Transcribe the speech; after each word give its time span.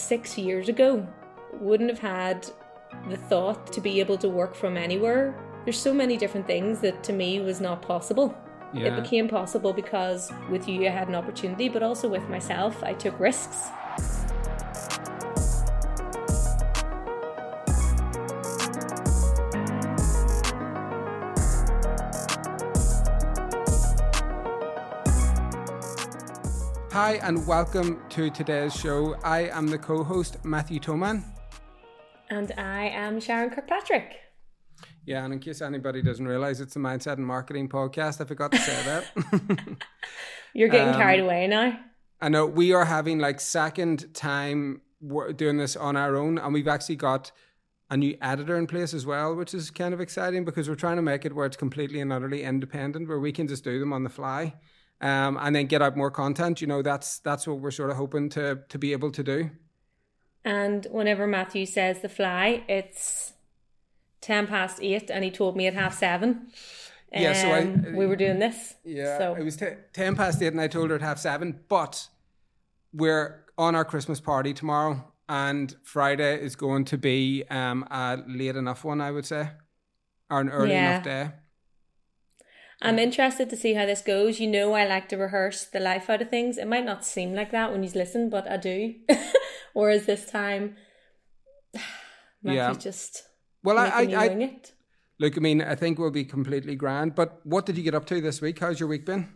six 0.00 0.38
years 0.38 0.68
ago 0.68 1.06
wouldn't 1.60 1.90
have 1.90 1.98
had 1.98 2.46
the 3.08 3.16
thought 3.16 3.72
to 3.72 3.80
be 3.80 4.00
able 4.00 4.18
to 4.18 4.28
work 4.28 4.54
from 4.54 4.76
anywhere. 4.76 5.34
There's 5.64 5.78
so 5.78 5.92
many 5.92 6.16
different 6.16 6.46
things 6.46 6.80
that 6.80 7.02
to 7.04 7.12
me 7.12 7.40
was 7.40 7.60
not 7.60 7.82
possible. 7.82 8.36
Yeah. 8.72 8.96
It 8.96 9.02
became 9.02 9.28
possible 9.28 9.72
because 9.72 10.32
with 10.48 10.68
you 10.68 10.86
I 10.86 10.90
had 10.90 11.08
an 11.08 11.14
opportunity, 11.14 11.68
but 11.68 11.82
also 11.82 12.08
with 12.08 12.28
myself 12.28 12.82
I 12.82 12.94
took 12.94 13.18
risks. 13.18 13.68
Hi, 27.10 27.16
and 27.26 27.44
welcome 27.44 28.00
to 28.10 28.30
today's 28.30 28.72
show. 28.72 29.16
I 29.24 29.48
am 29.48 29.66
the 29.66 29.78
co 29.78 30.04
host, 30.04 30.44
Matthew 30.44 30.78
Toman. 30.78 31.24
And 32.28 32.52
I 32.56 32.84
am 32.84 33.18
Sharon 33.18 33.50
Kirkpatrick. 33.50 34.12
Yeah, 35.06 35.24
and 35.24 35.32
in 35.32 35.40
case 35.40 35.60
anybody 35.60 36.02
doesn't 36.02 36.28
realize, 36.28 36.60
it's 36.60 36.76
a 36.76 36.78
mindset 36.78 37.14
and 37.14 37.26
marketing 37.26 37.68
podcast. 37.68 38.20
I 38.20 38.26
forgot 38.26 38.52
to 38.52 38.58
say 38.58 38.80
that. 38.84 39.78
You're 40.54 40.68
getting 40.68 40.94
Um, 40.94 41.00
carried 41.00 41.18
away 41.18 41.48
now. 41.48 41.80
I 42.20 42.28
know 42.28 42.46
we 42.46 42.72
are 42.72 42.84
having 42.84 43.18
like 43.18 43.40
second 43.40 44.14
time 44.14 44.80
doing 45.34 45.56
this 45.56 45.74
on 45.74 45.96
our 45.96 46.14
own, 46.14 46.38
and 46.38 46.54
we've 46.54 46.68
actually 46.68 46.94
got 46.94 47.32
a 47.90 47.96
new 47.96 48.16
editor 48.22 48.56
in 48.56 48.68
place 48.68 48.94
as 48.94 49.04
well, 49.04 49.34
which 49.34 49.52
is 49.52 49.72
kind 49.72 49.92
of 49.92 50.00
exciting 50.00 50.44
because 50.44 50.68
we're 50.68 50.76
trying 50.76 50.94
to 50.94 51.02
make 51.02 51.24
it 51.24 51.34
where 51.34 51.46
it's 51.46 51.56
completely 51.56 52.00
and 52.00 52.12
utterly 52.12 52.44
independent, 52.44 53.08
where 53.08 53.18
we 53.18 53.32
can 53.32 53.48
just 53.48 53.64
do 53.64 53.80
them 53.80 53.92
on 53.92 54.04
the 54.04 54.10
fly, 54.10 54.54
um, 55.00 55.38
and 55.40 55.54
then 55.56 55.66
get 55.66 55.82
out 55.82 55.96
more 55.96 56.10
content. 56.10 56.60
You 56.60 56.66
know, 56.66 56.82
that's 56.82 57.18
that's 57.20 57.46
what 57.46 57.58
we're 57.60 57.70
sort 57.70 57.90
of 57.90 57.96
hoping 57.96 58.28
to 58.30 58.60
to 58.68 58.78
be 58.78 58.92
able 58.92 59.10
to 59.12 59.22
do. 59.22 59.50
And 60.44 60.86
whenever 60.90 61.26
Matthew 61.26 61.66
says 61.66 62.00
the 62.00 62.08
fly, 62.08 62.64
it's 62.68 63.34
10 64.22 64.46
past 64.46 64.78
8 64.82 65.10
and 65.10 65.22
he 65.24 65.30
told 65.30 65.56
me 65.56 65.66
at 65.66 65.74
half 65.74 65.94
7. 65.98 66.48
Yeah, 67.12 67.32
so 67.34 67.48
I- 67.50 67.60
Um, 67.62 67.96
we 67.96 68.06
were 68.06 68.16
doing 68.16 68.38
this. 68.38 68.74
Yeah, 68.84 69.18
So 69.18 69.34
it 69.34 69.42
was 69.42 69.56
t- 69.56 69.66
ten 69.92 70.14
past 70.14 70.40
eight, 70.42 70.48
and 70.52 70.60
I 70.60 70.68
told 70.68 70.90
her 70.90 70.96
at 70.96 71.02
half 71.02 71.18
seven. 71.18 71.58
But 71.68 72.08
we're 72.92 73.44
on 73.58 73.74
our 73.74 73.84
Christmas 73.84 74.20
party 74.20 74.54
tomorrow, 74.54 75.12
and 75.28 75.74
Friday 75.82 76.40
is 76.40 76.54
going 76.54 76.84
to 76.86 76.96
be 76.96 77.42
um, 77.50 77.84
a 77.90 78.18
late 78.28 78.54
enough 78.54 78.84
one, 78.84 79.00
I 79.00 79.10
would 79.10 79.26
say, 79.26 79.50
or 80.30 80.40
an 80.40 80.50
early 80.50 80.70
Yeah. 80.70 80.90
enough 80.92 81.04
day. 81.04 81.30
I'm 82.82 82.98
interested 82.98 83.50
to 83.50 83.56
see 83.56 83.74
how 83.74 83.84
this 83.84 84.00
goes. 84.00 84.40
You 84.40 84.46
know, 84.46 84.72
I 84.72 84.86
like 84.86 85.08
to 85.10 85.16
rehearse 85.16 85.64
the 85.64 85.80
life 85.80 86.08
out 86.08 86.22
of 86.22 86.30
things. 86.30 86.56
It 86.56 86.66
might 86.66 86.84
not 86.84 87.04
seem 87.04 87.34
like 87.34 87.50
that 87.50 87.72
when 87.72 87.82
you 87.82 87.90
listen, 87.94 88.30
but 88.30 88.50
I 88.50 88.56
do. 88.56 88.94
Whereas 89.74 90.06
this 90.06 90.24
time, 90.24 90.76
Yeah. 92.42 92.72
just 92.72 93.24
Well, 93.62 93.78
I, 93.78 93.88
I, 93.88 94.24
I 94.24 94.50
look. 95.18 95.36
I 95.36 95.40
mean, 95.40 95.60
I 95.60 95.74
think 95.74 95.98
we'll 95.98 96.10
be 96.10 96.24
completely 96.24 96.74
grand. 96.74 97.14
But 97.14 97.40
what 97.44 97.66
did 97.66 97.76
you 97.76 97.82
get 97.82 97.94
up 97.94 98.06
to 98.06 98.20
this 98.20 98.40
week? 98.40 98.60
How's 98.60 98.80
your 98.80 98.88
week 98.88 99.04
been? 99.04 99.28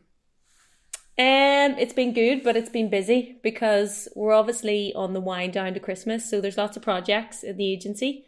Um, 1.17 1.79
it's 1.79 1.93
been 1.93 2.13
good, 2.13 2.43
but 2.43 2.57
it's 2.57 2.71
been 2.71 2.91
busy 2.91 3.39
because 3.43 4.09
we're 4.17 4.33
obviously 4.33 4.93
on 4.95 5.13
the 5.13 5.21
wind 5.21 5.53
down 5.53 5.73
to 5.75 5.81
Christmas. 5.81 6.29
So 6.29 6.41
there's 6.41 6.57
lots 6.57 6.77
of 6.77 6.83
projects 6.83 7.45
in 7.45 7.57
the 7.57 7.73
agency, 7.73 8.25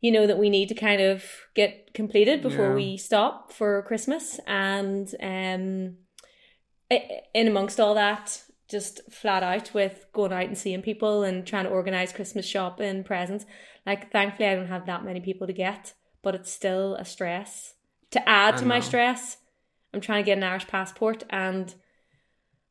you 0.00 0.12
know, 0.12 0.26
that 0.26 0.38
we 0.38 0.50
need 0.50 0.68
to 0.68 0.74
kind 0.74 1.00
of 1.00 1.24
get 1.54 1.94
completed 1.94 2.42
before 2.42 2.68
Yeah. 2.68 2.74
we 2.74 2.96
stop 2.96 3.52
for 3.52 3.82
Christmas. 3.82 4.38
And 4.46 5.08
um, 5.22 5.96
in 6.90 7.48
amongst 7.48 7.80
all 7.80 7.94
that, 7.94 8.42
just 8.68 9.00
flat 9.12 9.42
out 9.42 9.72
with 9.74 10.06
going 10.12 10.32
out 10.32 10.44
and 10.46 10.58
seeing 10.58 10.82
people 10.82 11.22
and 11.22 11.46
trying 11.46 11.64
to 11.64 11.70
organize 11.70 12.12
Christmas 12.12 12.46
shopping, 12.46 13.04
presents. 13.04 13.46
Like, 13.86 14.10
thankfully, 14.10 14.48
I 14.48 14.54
don't 14.56 14.66
have 14.66 14.86
that 14.86 15.04
many 15.04 15.20
people 15.20 15.46
to 15.46 15.52
get, 15.52 15.94
but 16.22 16.34
it's 16.34 16.52
still 16.52 16.94
a 16.96 17.04
stress. 17.04 17.74
To 18.10 18.28
add 18.28 18.56
to 18.58 18.66
my 18.66 18.80
stress, 18.80 19.38
I'm 19.92 20.00
trying 20.00 20.22
to 20.22 20.26
get 20.26 20.38
an 20.38 20.44
Irish 20.44 20.66
passport 20.66 21.24
and 21.30 21.74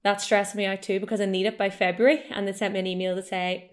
that's 0.03 0.23
stressing 0.23 0.57
me 0.57 0.65
out 0.65 0.81
too 0.83 0.99
because 0.99 1.19
I 1.19 1.25
need 1.25 1.45
it 1.45 1.57
by 1.57 1.69
February. 1.69 2.23
And 2.29 2.47
they 2.47 2.53
sent 2.53 2.73
me 2.73 2.79
an 2.79 2.87
email 2.87 3.15
to 3.15 3.23
say, 3.23 3.71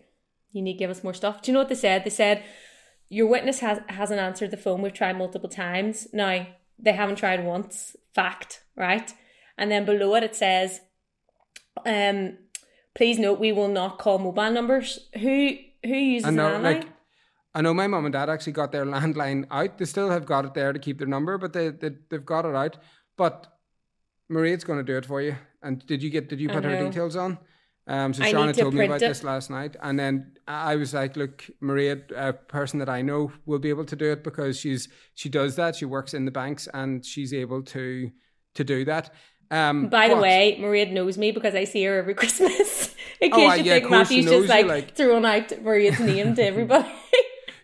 you 0.50 0.62
need 0.62 0.74
to 0.74 0.78
give 0.78 0.90
us 0.90 1.04
more 1.04 1.14
stuff. 1.14 1.42
Do 1.42 1.50
you 1.50 1.52
know 1.52 1.60
what 1.60 1.68
they 1.68 1.74
said? 1.74 2.04
They 2.04 2.10
said, 2.10 2.42
your 3.12 3.26
witness 3.26 3.60
has, 3.60 3.78
hasn't 3.90 4.18
answered 4.18 4.50
the 4.50 4.56
phone. 4.56 4.80
We've 4.80 4.92
tried 4.92 5.18
multiple 5.18 5.50
times. 5.50 6.08
Now, 6.14 6.46
they 6.78 6.92
haven't 6.92 7.16
tried 7.16 7.44
once. 7.44 7.94
Fact, 8.14 8.62
right? 8.74 9.12
And 9.58 9.70
then 9.70 9.84
below 9.84 10.14
it, 10.14 10.22
it 10.22 10.34
says, 10.34 10.80
um, 11.84 12.38
please 12.94 13.18
note 13.18 13.38
we 13.38 13.52
will 13.52 13.68
not 13.68 13.98
call 13.98 14.18
mobile 14.18 14.50
numbers. 14.50 15.10
Who 15.14 15.56
who 15.84 15.94
uses 15.94 16.28
I 16.28 16.30
know, 16.30 16.48
landline? 16.48 16.62
like, 16.62 16.88
I 17.54 17.60
know 17.60 17.74
my 17.74 17.86
mum 17.86 18.06
and 18.06 18.14
dad 18.14 18.30
actually 18.30 18.54
got 18.54 18.72
their 18.72 18.86
landline 18.96 19.46
out. 19.50 19.76
They 19.76 19.84
still 19.84 20.10
have 20.10 20.24
got 20.24 20.46
it 20.46 20.54
there 20.54 20.72
to 20.72 20.78
keep 20.78 20.98
their 20.98 21.06
number, 21.06 21.36
but 21.36 21.52
they, 21.52 21.68
they 21.68 21.90
they've 22.08 22.24
got 22.24 22.46
it 22.46 22.54
out. 22.54 22.78
But 23.18 23.46
Maria's 24.30 24.64
going 24.64 24.78
to 24.78 24.84
do 24.84 24.96
it 24.96 25.04
for 25.04 25.20
you. 25.20 25.36
And 25.62 25.84
did 25.86 26.02
you 26.02 26.08
get? 26.08 26.30
Did 26.30 26.40
you 26.40 26.48
put 26.48 26.64
her 26.64 26.82
details 26.82 27.16
on? 27.16 27.38
Um, 27.86 28.14
so 28.14 28.22
I 28.22 28.32
Shauna 28.32 28.54
to 28.54 28.60
told 28.62 28.74
me 28.74 28.84
about 28.84 29.02
it. 29.02 29.08
this 29.08 29.24
last 29.24 29.50
night, 29.50 29.76
and 29.82 29.98
then 29.98 30.32
I 30.46 30.76
was 30.76 30.94
like, 30.94 31.16
"Look, 31.16 31.44
Maria, 31.60 31.98
a 32.16 32.32
person 32.32 32.78
that 32.78 32.88
I 32.88 33.02
know 33.02 33.32
will 33.44 33.58
be 33.58 33.70
able 33.70 33.84
to 33.86 33.96
do 33.96 34.12
it 34.12 34.22
because 34.22 34.58
she's 34.58 34.88
she 35.14 35.28
does 35.28 35.56
that. 35.56 35.74
She 35.76 35.84
works 35.84 36.14
in 36.14 36.24
the 36.24 36.30
banks, 36.30 36.68
and 36.72 37.04
she's 37.04 37.32
able 37.34 37.62
to 37.62 38.10
to 38.54 38.64
do 38.64 38.84
that." 38.84 39.12
Um, 39.50 39.88
By 39.88 40.08
the 40.08 40.14
but- 40.14 40.22
way, 40.22 40.56
Maria 40.60 40.90
knows 40.92 41.18
me 41.18 41.30
because 41.32 41.54
I 41.54 41.64
see 41.64 41.82
her 41.84 41.98
every 41.98 42.14
Christmas. 42.22 42.94
In 43.20 43.32
Oh, 43.32 43.36
case 43.36 43.50
uh, 43.50 43.54
you 43.54 43.64
yeah, 43.64 43.74
think 43.74 43.90
Matthew's 43.90 44.24
just 44.24 44.34
you, 44.42 44.46
like, 44.46 44.66
like- 44.66 44.96
throwing 44.96 45.24
out 45.24 45.60
Maria's 45.62 46.00
name 46.00 46.34
to 46.36 46.42
everybody. 46.52 46.88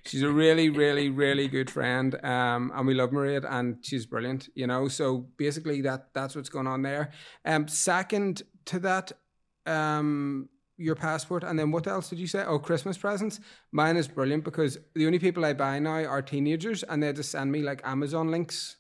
she's 0.05 0.23
a 0.23 0.29
really, 0.31 0.69
really, 0.69 1.09
really 1.11 1.49
good 1.49 1.71
friend, 1.71 2.15
um, 2.25 2.71
and 2.75 2.87
we 2.87 2.95
love 2.95 3.13
Maria, 3.13 3.41
and 3.49 3.79
she's 3.83 4.05
brilliant. 4.07 4.49
You 4.55 4.67
know, 4.67 4.89
so 4.89 5.27
basically 5.37 5.81
that 5.83 6.09
that's 6.13 6.35
what's 6.37 6.49
going 6.49 6.67
on 6.67 6.83
there. 6.83 7.11
Um, 7.45 7.69
second 7.69 8.43
to 8.67 8.79
that, 8.81 9.13
um, 9.69 10.49
your 10.77 10.95
passport, 10.95 11.43
and 11.43 11.59
then 11.59 11.71
what 11.71 11.87
else 11.87 12.09
did 12.09 12.19
you 12.19 12.27
say? 12.27 12.45
Oh, 12.47 12.59
Christmas 12.59 12.97
presents. 12.97 13.41
Mine 13.73 13.97
is 13.97 14.09
brilliant 14.09 14.45
because 14.45 14.79
the 14.95 15.07
only 15.07 15.19
people 15.19 15.45
I 15.45 15.53
buy 15.53 15.79
now 15.81 16.05
are 16.05 16.23
teenagers, 16.23 16.83
and 16.85 17.03
they 17.03 17.13
just 17.13 17.31
send 17.31 17.53
me 17.53 17.63
like 17.63 17.81
Amazon 17.85 18.31
links. 18.31 18.77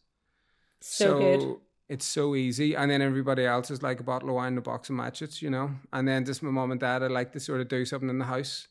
so, 0.80 1.18
good. 1.18 1.56
It's 1.88 2.04
so 2.04 2.34
easy, 2.34 2.74
and 2.74 2.90
then 2.90 3.02
everybody 3.02 3.44
else 3.44 3.70
is 3.70 3.82
like 3.82 3.98
a 4.00 4.04
bottle 4.04 4.28
of 4.28 4.36
wine 4.36 4.48
and 4.48 4.58
a 4.58 4.62
box 4.62 4.90
of 4.90 4.94
matches, 4.96 5.42
you 5.42 5.50
know. 5.50 5.70
And 5.92 6.06
then 6.06 6.24
just 6.24 6.42
my 6.42 6.50
mom 6.50 6.70
and 6.70 6.80
dad, 6.80 7.02
I 7.02 7.08
like 7.08 7.32
to 7.32 7.40
sort 7.40 7.60
of 7.60 7.68
do 7.68 7.84
something 7.84 8.10
in 8.10 8.18
the 8.18 8.26
house, 8.26 8.68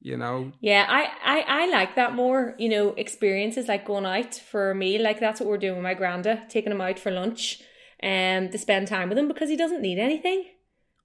you 0.00 0.16
know, 0.16 0.52
Yeah, 0.60 0.86
I, 0.88 1.08
I, 1.24 1.62
I 1.62 1.70
like 1.70 1.96
that 1.96 2.14
more. 2.14 2.54
You 2.58 2.68
know, 2.68 2.88
experiences 2.90 3.66
like 3.66 3.84
going 3.84 4.06
out 4.06 4.34
for 4.34 4.70
a 4.70 4.74
meal. 4.74 5.02
Like 5.02 5.20
that's 5.20 5.40
what 5.40 5.48
we're 5.48 5.58
doing 5.58 5.76
with 5.76 5.82
my 5.82 5.94
granda, 5.94 6.48
taking 6.48 6.72
him 6.72 6.80
out 6.80 6.98
for 6.98 7.10
lunch, 7.10 7.60
um, 8.02 8.48
to 8.50 8.58
spend 8.58 8.88
time 8.88 9.08
with 9.08 9.18
him 9.18 9.28
because 9.28 9.48
he 9.48 9.56
doesn't 9.56 9.82
need 9.82 9.98
anything. 9.98 10.44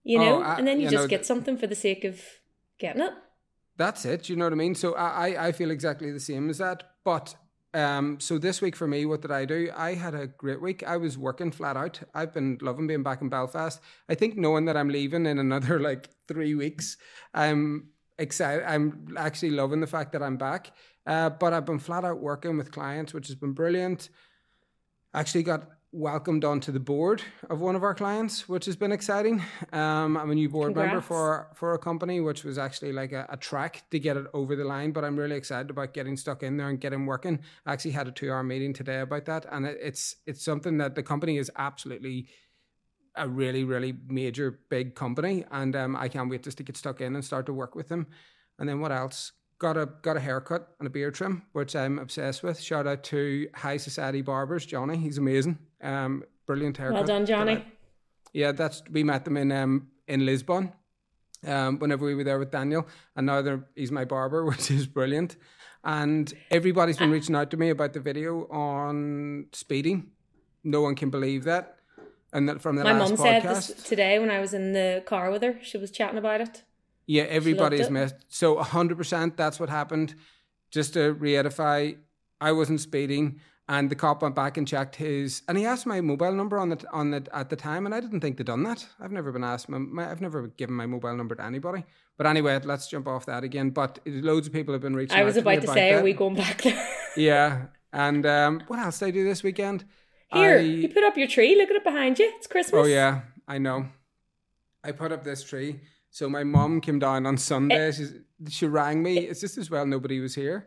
You 0.05 0.19
Oh, 0.19 0.23
know, 0.23 0.41
I- 0.41 0.57
and 0.59 0.67
then 0.67 0.77
you, 0.79 0.85
you 0.85 0.89
just 0.91 1.03
know, 1.03 1.07
get 1.09 1.17
th- 1.17 1.25
something 1.27 1.57
for 1.57 1.67
the 1.67 1.75
sake 1.75 2.05
of 2.05 2.21
getting 2.79 3.01
it. 3.01 3.13
That's 3.75 4.05
it. 4.05 4.29
You 4.29 4.37
know 4.37 4.45
what 4.45 4.53
I 4.53 4.55
mean? 4.55 4.75
So 4.75 4.93
I, 4.93 5.27
I- 5.29 5.47
I 5.47 5.51
feel 5.51 5.71
exactly 5.71 6.11
the 6.11 6.19
same 6.19 6.49
as 6.49 6.59
that. 6.59 6.83
But 7.03 7.35
um, 7.73 8.19
so 8.21 8.37
this 8.37 8.61
week 8.61 8.75
for 8.75 8.87
me, 8.87 9.05
what 9.05 9.21
did 9.21 9.31
I 9.31 9.43
do? 9.45 9.69
I 9.75 9.95
had 9.95 10.15
a 10.15 10.27
great 10.27 10.61
week. 10.61 10.81
I 10.83 10.95
was 10.95 11.17
working 11.17 11.51
flat 11.51 11.75
out. 11.75 11.99
I've 12.13 12.33
been 12.33 12.57
loving 12.61 12.87
being 12.87 13.03
back 13.03 13.21
in 13.21 13.27
Belfast. 13.29 13.81
I 14.07 14.15
think 14.15 14.37
knowing 14.37 14.65
that 14.65 14.77
I'm 14.77 14.87
leaving 14.89 15.25
in 15.25 15.39
another 15.39 15.79
like 15.89 16.09
three 16.29 16.55
weeks, 16.55 16.95
I'm 17.33 17.89
excited. 18.17 18.63
I'm 18.65 19.07
actually 19.17 19.51
loving 19.51 19.81
the 19.81 19.87
fact 19.87 20.13
that 20.13 20.23
I'm 20.23 20.37
back. 20.37 20.71
Uh, 21.05 21.29
but 21.31 21.51
I've 21.51 21.65
been 21.65 21.79
flat 21.79 22.05
out 22.05 22.21
working 22.21 22.57
with 22.57 22.71
clients, 22.71 23.13
which 23.13 23.27
has 23.27 23.35
been 23.35 23.51
brilliant. 23.53 24.09
Actually 25.13 25.43
got 25.43 25.69
welcomed 25.95 26.43
onto 26.43 26.73
the 26.73 26.79
board 26.79 27.21
of 27.49 27.61
one 27.61 27.75
of 27.75 27.83
our 27.83 27.95
clients, 27.95 28.49
which 28.49 28.65
has 28.65 28.75
been 28.75 28.91
exciting. 28.91 29.41
Um, 29.71 30.17
I'm 30.17 30.29
a 30.29 30.35
new 30.35 30.49
board 30.49 30.75
member 30.75 30.99
for 30.99 31.47
for 31.53 31.73
a 31.73 31.79
company, 31.79 32.19
which 32.19 32.43
was 32.43 32.57
actually 32.57 32.91
like 32.91 33.13
a, 33.13 33.25
a 33.29 33.37
track 33.37 33.83
to 33.91 33.99
get 33.99 34.17
it 34.17 34.25
over 34.33 34.55
the 34.55 34.65
line. 34.65 34.91
But 34.91 35.05
I'm 35.05 35.15
really 35.15 35.37
excited 35.37 35.69
about 35.69 35.93
getting 35.93 36.17
stuck 36.17 36.43
in 36.43 36.57
there 36.57 36.67
and 36.67 36.79
getting 36.79 37.05
working. 37.05 37.39
I 37.65 37.73
actually 37.73 37.91
had 37.91 38.07
a 38.07 38.11
two 38.11 38.29
hour 38.29 38.43
meeting 38.43 38.73
today 38.73 38.99
about 38.99 39.25
that, 39.25 39.45
and 39.49 39.65
it, 39.65 39.77
it's 39.81 40.17
it's 40.25 40.43
something 40.43 40.77
that 40.79 40.95
the 40.95 41.03
company 41.03 41.37
is 41.37 41.49
absolutely 41.55 42.27
a 43.15 43.29
really 43.29 43.63
really 43.63 43.93
major 44.07 44.59
big 44.69 44.95
company, 44.95 45.45
and 45.49 45.75
um, 45.75 45.95
I 45.95 46.09
can't 46.09 46.29
wait 46.29 46.43
just 46.43 46.57
to 46.57 46.63
get 46.63 46.75
stuck 46.75 46.99
in 46.99 47.15
and 47.15 47.23
start 47.23 47.45
to 47.45 47.53
work 47.53 47.73
with 47.73 47.87
them. 47.87 48.07
And 48.59 48.67
then 48.67 48.81
what 48.81 48.91
else? 48.91 49.31
Got 49.57 49.77
a 49.77 49.85
got 50.01 50.17
a 50.17 50.19
haircut 50.19 50.67
and 50.79 50.87
a 50.87 50.89
beard 50.89 51.15
trim, 51.15 51.43
which 51.53 51.75
I'm 51.75 51.97
obsessed 51.97 52.43
with. 52.43 52.59
Shout 52.59 52.85
out 52.87 53.03
to 53.05 53.47
High 53.55 53.77
Society 53.77 54.21
Barbers, 54.21 54.65
Johnny. 54.65 54.97
He's 54.97 55.17
amazing. 55.17 55.57
Um, 55.81 56.23
brilliant 56.45 56.75
haircut. 56.77 56.95
Well 56.95 57.03
done, 57.05 57.25
Johnny. 57.25 57.53
I- 57.57 57.65
yeah, 58.33 58.51
that's 58.51 58.83
we 58.91 59.03
met 59.03 59.23
them 59.23 59.37
in 59.37 59.51
um 59.53 59.87
in 60.07 60.25
Lisbon. 60.25 60.73
Um, 61.47 61.79
whenever 61.79 62.05
we 62.05 62.15
were 62.15 62.23
there 62.23 62.39
with 62.39 62.51
Daniel, 62.51 62.87
and 63.15 63.27
now 63.27 63.61
he's 63.75 63.91
my 63.91 64.03
barber, 64.03 64.43
which 64.51 64.71
is 64.71 64.87
brilliant. 64.87 65.37
And 65.83 66.33
everybody's 66.49 66.97
been 66.97 67.11
reaching 67.11 67.35
out 67.35 67.51
to 67.51 67.57
me 67.57 67.69
about 67.69 67.93
the 67.93 67.99
video 67.99 68.47
on 68.49 69.45
speeding. 69.53 70.11
No 70.63 70.81
one 70.81 70.95
can 70.95 71.11
believe 71.11 71.43
that. 71.43 71.77
And 72.33 72.49
that 72.49 72.61
from 72.61 72.75
the 72.75 72.83
My 72.83 72.93
last 72.97 73.11
mum 73.11 73.19
podcast. 73.19 73.43
said 73.43 73.75
this 73.77 73.83
today 73.83 74.17
when 74.19 74.31
I 74.31 74.39
was 74.39 74.53
in 74.55 74.73
the 74.73 75.03
car 75.05 75.29
with 75.29 75.43
her. 75.43 75.59
She 75.61 75.77
was 75.77 75.91
chatting 75.91 76.17
about 76.17 76.41
it. 76.41 76.63
Yeah, 77.07 77.23
everybody's 77.23 77.89
missed. 77.89 78.15
So 78.27 78.55
100% 78.57 79.35
that's 79.35 79.59
what 79.59 79.69
happened. 79.69 80.15
Just 80.71 80.93
to 80.93 81.13
reedify, 81.15 81.97
I 82.41 82.51
wasn't 82.51 82.81
speeding 82.81 83.39
and 83.67 83.89
the 83.89 83.95
cop 83.95 84.21
went 84.21 84.35
back 84.35 84.57
and 84.57 84.67
checked 84.67 84.95
his 84.97 85.41
and 85.47 85.57
he 85.57 85.65
asked 85.65 85.85
my 85.85 85.99
mobile 86.01 86.31
number 86.33 86.59
on 86.59 86.69
the 86.69 86.85
on 86.91 87.09
the 87.11 87.25
at 87.33 87.49
the 87.49 87.55
time 87.55 87.85
and 87.85 87.95
I 87.95 87.99
didn't 87.99 88.19
think 88.21 88.37
they'd 88.37 88.45
done 88.45 88.63
that. 88.63 88.85
I've 88.99 89.11
never 89.11 89.31
been 89.31 89.43
asked 89.43 89.69
my, 89.69 89.77
my, 89.77 90.09
I've 90.11 90.21
never 90.21 90.47
given 90.47 90.75
my 90.75 90.85
mobile 90.85 91.15
number 91.15 91.35
to 91.35 91.43
anybody. 91.43 91.83
But 92.17 92.27
anyway, 92.27 92.59
let's 92.63 92.87
jump 92.87 93.07
off 93.07 93.25
that 93.25 93.43
again. 93.43 93.69
But 93.71 93.99
loads 94.05 94.47
of 94.47 94.53
people 94.53 94.73
have 94.73 94.81
been 94.81 94.95
reaching 94.95 95.17
I 95.17 95.23
was 95.23 95.35
to 95.35 95.41
about 95.41 95.61
to 95.61 95.67
say, 95.67 95.91
that. 95.91 95.99
are 95.99 96.03
we 96.03 96.13
going 96.13 96.35
back 96.35 96.61
there? 96.61 96.89
Yeah. 97.17 97.67
And 97.93 98.25
um, 98.25 98.61
what 98.67 98.77
else 98.79 98.99
did 98.99 99.05
I 99.07 99.11
do 99.11 99.23
this 99.23 99.41
weekend? 99.41 99.85
Here, 100.33 100.57
I- 100.57 100.61
you 100.61 100.89
put 100.89 101.03
up 101.03 101.17
your 101.17 101.27
tree. 101.27 101.55
Look 101.55 101.69
at 101.69 101.77
it 101.77 101.83
behind 101.83 102.19
you. 102.19 102.31
It's 102.35 102.47
Christmas. 102.47 102.81
Oh 102.81 102.85
yeah, 102.85 103.21
I 103.47 103.57
know. 103.57 103.87
I 104.83 104.91
put 104.91 105.11
up 105.13 105.23
this 105.23 105.43
tree. 105.43 105.79
So 106.15 106.29
my 106.29 106.45
mom 106.45 106.79
came 106.79 106.97
down 106.97 107.25
on 107.25 107.33
Eh. 107.33 107.37
Sunday. 107.37 107.91
She's, 107.91 108.13
she 108.47 108.67
rang 108.67 109.03
me. 109.03 109.17
It's 109.17 109.41
just 109.41 109.57
as 109.57 109.69
well 109.69 109.85
nobody 109.85 110.21
was 110.21 110.33
here. 110.33 110.65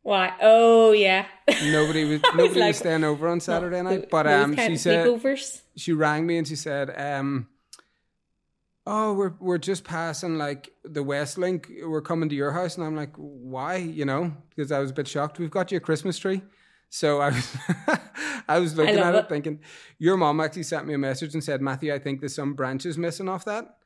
Why? 0.00 0.32
Oh 0.40 0.92
yeah. 0.92 1.26
Nobody 1.62 2.04
was 2.04 2.22
I 2.24 2.28
was 2.28 2.36
nobody 2.38 2.60
was 2.68 2.78
staying 2.78 3.04
over 3.04 3.28
on 3.28 3.38
Saturday 3.40 3.82
No, 3.82 3.90
night. 3.90 4.08
But 4.10 4.26
um, 4.26 4.56
she 4.56 4.78
said 4.78 5.06
sleepovers. 5.06 5.60
she 5.76 5.92
rang 5.92 6.26
me 6.26 6.38
and 6.38 6.48
she 6.48 6.56
said, 6.56 6.88
um, 6.98 7.48
"Oh, 8.86 9.12
we're 9.12 9.34
we're 9.38 9.58
just 9.58 9.84
passing 9.84 10.38
like 10.38 10.72
the 10.84 11.04
Westlink. 11.04 11.66
We're 11.86 12.00
coming 12.00 12.30
to 12.30 12.34
your 12.34 12.52
house." 12.52 12.78
And 12.78 12.86
I'm 12.86 12.96
like, 12.96 13.12
"Why?" 13.18 13.76
You 13.76 14.06
know, 14.06 14.32
because 14.48 14.72
I 14.72 14.78
was 14.78 14.90
a 14.90 14.94
bit 14.94 15.06
shocked. 15.06 15.38
We've 15.38 15.50
got 15.50 15.70
you 15.70 15.76
a 15.76 15.80
Christmas 15.80 16.18
tree. 16.18 16.40
So 16.88 17.20
I 17.20 17.28
was, 17.28 17.56
I 18.48 18.58
was 18.58 18.74
looking 18.74 18.96
love 18.96 19.08
at 19.08 19.14
it, 19.14 19.18
it. 19.24 19.28
thinking, 19.28 19.60
your 19.98 20.16
mom 20.16 20.40
actually 20.40 20.62
sent 20.62 20.86
me 20.86 20.94
a 20.94 20.98
message 20.98 21.34
and 21.34 21.44
said, 21.44 21.60
Matthew, 21.60 21.92
I 21.92 21.98
think 21.98 22.20
there's 22.20 22.34
some 22.34 22.54
branches 22.54 22.96
missing 22.96 23.28
off 23.28 23.44
that. 23.46 23.76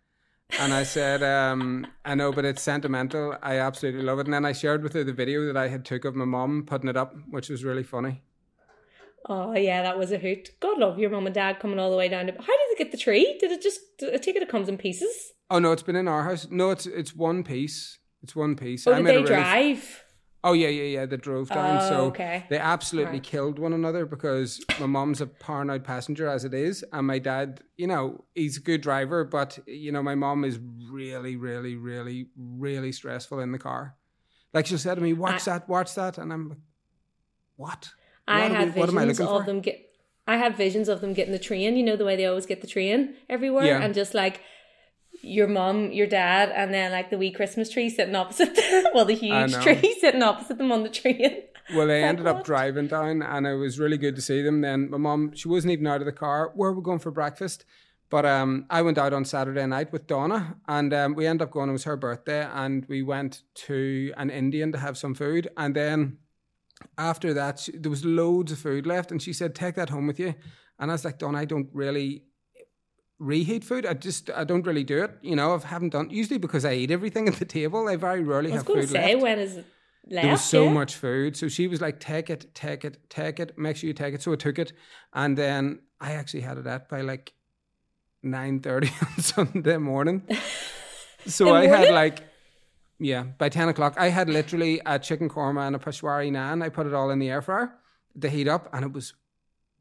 And 0.59 0.73
I 0.73 0.85
said, 0.85 1.23
um, 1.23 1.87
I 2.05 2.15
know, 2.15 2.33
but 2.33 2.45
it's 2.45 2.63
sentimental. 2.63 3.37
I 3.43 3.59
absolutely 3.59 4.03
love 4.03 4.19
it. 4.21 4.27
And 4.27 4.35
then 4.35 4.45
I 4.45 4.53
shared 4.53 4.83
with 4.83 4.93
her 4.95 5.05
the 5.05 5.13
video 5.13 5.45
that 5.47 5.57
I 5.57 5.69
had 5.69 5.85
took 5.85 6.05
of 6.05 6.15
my 6.15 6.25
mom 6.25 6.65
putting 6.67 6.89
it 6.89 6.97
up, 6.97 7.15
which 7.31 7.49
was 7.49 7.65
really 7.65 7.83
funny. 7.83 8.23
Oh 9.29 9.55
yeah, 9.55 9.83
that 9.83 9.99
was 9.99 10.13
a 10.13 10.19
hoot. 10.19 10.51
God 10.61 10.79
love 10.79 11.01
your 11.01 11.11
mom 11.11 11.27
and 11.27 11.35
dad 11.35 11.59
coming 11.59 11.81
all 11.81 11.91
the 11.91 11.97
way 11.97 12.09
down 12.09 12.27
to. 12.27 12.33
How 12.33 12.39
did 12.39 12.47
they 12.79 12.79
get 12.85 12.93
the 12.93 12.97
tree? 12.97 13.37
Did 13.41 13.51
it 13.51 13.61
just? 13.61 13.81
I 14.01 14.19
take 14.19 14.37
it 14.37 14.43
it 14.43 14.49
comes 14.49 14.69
in 14.69 14.79
pieces. 14.79 15.33
Oh 15.51 15.59
no, 15.59 15.73
it's 15.73 15.83
been 15.83 15.97
in 15.97 16.07
our 16.07 16.23
house. 16.23 16.47
No, 16.49 16.71
it's 16.71 16.87
it's 16.87 17.13
one 17.15 17.43
piece. 17.43 17.99
It's 18.23 18.37
one 18.37 18.55
piece. 18.55 18.87
Oh, 18.87 18.93
I 18.93 18.97
did 18.99 19.03
made 19.05 19.11
they 19.11 19.17
a 19.17 19.23
really- 19.23 19.27
drive? 19.35 20.05
Oh 20.49 20.53
yeah, 20.53 20.69
yeah, 20.69 20.83
yeah. 21.01 21.07
They 21.07 21.17
drove 21.17 21.49
down, 21.49 21.79
Oh, 21.83 21.89
so 21.89 21.97
okay. 22.13 22.45
they 22.49 22.57
absolutely 22.75 23.15
Right. 23.15 23.23
killed 23.33 23.59
one 23.59 23.73
another 23.73 24.07
because 24.07 24.65
my 24.79 24.87
mom's 24.87 25.21
a 25.21 25.27
paranoid 25.27 25.83
passenger 25.83 26.29
as 26.29 26.45
it 26.45 26.55
is, 26.55 26.85
and 26.93 27.05
my 27.07 27.19
dad, 27.19 27.63
you 27.77 27.89
know, 27.89 28.25
he's 28.35 28.57
a 28.57 28.61
good 28.61 28.81
driver, 28.81 29.25
but 29.25 29.59
you 29.67 29.91
know, 29.91 30.03
my 30.05 30.15
mom 30.15 30.45
is 30.45 30.59
really, 30.99 31.35
really, 31.37 31.75
really, 31.75 32.29
really 32.37 32.93
stressful 32.93 33.41
in 33.41 33.51
the 33.51 33.59
car. 33.59 33.97
Like 34.55 34.67
she'll 34.67 34.79
say 34.79 34.95
to 34.95 35.01
me, 35.01 35.13
"Watch 35.15 35.45
that, 35.47 35.69
watch 35.69 35.95
that," 35.97 36.17
and 36.17 36.33
I'm 36.33 36.49
like, 36.51 36.59
"What?" 37.57 37.91
I 38.29 38.43
What 38.43 38.51
had 38.53 38.75
we- 38.75 38.83
I 38.83 38.87
visions 38.87 39.19
looking 39.19 39.27
of 39.35 39.41
for? 39.43 39.47
them 39.47 39.61
get. 39.61 39.83
I 40.29 40.37
had 40.37 40.57
visions 40.57 40.89
of 40.89 41.01
them 41.01 41.13
getting 41.13 41.33
the 41.33 41.39
train. 41.51 41.77
You 41.77 41.85
know 41.85 41.97
the 41.97 42.05
way 42.05 42.17
they 42.17 42.27
always 42.27 42.47
get 42.47 42.61
the 42.61 42.67
train 42.67 43.15
everywhere, 43.29 43.67
Yeah. 43.67 43.83
and 43.83 43.95
just 43.95 44.15
like 44.15 44.41
your 45.23 45.49
mum, 45.49 45.93
your 45.93 46.07
dad, 46.07 46.51
and 46.55 46.73
then 46.73 46.93
like 46.93 47.11
the 47.11 47.19
wee 47.19 47.31
Christmas 47.31 47.71
tree 47.71 47.89
sitting 47.89 48.15
opposite. 48.15 48.55
Them. 48.57 48.85
well, 48.95 49.05
the 49.05 49.15
huge 49.15 49.55
tree 49.63 49.97
sitting 50.01 50.23
opposite 50.23 50.59
them 50.59 50.73
on 50.73 50.83
the 50.83 50.89
train. 50.89 51.43
Well, 51.75 51.89
they 51.89 52.05
ended 52.05 52.27
up 52.27 52.45
driving 52.45 52.87
down, 52.87 53.23
and 53.23 53.47
it 53.47 53.55
was 53.55 53.79
really 53.79 53.99
good 53.99 54.15
to 54.17 54.23
see 54.23 54.41
them. 54.43 54.61
Then 54.61 54.89
my 54.91 54.99
mom, 54.99 55.35
she 55.35 55.49
wasn't 55.49 55.73
even 55.73 55.87
out 55.87 56.01
of 56.01 56.07
the 56.07 56.13
car. 56.13 56.53
Where 56.55 56.71
were 56.71 56.79
we 56.79 56.85
going 56.85 57.01
for 57.01 57.11
breakfast? 57.11 57.65
But 58.09 58.25
um, 58.25 58.67
I 58.71 58.83
went 58.83 58.99
out 58.99 59.13
on 59.13 59.25
Saturday 59.25 59.67
night 59.67 59.93
with 59.93 60.07
Donna, 60.07 60.57
and 60.69 60.95
um, 60.95 61.15
we 61.15 61.27
ended 61.27 61.49
up 61.49 61.51
going. 61.51 61.69
It 61.69 61.73
was 61.73 61.85
her 61.85 61.97
birthday, 61.97 62.49
and 62.53 62.87
we 62.89 63.03
went 63.03 63.43
to 63.67 64.13
an 64.17 64.31
Indian 64.31 64.71
to 64.73 64.79
have 64.79 64.97
some 64.97 65.15
food. 65.15 65.49
And 65.57 65.75
then 65.75 66.19
after 66.97 67.35
that, 67.35 67.59
she, 67.59 67.77
there 67.77 67.91
was 67.91 68.05
loads 68.05 68.53
of 68.53 68.59
food 68.59 68.87
left, 68.87 69.11
and 69.11 69.21
she 69.21 69.33
said, 69.33 69.55
"Take 69.55 69.75
that 69.75 69.91
home 69.91 70.07
with 70.07 70.21
you." 70.21 70.35
And 70.79 70.91
I 70.91 70.95
was 70.95 71.05
like, 71.05 71.19
"Donna, 71.19 71.39
I 71.39 71.47
don't 71.47 71.69
really." 71.73 72.23
Reheat 73.19 73.65
food 73.65 73.87
i 73.87 73.95
just 73.95 74.31
i 74.31 74.45
don't 74.45 74.67
really 74.67 74.85
do 74.85 75.03
it 75.03 75.11
you 75.23 75.35
know 75.35 75.55
i 75.55 75.67
haven't 75.67 75.89
done 75.89 76.11
usually 76.11 76.39
because 76.39 76.67
i 76.67 76.73
eat 76.75 76.91
everything 76.91 77.27
at 77.29 77.37
the 77.37 77.47
table 77.47 77.89
i 77.89 77.97
very 77.97 78.23
rarely 78.23 78.51
I 78.51 78.57
was 78.57 78.63
have 78.63 78.67
food 78.67 78.89
say 78.89 79.15
left 79.15 79.23
when 79.23 79.39
is 79.39 79.57
it 79.57 79.67
left? 80.09 80.23
there 80.23 80.33
was 80.33 80.45
so 80.45 80.65
yeah? 80.65 80.71
much 80.71 80.95
food. 80.97 81.37
So 81.37 81.49
she 81.49 81.67
was 81.67 81.81
like, 81.81 82.01
take 82.01 82.31
it, 82.31 82.55
take 82.55 82.85
it, 82.85 82.99
take 83.11 83.41
it, 83.41 83.59
make 83.59 83.77
sure 83.77 83.89
you 83.89 83.95
take 83.95 84.15
it. 84.15 84.23
So 84.23 84.33
I 84.33 84.37
took 84.37 84.59
it. 84.59 84.73
And 85.13 85.37
then 85.37 85.81
I 86.01 86.13
actually 86.13 86.43
had 86.43 86.59
it 86.59 86.67
at 86.67 86.89
by 86.89 87.01
like 87.01 87.33
9.30 88.25 89.03
on 89.17 89.23
Sunday 89.23 89.77
morning. 89.79 90.23
So 91.29 91.53
I 91.57 91.67
had 91.67 91.93
like, 91.93 92.23
yeah, 93.01 93.25
by 93.25 93.49
10 93.49 93.71
o'clock, 93.71 93.97
I 93.99 94.11
had 94.11 94.29
literally 94.31 94.81
a 94.87 94.97
chicken 94.97 95.29
korma 95.29 95.67
and 95.67 95.75
a 95.75 95.79
peshwari 95.81 96.31
naan. 96.31 96.63
I 96.63 96.69
put 96.69 96.87
it 96.87 96.95
all 96.95 97.11
in 97.11 97.19
the 97.19 97.29
air 97.29 97.43
fryer 97.43 97.73
to 98.21 98.31
heat 98.31 98.47
up 98.47 98.73
and 98.73 98.85
it 98.85 98.93
was 98.93 99.13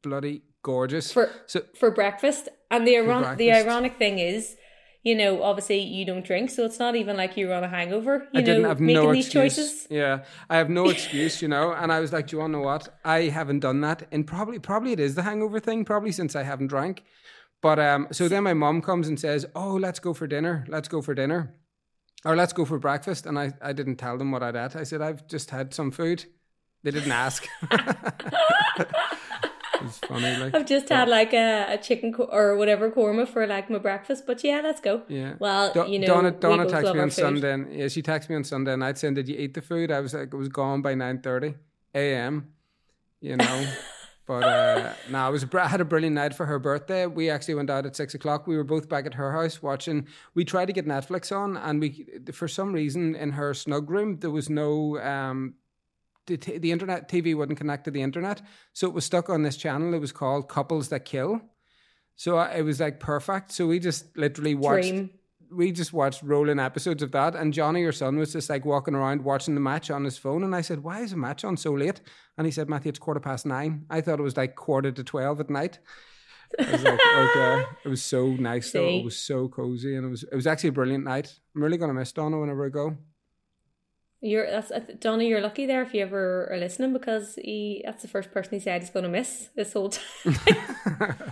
bloody 0.01 0.41
gorgeous. 0.63 1.11
for 1.11 1.29
so 1.45 1.61
for 1.77 1.91
breakfast. 1.91 2.49
And 2.71 2.87
the 2.87 2.97
iron- 2.97 3.37
the 3.37 3.51
ironic 3.51 3.97
thing 3.97 4.19
is, 4.19 4.55
you 5.03 5.13
know, 5.15 5.43
obviously 5.43 5.79
you 5.81 6.03
don't 6.03 6.25
drink, 6.25 6.49
so 6.49 6.65
it's 6.65 6.79
not 6.79 6.95
even 6.95 7.15
like 7.15 7.37
you're 7.37 7.53
on 7.53 7.63
a 7.63 7.67
hangover. 7.67 8.27
You 8.33 8.39
I 8.39 8.41
know, 8.41 8.45
didn't 8.45 8.63
have 8.65 8.79
making 8.79 9.03
no 9.03 9.13
these 9.13 9.25
excuse. 9.27 9.55
choices. 9.55 9.87
Yeah, 9.89 10.23
I 10.49 10.57
have 10.57 10.69
no 10.69 10.89
excuse, 10.89 11.41
you 11.43 11.47
know. 11.47 11.73
And 11.73 11.91
I 11.91 11.99
was 11.99 12.11
like, 12.11 12.27
do 12.27 12.35
you 12.35 12.39
want 12.39 12.53
to 12.53 12.57
know 12.59 12.65
what? 12.65 12.89
I 13.05 13.23
haven't 13.23 13.59
done 13.59 13.81
that, 13.81 14.07
and 14.11 14.25
probably, 14.25 14.57
probably 14.59 14.93
it 14.93 14.99
is 14.99 15.13
the 15.15 15.21
hangover 15.21 15.59
thing. 15.59 15.85
Probably 15.85 16.11
since 16.11 16.35
I 16.35 16.43
haven't 16.43 16.67
drank. 16.67 17.03
But 17.61 17.79
um, 17.79 18.07
so 18.11 18.27
then 18.27 18.43
my 18.43 18.53
mom 18.53 18.81
comes 18.81 19.07
and 19.07 19.19
says, 19.19 19.45
"Oh, 19.55 19.75
let's 19.75 19.99
go 19.99 20.13
for 20.13 20.27
dinner. 20.27 20.65
Let's 20.67 20.87
go 20.87 21.01
for 21.01 21.13
dinner, 21.13 21.53
or 22.25 22.35
let's 22.35 22.53
go 22.53 22.65
for 22.65 22.79
breakfast." 22.79 23.25
And 23.27 23.37
I, 23.37 23.53
I 23.61 23.73
didn't 23.73 23.97
tell 23.97 24.17
them 24.17 24.31
what 24.31 24.41
I'd 24.43 24.55
had. 24.55 24.75
I 24.75 24.83
said, 24.83 25.01
"I've 25.01 25.27
just 25.27 25.51
had 25.51 25.73
some 25.73 25.91
food." 25.91 26.25
They 26.83 26.91
didn't 26.91 27.11
ask. 27.11 27.47
funny, 29.89 30.37
like 30.37 30.55
I've 30.55 30.65
just 30.65 30.89
had 30.89 31.07
like 31.07 31.33
a, 31.33 31.65
a 31.73 31.77
chicken 31.77 32.13
co- 32.13 32.29
or 32.31 32.55
whatever 32.57 32.89
korma 32.91 33.27
for 33.27 33.45
like 33.47 33.69
my 33.69 33.77
breakfast, 33.77 34.25
but 34.25 34.43
yeah, 34.43 34.61
let's 34.63 34.81
go. 34.81 35.03
Yeah. 35.07 35.33
Well, 35.39 35.73
Do- 35.73 35.85
you 35.89 35.99
know, 35.99 36.07
Donna, 36.07 36.31
Donna 36.31 36.65
texted 36.65 36.93
me 36.95 36.99
on. 37.01 37.11
Sunday. 37.11 37.53
And, 37.53 37.73
yeah, 37.73 37.87
she 37.87 38.01
texted 38.01 38.29
me 38.29 38.35
on 38.37 38.43
Sunday 38.43 38.75
night 38.75 38.97
saying, 38.97 39.13
"Did 39.15 39.27
you 39.27 39.35
eat 39.37 39.53
the 39.53 39.61
food?" 39.61 39.91
I 39.91 39.99
was 39.99 40.13
like, 40.13 40.33
"It 40.33 40.37
was 40.37 40.49
gone 40.49 40.81
by 40.81 40.95
nine 40.95 41.21
thirty 41.21 41.55
a.m." 41.93 42.49
You 43.21 43.37
know, 43.37 43.67
but 44.27 44.43
uh, 44.43 44.93
no, 45.09 45.27
it 45.27 45.31
was. 45.31 45.43
A, 45.43 45.49
I 45.63 45.67
had 45.67 45.81
a 45.81 45.85
brilliant 45.85 46.15
night 46.15 46.33
for 46.35 46.45
her 46.45 46.59
birthday. 46.59 47.07
We 47.07 47.29
actually 47.29 47.55
went 47.55 47.69
out 47.69 47.85
at 47.85 47.95
six 47.95 48.13
o'clock. 48.13 48.45
We 48.45 48.55
were 48.57 48.63
both 48.63 48.87
back 48.89 49.05
at 49.05 49.13
her 49.15 49.31
house 49.31 49.63
watching. 49.63 50.07
We 50.33 50.45
tried 50.45 50.65
to 50.65 50.73
get 50.73 50.85
Netflix 50.85 51.35
on, 51.35 51.57
and 51.57 51.79
we, 51.79 52.05
for 52.33 52.47
some 52.47 52.73
reason, 52.73 53.15
in 53.15 53.31
her 53.31 53.53
snug 53.53 53.89
room, 53.89 54.17
there 54.19 54.31
was 54.31 54.49
no. 54.49 54.99
Um, 54.99 55.55
the, 56.27 56.37
t- 56.37 56.57
the 56.57 56.71
internet 56.71 57.09
TV 57.09 57.35
wouldn't 57.35 57.57
connect 57.57 57.85
to 57.85 57.91
the 57.91 58.01
internet, 58.01 58.41
so 58.73 58.87
it 58.87 58.93
was 58.93 59.05
stuck 59.05 59.29
on 59.29 59.43
this 59.43 59.57
channel. 59.57 59.93
It 59.93 59.99
was 59.99 60.11
called 60.11 60.49
Couples 60.49 60.89
That 60.89 61.05
Kill. 61.05 61.41
So 62.15 62.37
uh, 62.37 62.51
it 62.55 62.61
was 62.63 62.79
like 62.79 62.99
perfect. 62.99 63.51
So 63.51 63.67
we 63.67 63.79
just 63.79 64.15
literally 64.17 64.55
watched 64.55 64.89
Dream. 64.89 65.09
we 65.51 65.71
just 65.71 65.91
watched 65.93 66.23
rolling 66.23 66.59
episodes 66.59 67.03
of 67.03 67.11
that, 67.11 67.35
and 67.35 67.53
Johnny, 67.53 67.81
your 67.81 67.91
son, 67.91 68.17
was 68.17 68.33
just 68.33 68.49
like 68.49 68.65
walking 68.65 68.95
around 68.95 69.23
watching 69.23 69.53
the 69.53 69.61
match 69.61 69.91
on 69.91 70.03
his 70.05 70.17
phone. 70.17 70.43
And 70.43 70.55
I 70.55 70.61
said, 70.61 70.79
"Why 70.83 71.01
is 71.01 71.11
the 71.11 71.17
match 71.17 71.43
on 71.43 71.57
so 71.57 71.73
late?" 71.73 72.01
And 72.37 72.45
he 72.47 72.51
said, 72.51 72.69
"Matthew, 72.69 72.89
it's 72.89 72.99
quarter 72.99 73.19
past 73.19 73.45
nine. 73.45 73.85
I 73.89 74.01
thought 74.01 74.19
it 74.19 74.23
was 74.23 74.37
like 74.37 74.55
quarter 74.55 74.91
to 74.91 75.03
twelve 75.03 75.39
at 75.39 75.49
night." 75.49 75.79
I 76.59 76.71
was 76.71 76.83
like, 76.83 76.99
"Okay." 77.17 77.63
It 77.83 77.89
was 77.89 78.01
so 78.03 78.27
nice 78.29 78.71
though. 78.71 78.87
It 78.99 79.03
was 79.05 79.17
so 79.17 79.49
cozy, 79.49 79.95
and 79.95 80.05
it 80.05 80.09
was 80.09 80.23
it 80.23 80.35
was 80.35 80.47
actually 80.47 80.69
a 80.69 80.73
brilliant 80.79 81.03
night. 81.03 81.33
I'm 81.53 81.61
really 81.63 81.77
gonna 81.77 81.93
miss 81.93 82.11
Donna 82.13 82.39
whenever 82.39 82.65
I 82.65 82.69
go. 82.69 82.97
You're 84.25 84.49
that's 84.49 84.71
I 84.71 84.79
Donna. 84.79 85.23
You're 85.23 85.41
lucky 85.41 85.65
there 85.67 85.83
if 85.83 85.93
you 85.93 86.01
ever 86.01 86.49
are 86.51 86.57
listening 86.57 86.93
because 86.93 87.35
he 87.35 87.81
that's 87.85 88.01
the 88.01 88.07
first 88.07 88.31
person 88.31 88.53
he 88.53 88.59
said 88.59 88.81
he's 88.81 88.89
going 88.89 89.03
to 89.03 89.09
miss 89.09 89.49
this 89.55 89.73
whole 89.73 89.89
time. 89.89 90.35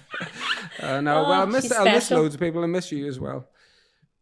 Uh, 0.79 0.99
no, 1.01 1.17
Oh, 1.25 1.29
well, 1.29 1.41
I 1.43 1.45
miss—I'll 1.45 1.85
miss 1.85 2.09
loads 2.11 2.35
of 2.35 2.41
people. 2.41 2.63
I 2.63 2.67
miss 2.67 2.91
you 2.91 3.07
as 3.07 3.19
well. 3.19 3.47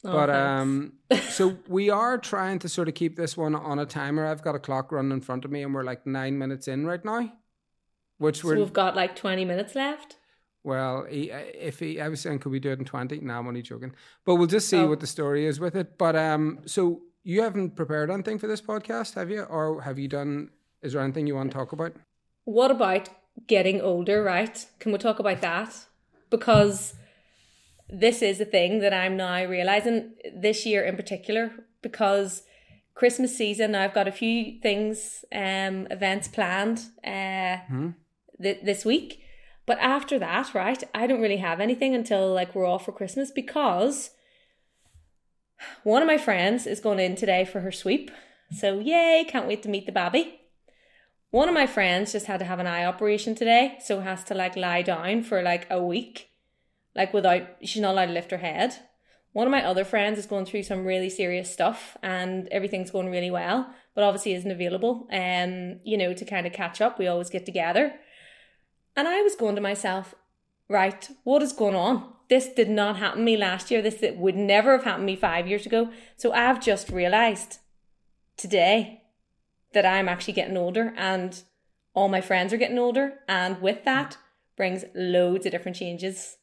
Oh, 0.04 0.12
but 0.12 0.30
um, 0.30 0.94
so 1.30 1.58
we 1.68 1.90
are 1.90 2.18
trying 2.18 2.60
to 2.60 2.70
sort 2.70 2.88
of 2.88 2.94
keep 2.94 3.16
this 3.16 3.36
one 3.38 3.56
on 3.56 3.80
a 3.80 3.86
timer. 3.86 4.26
I've 4.28 4.42
got 4.44 4.56
a 4.56 4.60
clock 4.60 4.92
running 4.92 5.12
in 5.12 5.22
front 5.22 5.46
of 5.46 5.52
me, 5.52 5.64
and 5.64 5.74
we're 5.74 5.84
like 5.84 6.06
nine 6.06 6.38
minutes 6.38 6.68
in 6.68 6.86
right 6.86 7.04
now. 7.04 7.32
Which 8.18 8.42
so 8.42 8.50
we're 8.50 8.58
we've 8.58 8.74
got 8.74 8.96
like 8.96 9.16
twenty 9.16 9.46
minutes 9.46 9.74
left. 9.76 10.18
well, 10.64 11.06
he, 11.10 11.32
if 11.32 11.80
he, 11.80 12.00
I 12.02 12.10
was 12.10 12.22
saying, 12.22 12.40
could 12.40 12.52
we 12.52 12.60
do 12.60 12.72
it 12.72 12.80
in 12.80 12.86
twenty? 12.86 13.20
No, 13.20 13.36
I'm 13.40 13.48
only 13.48 13.62
joking. 13.64 13.94
But 14.26 14.36
we'll 14.36 14.48
just 14.48 14.70
see 14.70 14.78
Oh. 14.80 14.88
what 14.88 15.00
the 15.00 15.08
story 15.08 15.46
is 15.46 15.60
with 15.60 15.76
it. 15.76 15.98
But 15.98 16.16
um, 16.16 16.60
so 16.66 17.02
you 17.24 17.42
haven't 17.42 17.76
prepared 17.76 18.10
anything 18.10 18.40
for 18.40 18.48
this 18.48 18.62
podcast, 18.62 19.16
have 19.16 19.30
you, 19.30 19.44
or 19.44 19.82
have 19.82 20.00
you 20.00 20.08
done? 20.08 20.50
Is 20.82 20.94
there 20.94 21.02
anything 21.02 21.28
you 21.28 21.36
want 21.36 21.52
to 21.52 21.58
talk 21.58 21.72
about? 21.72 21.94
What 22.46 22.72
about 22.72 23.10
getting 23.48 23.82
older? 23.82 24.24
Right? 24.24 24.66
Can 24.80 24.92
we 24.92 24.98
talk 24.98 25.20
about 25.20 25.42
that? 25.42 25.86
Because 26.30 26.96
this 27.92 28.22
is 28.22 28.40
a 28.40 28.46
thing 28.46 28.80
that 28.80 28.94
I'm 28.94 29.18
now 29.18 29.44
realizing 29.46 30.14
this 30.34 30.66
year 30.66 30.84
in 30.84 30.96
particular 30.96 31.52
because 31.82 32.44
Christmas 32.96 33.38
season 33.38 33.76
I've 33.76 33.94
got 33.94 34.08
a 34.08 34.12
few 34.12 34.60
things 34.62 35.26
um 35.34 35.88
events 35.92 36.28
planned 36.30 36.86
uh 37.04 37.58
th- 38.42 38.64
this 38.64 38.86
week 38.86 39.22
but 39.66 39.78
after 39.80 40.18
that 40.20 40.54
right 40.54 40.82
I 40.96 41.06
don't 41.06 41.22
really 41.22 41.38
have 41.38 41.60
anything 41.60 41.94
until 41.94 42.34
like 42.34 42.56
we're 42.56 42.66
off 42.66 42.86
for 42.86 42.94
Christmas 42.94 43.30
because 43.30 44.12
One 45.84 46.02
of 46.02 46.08
my 46.08 46.18
friends 46.18 46.68
is 46.68 46.80
going 46.80 47.00
in 47.00 47.16
today 47.16 47.46
for 47.46 47.62
her 47.62 47.72
sweep. 47.72 48.12
So, 48.52 48.80
yay, 48.80 49.26
can't 49.28 49.48
wait 49.48 49.64
to 49.64 49.70
meet 49.70 49.86
the 49.86 49.92
babby. 49.92 50.42
One 51.30 51.48
of 51.48 51.54
my 51.54 51.66
friends 51.66 52.12
just 52.12 52.26
had 52.26 52.40
to 52.40 52.46
have 52.46 52.60
an 52.60 52.68
eye 52.68 52.84
operation 52.84 53.36
today, 53.36 53.78
so 53.82 54.02
has 54.02 54.24
to 54.26 54.34
like 54.34 54.58
lie 54.58 54.82
down 54.82 55.24
for 55.24 55.42
like 55.42 55.66
a 55.70 55.82
week, 55.82 56.30
like 56.94 57.14
without, 57.14 57.44
she's 57.64 57.82
not 57.82 57.92
allowed 57.92 58.08
to 58.08 58.12
lift 58.12 58.32
her 58.32 58.38
head. 58.38 58.76
One 59.32 59.48
of 59.48 59.52
my 59.52 59.64
other 59.64 59.86
friends 59.86 60.20
is 60.20 60.26
going 60.26 60.46
through 60.46 60.64
some 60.64 60.86
really 60.86 61.10
serious 61.10 61.50
stuff 61.50 61.96
and 62.04 62.50
everything's 62.50 62.92
going 62.92 63.10
really 63.10 63.32
well, 63.32 63.74
but 63.96 64.04
obviously 64.04 64.34
isn't 64.34 64.52
available, 64.52 65.08
um, 65.10 65.80
you 65.86 65.98
know, 65.98 66.14
to 66.14 66.26
kind 66.26 66.46
of 66.46 66.52
catch 66.52 66.82
up. 66.82 67.00
We 67.00 67.08
always 67.08 67.30
get 67.30 67.46
together. 67.46 67.94
And 68.98 69.08
I 69.08 69.22
was 69.22 69.36
going 69.36 69.56
to 69.56 69.62
myself, 69.62 70.14
right, 70.72 71.10
what 71.24 71.44
is 71.44 71.54
going 71.54 71.76
on? 71.76 72.14
This 72.30 72.48
did 72.48 72.70
not 72.70 72.98
happen 72.98 73.20
to 73.20 73.26
me 73.26 73.36
last 73.36 73.70
year. 73.70 73.82
This 73.82 74.04
would 74.16 74.36
never 74.36 74.72
have 74.72 74.86
happened 74.86 75.04
to 75.04 75.14
me 75.14 75.16
five 75.18 75.48
years 75.48 75.66
ago. 75.66 75.90
So 76.16 76.32
I've 76.32 76.62
just 76.62 76.90
realized 76.90 77.60
today 78.38 79.04
that 79.74 79.86
I'm 79.86 80.08
actually 80.08 80.34
getting 80.34 80.58
older 80.58 80.94
and 80.98 81.42
all 81.94 82.08
my 82.08 82.22
friends 82.22 82.54
are 82.54 82.58
getting 82.58 82.80
older. 82.80 83.20
And 83.28 83.62
with 83.62 83.84
that 83.84 84.18
brings 84.56 84.86
loads 84.96 85.46
of 85.46 85.52
different 85.52 85.78
changes. 85.78 86.38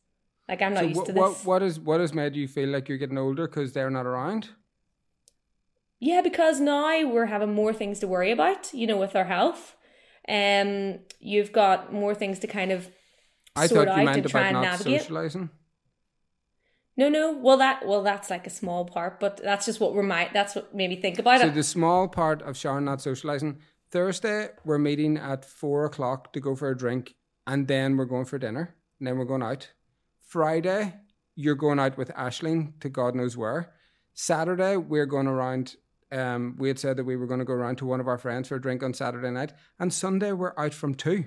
Like 0.47 0.61
I'm 0.61 0.75
not 0.75 0.81
So 0.81 0.87
used 0.87 0.97
what, 0.99 1.07
to 1.07 1.13
what 1.15 1.29
this. 1.31 1.45
what 1.45 1.63
is 1.63 1.81
what 1.81 2.01
has 2.01 2.13
made 2.13 2.37
you 2.37 2.49
feel 2.49 2.69
like 2.69 2.89
you're 2.89 2.99
getting 2.99 3.19
older 3.19 3.47
because 3.49 3.73
they're 3.73 3.91
not 3.91 4.07
around? 4.07 4.51
Yeah, 6.01 6.21
because 6.21 6.61
now 6.61 7.07
we're 7.09 7.27
having 7.27 7.55
more 7.55 7.73
things 7.73 7.99
to 8.01 8.07
worry 8.07 8.31
about, 8.31 8.73
you 8.73 8.87
know, 8.87 8.97
with 8.99 9.17
our 9.17 9.25
health. 9.25 9.75
Um, 10.29 11.01
you've 11.19 11.53
got 11.53 11.93
more 11.93 12.15
things 12.15 12.39
to 12.41 12.47
kind 12.47 12.71
of 12.71 12.91
I 13.57 13.67
thought 13.67 13.97
you 13.99 14.05
meant 14.05 14.27
about 14.27 14.53
not 14.53 14.63
navigate. 14.63 15.01
socializing. 15.03 15.51
No, 16.97 17.09
no. 17.09 17.33
Well, 17.33 17.59
that 17.59 17.87
well, 17.87 18.03
that's 18.03 18.29
like 18.31 18.47
a 18.47 18.51
small 18.51 18.85
part, 18.85 19.21
but 19.21 19.37
that's 19.43 19.67
just 19.67 19.81
what 19.81 19.95
we're 19.95 20.03
my. 20.03 20.31
That's 20.33 20.55
what 20.55 20.75
made 20.75 20.91
me 20.91 20.97
think 20.97 21.19
about 21.19 21.41
So 21.41 21.47
it. 21.47 21.55
the 21.55 21.63
small 21.63 22.09
part 22.09 22.43
of 22.43 22.57
Sharon 22.57 22.85
not 22.85 23.01
socializing. 23.01 23.59
Thursday 23.91 24.49
we're 24.65 24.79
meeting 24.79 25.17
at 25.17 25.45
four 25.45 25.85
o'clock 25.85 26.33
to 26.33 26.41
go 26.41 26.55
for 26.55 26.69
a 26.71 26.77
drink, 26.77 27.15
and 27.47 27.69
then 27.69 27.97
we're 27.97 28.05
going 28.05 28.25
for 28.25 28.39
dinner, 28.39 28.75
and 28.99 29.07
then 29.07 29.17
we're 29.17 29.25
going 29.25 29.43
out. 29.43 29.71
Friday 30.21 30.95
you're 31.41 31.55
going 31.55 31.79
out 31.79 31.97
with 31.97 32.09
Ashling 32.15 32.73
to 32.81 32.89
God 32.89 33.15
knows 33.15 33.37
where. 33.37 33.73
Saturday 34.13 34.77
we're 34.77 35.07
going 35.07 35.29
around. 35.29 35.77
Um, 36.11 36.57
we 36.59 36.67
had 36.67 36.81
said 36.81 36.97
that 36.97 37.05
we 37.05 37.15
were 37.15 37.29
going 37.29 37.39
to 37.39 37.45
go 37.45 37.53
around 37.53 37.77
to 37.79 37.87
one 37.87 38.01
of 38.01 38.09
our 38.09 38.19
friends 38.19 38.49
for 38.49 38.57
a 38.57 38.61
drink 38.61 38.83
on 38.83 38.93
Saturday 38.93 39.31
night, 39.31 39.53
and 39.79 39.93
Sunday 39.93 40.33
we're 40.33 40.55
out 40.59 40.75
from 40.75 40.95
two. 40.97 41.27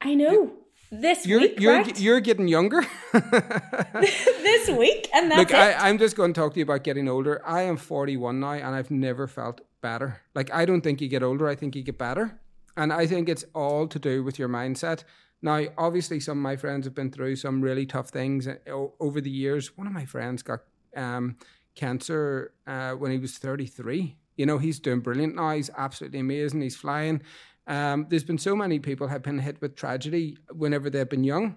I 0.00 0.14
know 0.14 0.52
this 0.90 1.26
You're 1.26 1.40
week, 1.40 1.60
you're 1.60 1.72
right? 1.72 2.00
you're 2.00 2.20
getting 2.20 2.48
younger. 2.48 2.86
this 3.12 4.68
week, 4.70 5.08
and 5.12 5.30
that's 5.30 5.38
Look, 5.38 5.50
it. 5.50 5.56
I, 5.56 5.88
I'm 5.88 5.98
just 5.98 6.16
going 6.16 6.32
to 6.32 6.40
talk 6.40 6.54
to 6.54 6.60
you 6.60 6.64
about 6.64 6.84
getting 6.84 7.08
older. 7.08 7.42
I 7.44 7.62
am 7.62 7.76
41 7.76 8.38
now, 8.38 8.52
and 8.52 8.74
I've 8.74 8.90
never 8.90 9.26
felt 9.26 9.62
better. 9.80 10.22
Like, 10.34 10.52
I 10.54 10.64
don't 10.64 10.82
think 10.82 11.00
you 11.00 11.08
get 11.08 11.22
older, 11.22 11.48
I 11.48 11.56
think 11.56 11.74
you 11.74 11.82
get 11.82 11.98
better. 11.98 12.40
And 12.76 12.92
I 12.92 13.06
think 13.06 13.28
it's 13.28 13.44
all 13.54 13.88
to 13.88 13.98
do 13.98 14.22
with 14.22 14.38
your 14.38 14.48
mindset. 14.48 15.02
Now, 15.42 15.64
obviously, 15.76 16.20
some 16.20 16.38
of 16.38 16.42
my 16.42 16.56
friends 16.56 16.86
have 16.86 16.94
been 16.94 17.10
through 17.10 17.36
some 17.36 17.60
really 17.60 17.86
tough 17.86 18.10
things 18.10 18.46
uh, 18.46 18.54
over 19.00 19.20
the 19.20 19.30
years. 19.30 19.76
One 19.76 19.86
of 19.86 19.92
my 19.92 20.04
friends 20.04 20.42
got 20.42 20.60
um, 20.94 21.36
cancer 21.74 22.52
uh, 22.66 22.92
when 22.92 23.10
he 23.12 23.18
was 23.18 23.38
33. 23.38 24.16
You 24.36 24.46
know, 24.46 24.58
he's 24.58 24.78
doing 24.78 25.00
brilliant 25.00 25.34
now. 25.34 25.52
He's 25.52 25.70
absolutely 25.76 26.20
amazing. 26.20 26.60
He's 26.60 26.76
flying. 26.76 27.22
Um, 27.66 28.06
there's 28.08 28.24
been 28.24 28.38
so 28.38 28.54
many 28.54 28.78
people 28.78 29.08
have 29.08 29.22
been 29.22 29.40
hit 29.40 29.60
with 29.60 29.74
tragedy 29.76 30.38
whenever 30.52 30.88
they've 30.88 31.08
been 31.08 31.24
young. 31.24 31.56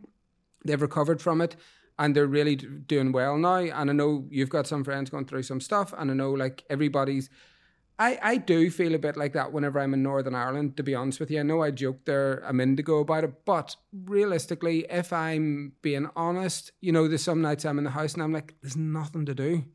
They've 0.66 0.82
recovered 0.82 1.22
from 1.22 1.42
it 1.42 1.56
and 2.00 2.16
they're 2.16 2.26
really 2.26 2.56
doing 2.56 3.12
well 3.12 3.38
now. 3.38 3.58
And 3.58 3.90
I 3.90 3.94
know 3.94 4.26
you've 4.32 4.50
got 4.50 4.66
some 4.66 4.84
friends 4.84 5.10
going 5.10 5.26
through 5.26 5.44
some 5.44 5.60
stuff, 5.60 5.94
and 5.96 6.10
I 6.10 6.14
know 6.14 6.32
like 6.32 6.64
everybody's. 6.70 7.30
I, 8.02 8.18
I 8.24 8.38
do 8.38 8.72
feel 8.72 8.96
a 8.96 9.00
bit 9.00 9.18
like 9.18 9.34
that 9.34 9.52
whenever 9.52 9.78
I'm 9.78 9.94
in 9.94 10.02
Northern 10.02 10.34
Ireland, 10.34 10.78
to 10.78 10.84
be 10.84 10.96
honest 10.96 11.20
with 11.20 11.30
you. 11.30 11.42
I 11.42 11.44
know 11.44 11.62
I 11.62 11.72
joked 11.72 12.06
there 12.06 12.40
a 12.46 12.54
minute 12.54 12.80
ago 12.80 13.00
about 13.00 13.26
it, 13.26 13.44
but 13.44 13.76
realistically, 13.92 14.86
if 14.90 15.12
I'm 15.12 15.74
being 15.82 16.10
honest, 16.16 16.72
you 16.80 16.94
know, 16.94 17.10
there's 17.10 17.24
some 17.24 17.42
nights 17.42 17.66
I'm 17.66 17.78
in 17.78 17.84
the 17.84 17.90
house 17.90 18.14
and 18.14 18.24
I'm 18.24 18.32
like, 18.32 18.56
there's 18.62 18.78
nothing 18.78 19.26
to 19.26 19.36
do. 19.36 19.66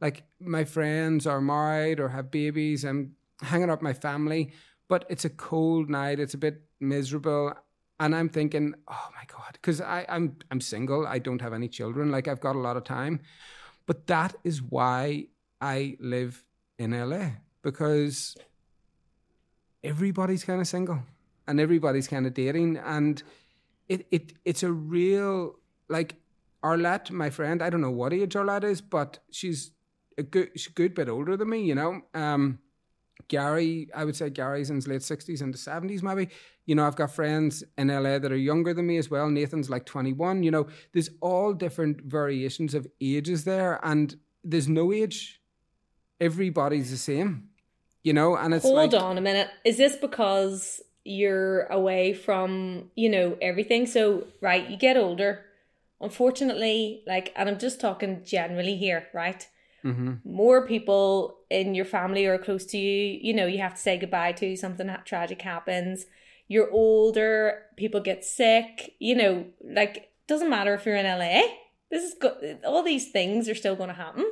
Like, 0.00 0.22
my 0.38 0.62
friends 0.62 1.26
are 1.26 1.40
married 1.40 1.98
or 1.98 2.10
have 2.10 2.30
babies, 2.30 2.84
I'm 2.84 3.16
hanging 3.40 3.68
out 3.68 3.78
with 3.78 3.82
my 3.82 3.94
family, 3.94 4.52
but 4.92 5.06
it's 5.08 5.24
a 5.24 5.30
cold 5.30 5.88
night, 5.88 6.20
it's 6.20 6.34
a 6.34 6.38
bit 6.38 6.60
miserable. 6.78 7.54
And 7.98 8.14
I'm 8.14 8.28
thinking, 8.28 8.74
oh 8.88 9.08
my 9.14 9.24
God, 9.26 9.52
because 9.54 9.80
I'm, 9.80 10.36
I'm 10.50 10.60
single, 10.60 11.06
I 11.06 11.18
don't 11.18 11.40
have 11.40 11.54
any 11.54 11.68
children, 11.68 12.10
like, 12.10 12.28
I've 12.28 12.40
got 12.40 12.56
a 12.56 12.58
lot 12.58 12.76
of 12.76 12.84
time. 12.84 13.20
But 13.86 14.06
that 14.08 14.34
is 14.44 14.60
why 14.60 15.28
I 15.62 15.96
live 15.98 16.44
in 16.78 16.90
LA 16.90 17.28
because 17.62 18.36
everybody's 19.82 20.44
kind 20.44 20.60
of 20.60 20.66
single 20.66 20.98
and 21.46 21.58
everybody's 21.58 22.06
kind 22.06 22.26
of 22.26 22.34
dating 22.34 22.76
and 22.76 23.22
it, 23.88 24.06
it 24.10 24.34
it's 24.44 24.62
a 24.62 24.72
real 24.72 25.54
like 25.88 26.16
Arlette, 26.62 27.10
my 27.10 27.30
friend, 27.30 27.62
I 27.62 27.70
don't 27.70 27.80
know 27.80 27.90
what 27.90 28.12
age 28.12 28.34
Arlette 28.34 28.64
is, 28.64 28.82
but 28.82 29.20
she's 29.30 29.70
a 30.18 30.22
good 30.22 30.50
she's 30.54 30.66
a 30.66 30.74
good 30.74 30.94
bit 30.94 31.08
older 31.08 31.34
than 31.36 31.48
me, 31.48 31.62
you 31.62 31.74
know. 31.74 32.02
Um 32.12 32.58
Gary, 33.28 33.88
I 33.94 34.04
would 34.04 34.16
say 34.16 34.30
Gary's 34.30 34.70
in 34.70 34.76
his 34.76 34.88
late 34.88 35.02
sixties 35.02 35.42
into 35.42 35.58
seventies, 35.58 36.02
maybe. 36.02 36.28
You 36.66 36.74
know, 36.76 36.86
I've 36.86 36.96
got 36.96 37.12
friends 37.12 37.64
in 37.76 37.88
LA 37.88 38.18
that 38.18 38.30
are 38.30 38.36
younger 38.36 38.72
than 38.72 38.86
me 38.86 38.96
as 38.96 39.10
well. 39.10 39.28
Nathan's 39.28 39.68
like 39.70 39.84
twenty 39.84 40.12
one. 40.12 40.42
You 40.42 40.50
know, 40.50 40.66
there's 40.92 41.10
all 41.20 41.52
different 41.52 42.02
variations 42.02 42.74
of 42.74 42.86
ages 43.00 43.44
there, 43.44 43.80
and 43.82 44.14
there's 44.44 44.68
no 44.68 44.92
age. 44.92 45.40
Everybody's 46.20 46.90
the 46.90 46.96
same, 46.96 47.48
you 48.04 48.12
know. 48.12 48.36
And 48.36 48.54
it's 48.54 48.64
Hold 48.64 48.92
like, 48.92 49.02
on 49.02 49.18
a 49.18 49.20
minute. 49.20 49.48
Is 49.64 49.76
this 49.76 49.96
because 49.96 50.80
you're 51.04 51.64
away 51.64 52.12
from, 52.12 52.90
you 52.94 53.08
know, 53.08 53.36
everything? 53.42 53.86
So, 53.86 54.28
right, 54.40 54.68
you 54.70 54.76
get 54.76 54.96
older. 54.96 55.44
Unfortunately, 56.00 57.02
like, 57.06 57.32
and 57.36 57.48
I'm 57.48 57.58
just 57.58 57.80
talking 57.80 58.22
generally 58.24 58.76
here, 58.76 59.06
right? 59.12 59.46
hmm 59.82 60.14
More 60.24 60.66
people 60.66 61.38
in 61.60 61.74
your 61.74 61.84
family 61.84 62.24
or 62.26 62.38
close 62.38 62.64
to 62.66 62.78
you, 62.78 63.18
you 63.22 63.34
know, 63.34 63.46
you 63.46 63.58
have 63.58 63.74
to 63.74 63.80
say 63.80 63.98
goodbye 63.98 64.32
to, 64.32 64.56
something 64.56 64.88
tragic 65.04 65.42
happens. 65.42 66.06
You're 66.48 66.70
older, 66.70 67.62
people 67.76 68.00
get 68.00 68.24
sick, 68.24 68.94
you 68.98 69.14
know, 69.14 69.46
like, 69.64 70.10
doesn't 70.26 70.50
matter 70.50 70.74
if 70.74 70.84
you're 70.86 70.96
in 70.96 71.06
LA. 71.06 71.42
This 71.90 72.04
is 72.04 72.14
go- 72.20 72.58
all 72.64 72.82
these 72.82 73.10
things 73.10 73.48
are 73.48 73.54
still 73.54 73.76
going 73.76 73.88
to 73.88 73.94
happen. 73.94 74.24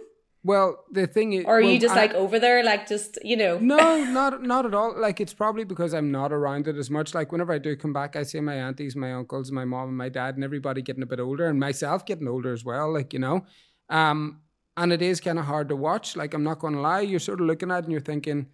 Well, 0.42 0.84
the 0.90 1.06
thing 1.06 1.34
is, 1.34 1.44
Or 1.44 1.58
are 1.58 1.60
well, 1.60 1.70
you 1.70 1.78
just 1.78 1.94
I- 1.94 1.98
like 2.02 2.14
over 2.14 2.38
there, 2.38 2.64
like, 2.64 2.88
just, 2.88 3.18
you 3.22 3.36
know? 3.36 3.58
No, 3.58 4.02
not 4.04 4.42
not 4.42 4.64
at 4.64 4.72
all. 4.74 4.98
Like 4.98 5.20
it's 5.20 5.34
probably 5.34 5.64
because 5.64 5.92
I'm 5.92 6.10
not 6.10 6.32
around 6.32 6.66
it 6.66 6.76
as 6.76 6.88
much. 6.90 7.14
Like 7.14 7.30
whenever 7.32 7.52
I 7.52 7.58
do 7.58 7.76
come 7.76 7.92
back, 7.92 8.16
I 8.16 8.22
see 8.22 8.40
my 8.40 8.54
aunties, 8.54 8.96
my 8.96 9.12
uncles, 9.12 9.52
my 9.52 9.66
mom, 9.66 9.88
and 9.88 9.98
my 9.98 10.08
dad, 10.08 10.36
and 10.36 10.42
everybody 10.44 10.80
getting 10.80 11.02
a 11.02 11.06
bit 11.06 11.20
older, 11.20 11.46
and 11.46 11.60
myself 11.60 12.06
getting 12.06 12.26
older 12.26 12.52
as 12.54 12.64
well. 12.64 12.90
Like 12.92 13.12
you 13.12 13.18
know, 13.18 13.44
um, 13.90 14.40
and 14.80 14.94
it 14.94 15.02
is 15.02 15.20
kind 15.20 15.38
of 15.38 15.44
hard 15.44 15.68
to 15.68 15.76
watch. 15.76 16.16
Like 16.16 16.32
I'm 16.32 16.42
not 16.42 16.58
going 16.58 16.74
to 16.74 16.80
lie, 16.80 17.02
you're 17.02 17.20
sort 17.20 17.40
of 17.40 17.46
looking 17.46 17.70
at 17.70 17.80
it 17.80 17.84
and 17.84 17.92
you're 17.92 18.00
thinking, 18.00 18.46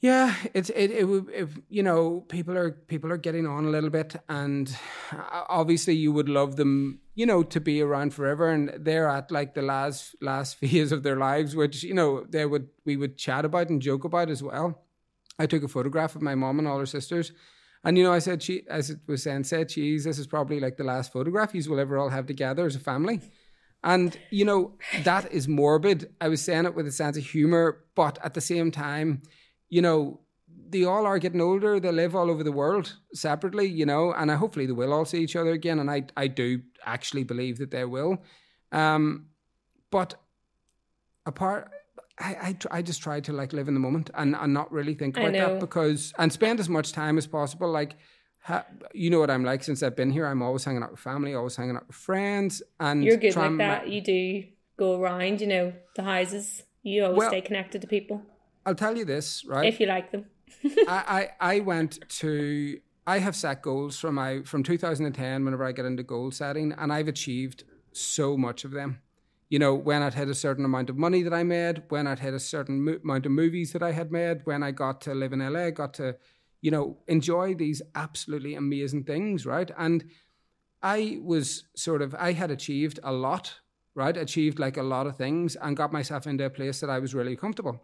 yeah, 0.00 0.34
it's 0.52 0.68
it 0.70 0.90
it 0.90 1.04
would 1.08 1.30
if 1.32 1.58
you 1.70 1.82
know 1.82 2.20
people 2.28 2.56
are 2.56 2.70
people 2.70 3.10
are 3.10 3.16
getting 3.16 3.46
on 3.46 3.64
a 3.64 3.70
little 3.70 3.88
bit, 3.88 4.14
and 4.28 4.76
uh, 5.10 5.44
obviously 5.48 5.94
you 5.94 6.12
would 6.12 6.28
love 6.28 6.56
them, 6.56 7.00
you 7.14 7.24
know, 7.24 7.42
to 7.42 7.60
be 7.60 7.80
around 7.80 8.12
forever, 8.12 8.50
and 8.50 8.72
they're 8.78 9.08
at 9.08 9.30
like 9.30 9.54
the 9.54 9.62
last 9.62 10.14
last 10.20 10.56
phase 10.60 10.92
of 10.92 11.02
their 11.02 11.16
lives, 11.16 11.56
which 11.56 11.82
you 11.82 11.94
know 11.94 12.26
they 12.28 12.44
would 12.44 12.68
we 12.84 12.98
would 12.98 13.16
chat 13.16 13.46
about 13.46 13.70
and 13.70 13.80
joke 13.80 14.04
about 14.04 14.28
as 14.28 14.42
well. 14.42 14.84
I 15.38 15.46
took 15.46 15.62
a 15.62 15.68
photograph 15.68 16.14
of 16.14 16.22
my 16.22 16.34
mom 16.34 16.58
and 16.58 16.68
all 16.68 16.78
her 16.78 16.86
sisters. 16.86 17.32
And 17.84 17.96
you 17.96 18.04
know, 18.04 18.12
I 18.12 18.18
said 18.18 18.42
she, 18.42 18.66
as 18.68 18.90
it 18.90 18.98
was 19.06 19.22
saying, 19.22 19.44
said, 19.44 19.70
"Geez, 19.70 20.04
this 20.04 20.18
is 20.18 20.26
probably 20.26 20.60
like 20.60 20.76
the 20.76 20.84
last 20.84 21.10
photograph 21.10 21.54
you 21.54 21.70
will 21.70 21.80
ever 21.80 21.96
all 21.96 22.10
have 22.10 22.26
together 22.26 22.66
as 22.66 22.76
a 22.76 22.80
family." 22.80 23.20
And 23.86 24.18
you 24.30 24.44
know, 24.44 24.72
that 25.04 25.32
is 25.32 25.46
morbid. 25.46 26.12
I 26.20 26.28
was 26.28 26.42
saying 26.42 26.66
it 26.66 26.74
with 26.74 26.88
a 26.88 26.92
sense 26.92 27.16
of 27.16 27.24
humor, 27.24 27.84
but 27.94 28.18
at 28.22 28.34
the 28.34 28.40
same 28.40 28.72
time, 28.72 29.22
you 29.68 29.80
know, 29.80 30.20
they 30.68 30.84
all 30.84 31.06
are 31.06 31.20
getting 31.20 31.40
older. 31.40 31.78
They 31.78 31.92
live 31.92 32.16
all 32.16 32.28
over 32.28 32.42
the 32.42 32.50
world 32.50 32.96
separately, 33.14 33.66
you 33.66 33.86
know, 33.86 34.12
and 34.12 34.32
I, 34.32 34.34
hopefully 34.34 34.66
they 34.66 34.72
will 34.72 34.92
all 34.92 35.04
see 35.04 35.22
each 35.22 35.36
other 35.36 35.52
again. 35.52 35.78
And 35.78 35.88
I, 35.88 36.02
I 36.16 36.26
do 36.26 36.62
actually 36.84 37.22
believe 37.22 37.58
that 37.58 37.70
they 37.70 37.84
will. 37.84 38.18
Um, 38.72 39.26
but 39.92 40.16
apart, 41.24 41.70
I, 42.18 42.56
I, 42.70 42.78
I 42.78 42.82
just 42.82 43.02
try 43.02 43.20
to 43.20 43.32
like 43.32 43.52
live 43.52 43.68
in 43.68 43.74
the 43.74 43.80
moment 43.80 44.10
and, 44.14 44.34
and 44.34 44.52
not 44.52 44.72
really 44.72 44.94
think 44.94 45.16
about 45.16 45.32
that 45.32 45.60
because 45.60 46.12
and 46.18 46.32
spend 46.32 46.58
as 46.58 46.68
much 46.68 46.90
time 46.90 47.18
as 47.18 47.26
possible. 47.28 47.70
Like, 47.70 47.94
ha, 48.46 48.64
you 48.94 49.08
know 49.10 49.20
what 49.20 49.30
I'm 49.30 49.44
like 49.44 49.62
since 49.68 49.82
I've 49.82 49.96
been 49.96 50.10
here. 50.10 50.26
I'm 50.26 50.42
always 50.42 50.64
hanging 50.64 50.82
out 50.84 50.92
with 50.92 51.00
family, 51.00 51.34
always 51.34 51.56
hanging 51.56 51.76
out 51.76 51.86
with 51.86 51.96
friends, 51.96 52.62
and 52.78 53.04
You're 53.04 53.16
good 53.16 53.36
like 53.36 53.56
that. 53.58 53.88
You 53.88 54.00
do 54.00 54.44
go 54.76 55.00
around, 55.00 55.40
you 55.40 55.48
know, 55.54 55.72
the 55.96 56.02
houses. 56.02 56.62
You 56.82 57.04
always 57.04 57.18
Well- 57.18 57.30
stay 57.30 57.40
connected 57.40 57.80
to 57.82 57.86
people 57.88 58.22
I'll 58.64 58.74
tell 58.74 58.96
you 58.96 59.04
this, 59.04 59.44
right? 59.46 59.66
if 59.72 59.78
you 59.80 59.86
like 59.86 60.10
them. 60.12 60.24
I, 60.88 61.28
I 61.40 61.54
I 61.54 61.60
went 61.60 61.92
to 62.20 62.78
I 63.06 63.18
have 63.26 63.36
set 63.36 63.62
goals 63.62 63.98
from 64.02 64.14
my 64.16 64.42
from 64.42 64.62
2010 64.62 65.44
whenever 65.44 65.64
I 65.64 65.72
get 65.72 65.84
into 65.84 66.02
goal 66.02 66.30
setting 66.32 66.72
and 66.80 66.92
I've 66.92 67.08
achieved 67.08 67.64
so 67.92 68.36
much 68.36 68.64
of 68.64 68.70
them. 68.72 68.90
you 69.48 69.58
know, 69.60 69.72
when 69.88 70.02
I'd 70.02 70.14
hit 70.14 70.28
a 70.28 70.34
certain 70.34 70.64
amount 70.64 70.90
of 70.90 70.96
money 71.06 71.22
that 71.22 71.32
I 71.32 71.44
made, 71.44 71.76
when 71.90 72.06
I'd 72.08 72.18
hit 72.26 72.34
a 72.34 72.40
certain 72.40 72.76
mo- 72.86 72.98
amount 73.04 73.26
of 73.26 73.32
movies 73.32 73.72
that 73.74 73.82
I 73.82 73.92
had 73.92 74.10
made, 74.10 74.36
when 74.44 74.62
I 74.68 74.70
got 74.72 75.00
to 75.02 75.14
live 75.14 75.32
in 75.32 75.38
LA, 75.52 75.70
got 75.70 75.94
to, 76.00 76.16
you 76.60 76.70
know, 76.70 76.98
enjoy 77.06 77.54
these 77.54 77.82
absolutely 77.94 78.54
amazing 78.54 79.04
things, 79.04 79.46
right? 79.46 79.70
And 79.76 80.04
I 80.82 81.18
was 81.22 81.64
sort 81.74 82.02
of, 82.02 82.14
I 82.14 82.32
had 82.32 82.50
achieved 82.50 83.00
a 83.02 83.12
lot, 83.12 83.60
right? 83.94 84.16
Achieved 84.16 84.58
like 84.58 84.76
a 84.76 84.82
lot 84.82 85.06
of 85.06 85.16
things 85.16 85.56
and 85.56 85.76
got 85.76 85.92
myself 85.92 86.26
into 86.26 86.44
a 86.44 86.50
place 86.50 86.80
that 86.80 86.90
I 86.90 86.98
was 86.98 87.14
really 87.14 87.36
comfortable. 87.36 87.82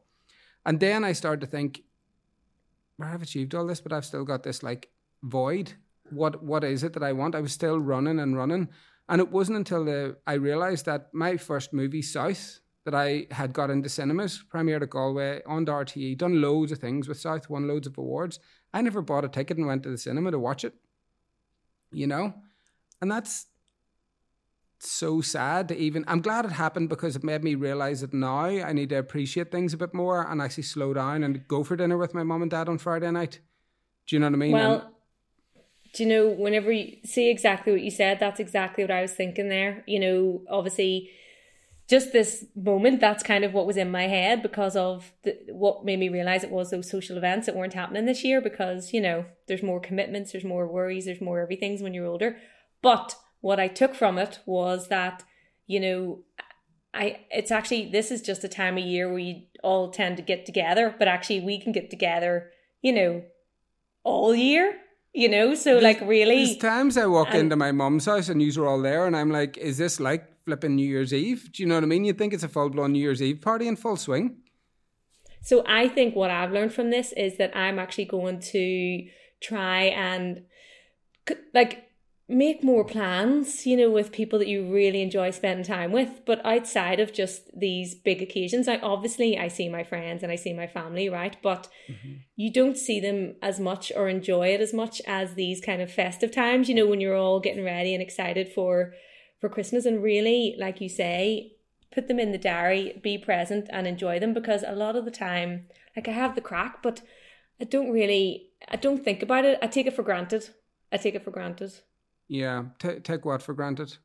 And 0.64 0.78
then 0.78 1.04
I 1.04 1.12
started 1.12 1.40
to 1.40 1.46
think, 1.46 1.82
well, 2.98 3.08
I've 3.08 3.22
achieved 3.22 3.54
all 3.54 3.66
this, 3.66 3.80
but 3.80 3.92
I've 3.92 4.04
still 4.04 4.24
got 4.24 4.42
this 4.42 4.62
like 4.62 4.88
void. 5.22 5.72
What 6.10 6.42
what 6.42 6.62
is 6.64 6.82
it 6.84 6.92
that 6.92 7.02
I 7.02 7.12
want? 7.12 7.34
I 7.34 7.40
was 7.40 7.52
still 7.52 7.78
running 7.78 8.20
and 8.20 8.36
running. 8.36 8.68
And 9.08 9.20
it 9.20 9.30
wasn't 9.30 9.58
until 9.58 9.84
the, 9.84 10.16
I 10.26 10.34
realised 10.34 10.86
that 10.86 11.12
my 11.12 11.36
first 11.36 11.72
movie, 11.72 12.02
South, 12.02 12.60
that 12.84 12.94
I 12.94 13.26
had 13.30 13.52
got 13.52 13.70
into 13.70 13.88
cinemas, 13.88 14.44
premiered 14.52 14.82
at 14.82 14.90
Galway, 14.90 15.42
on 15.46 15.66
RTE, 15.66 16.18
done 16.18 16.40
loads 16.40 16.72
of 16.72 16.78
things 16.78 17.08
with 17.08 17.20
South, 17.20 17.48
won 17.48 17.68
loads 17.68 17.86
of 17.86 17.98
awards. 17.98 18.38
I 18.72 18.80
never 18.80 19.02
bought 19.02 19.24
a 19.24 19.28
ticket 19.28 19.58
and 19.58 19.66
went 19.66 19.82
to 19.84 19.90
the 19.90 19.98
cinema 19.98 20.30
to 20.30 20.38
watch 20.38 20.64
it, 20.64 20.74
you 21.90 22.06
know? 22.06 22.34
And 23.00 23.10
that's 23.10 23.46
so 24.78 25.20
sad 25.20 25.68
to 25.68 25.76
even, 25.76 26.04
I'm 26.08 26.20
glad 26.20 26.44
it 26.44 26.52
happened 26.52 26.88
because 26.88 27.14
it 27.14 27.22
made 27.22 27.44
me 27.44 27.54
realise 27.54 28.00
that 28.00 28.14
now 28.14 28.44
I 28.44 28.72
need 28.72 28.88
to 28.90 28.96
appreciate 28.96 29.52
things 29.52 29.74
a 29.74 29.76
bit 29.76 29.94
more 29.94 30.26
and 30.28 30.40
actually 30.40 30.64
slow 30.64 30.94
down 30.94 31.22
and 31.22 31.46
go 31.46 31.62
for 31.62 31.76
dinner 31.76 31.98
with 31.98 32.14
my 32.14 32.22
mom 32.22 32.42
and 32.42 32.50
dad 32.50 32.68
on 32.68 32.78
Friday 32.78 33.10
night. 33.10 33.40
Do 34.06 34.16
you 34.16 34.20
know 34.20 34.26
what 34.26 34.34
I 34.34 34.38
mean? 34.38 34.52
Well, 34.52 34.74
and, 34.74 34.92
do 35.92 36.02
you 36.02 36.08
know 36.08 36.28
whenever 36.28 36.72
you 36.72 36.96
see 37.04 37.30
exactly 37.30 37.72
what 37.72 37.82
you 37.82 37.90
said 37.90 38.18
that's 38.18 38.40
exactly 38.40 38.82
what 38.82 38.90
i 38.90 39.02
was 39.02 39.12
thinking 39.12 39.48
there 39.48 39.84
you 39.86 40.00
know 40.00 40.42
obviously 40.48 41.10
just 41.92 42.10
this 42.14 42.46
moment 42.56 43.02
that's 43.02 43.22
kind 43.22 43.44
of 43.44 43.52
what 43.52 43.66
was 43.66 43.76
in 43.76 43.90
my 43.90 44.04
head 44.04 44.42
because 44.42 44.76
of 44.76 45.12
the, 45.24 45.36
what 45.50 45.84
made 45.84 45.98
me 45.98 46.08
realize 46.08 46.42
it 46.42 46.50
was 46.50 46.70
those 46.70 46.88
social 46.88 47.18
events 47.18 47.44
that 47.44 47.54
weren't 47.54 47.74
happening 47.74 48.06
this 48.06 48.24
year 48.24 48.40
because 48.40 48.94
you 48.94 49.00
know 49.06 49.26
there's 49.46 49.62
more 49.62 49.78
commitments 49.78 50.32
there's 50.32 50.42
more 50.42 50.66
worries 50.66 51.04
there's 51.04 51.20
more 51.20 51.40
everything's 51.40 51.82
when 51.82 51.92
you're 51.92 52.06
older. 52.06 52.38
But 52.80 53.14
what 53.42 53.60
i 53.60 53.68
took 53.68 53.94
from 53.94 54.16
it 54.16 54.38
was 54.46 54.88
that 54.88 55.22
you 55.66 55.80
know 55.80 56.20
i 56.94 57.20
it's 57.30 57.50
actually 57.50 57.90
this 57.90 58.10
is 58.10 58.22
just 58.22 58.42
a 58.42 58.48
time 58.48 58.78
of 58.78 58.84
year 58.84 59.10
where 59.10 59.18
you 59.18 59.42
all 59.62 59.90
tend 59.90 60.16
to 60.16 60.22
get 60.22 60.46
together 60.46 60.94
but 60.98 61.08
actually 61.08 61.40
we 61.40 61.60
can 61.60 61.72
get 61.72 61.90
together 61.90 62.50
you 62.80 62.92
know 62.92 63.22
all 64.02 64.34
year 64.34 64.78
you 65.14 65.28
know? 65.28 65.54
So 65.54 65.72
there's, 65.72 65.82
like 65.82 66.00
really 66.00 66.46
there's 66.46 66.56
times 66.56 66.96
i 66.96 67.04
walk 67.04 67.28
and, 67.32 67.40
into 67.40 67.56
my 67.56 67.70
mom's 67.70 68.06
house 68.06 68.30
and 68.30 68.40
you're 68.40 68.66
all 68.66 68.80
there 68.80 69.06
and 69.06 69.14
i'm 69.14 69.30
like 69.30 69.58
is 69.58 69.76
this 69.76 70.00
like 70.00 70.31
flipping 70.44 70.74
new 70.74 70.86
year's 70.86 71.12
eve 71.12 71.50
do 71.52 71.62
you 71.62 71.68
know 71.68 71.74
what 71.74 71.84
i 71.84 71.86
mean 71.86 72.04
you'd 72.04 72.18
think 72.18 72.32
it's 72.32 72.42
a 72.42 72.48
full-blown 72.48 72.92
new 72.92 72.98
year's 72.98 73.22
eve 73.22 73.40
party 73.40 73.66
in 73.68 73.76
full 73.76 73.96
swing 73.96 74.36
so 75.40 75.64
i 75.66 75.88
think 75.88 76.14
what 76.14 76.30
i've 76.30 76.52
learned 76.52 76.72
from 76.72 76.90
this 76.90 77.12
is 77.12 77.36
that 77.38 77.54
i'm 77.56 77.78
actually 77.78 78.04
going 78.04 78.38
to 78.40 79.06
try 79.40 79.82
and 79.84 80.42
like 81.54 81.88
make 82.32 82.64
more 82.64 82.84
plans, 82.84 83.66
you 83.66 83.76
know, 83.76 83.90
with 83.90 84.10
people 84.10 84.38
that 84.38 84.48
you 84.48 84.72
really 84.72 85.02
enjoy 85.02 85.30
spending 85.30 85.64
time 85.64 85.92
with. 85.92 86.24
But 86.24 86.44
outside 86.44 86.98
of 86.98 87.12
just 87.12 87.50
these 87.58 87.94
big 87.94 88.22
occasions, 88.22 88.68
I 88.68 88.78
obviously 88.78 89.38
I 89.38 89.48
see 89.48 89.68
my 89.68 89.84
friends 89.84 90.22
and 90.22 90.32
I 90.32 90.36
see 90.36 90.52
my 90.52 90.66
family, 90.66 91.08
right? 91.08 91.36
But 91.42 91.68
mm-hmm. 91.88 92.14
you 92.36 92.52
don't 92.52 92.78
see 92.78 93.00
them 93.00 93.36
as 93.42 93.60
much 93.60 93.92
or 93.94 94.08
enjoy 94.08 94.48
it 94.48 94.60
as 94.60 94.72
much 94.72 95.02
as 95.06 95.34
these 95.34 95.60
kind 95.60 95.82
of 95.82 95.92
festive 95.92 96.32
times, 96.32 96.68
you 96.68 96.74
know, 96.74 96.86
when 96.86 97.00
you're 97.00 97.16
all 97.16 97.40
getting 97.40 97.64
ready 97.64 97.92
and 97.92 98.02
excited 98.02 98.48
for 98.48 98.94
for 99.42 99.48
Christmas 99.48 99.84
and 99.86 100.00
really, 100.00 100.54
like 100.56 100.80
you 100.80 100.88
say, 100.88 101.56
put 101.92 102.06
them 102.06 102.20
in 102.20 102.30
the 102.30 102.38
diary, 102.38 103.00
be 103.02 103.18
present 103.18 103.68
and 103.72 103.88
enjoy 103.88 104.20
them 104.20 104.32
because 104.32 104.62
a 104.64 104.76
lot 104.76 104.94
of 104.94 105.04
the 105.04 105.10
time, 105.10 105.66
like 105.96 106.06
I 106.06 106.12
have 106.12 106.36
the 106.36 106.40
crack, 106.40 106.80
but 106.80 107.02
I 107.60 107.64
don't 107.64 107.90
really 107.90 108.50
I 108.68 108.76
don't 108.76 109.04
think 109.04 109.20
about 109.20 109.44
it. 109.44 109.58
I 109.60 109.66
take 109.66 109.86
it 109.86 109.96
for 109.96 110.04
granted. 110.04 110.48
I 110.92 110.96
take 110.96 111.16
it 111.16 111.24
for 111.24 111.32
granted. 111.32 111.72
Yeah, 112.28 112.66
T- 112.78 113.00
take 113.00 113.24
what 113.24 113.42
for 113.42 113.52
granted? 113.52 113.96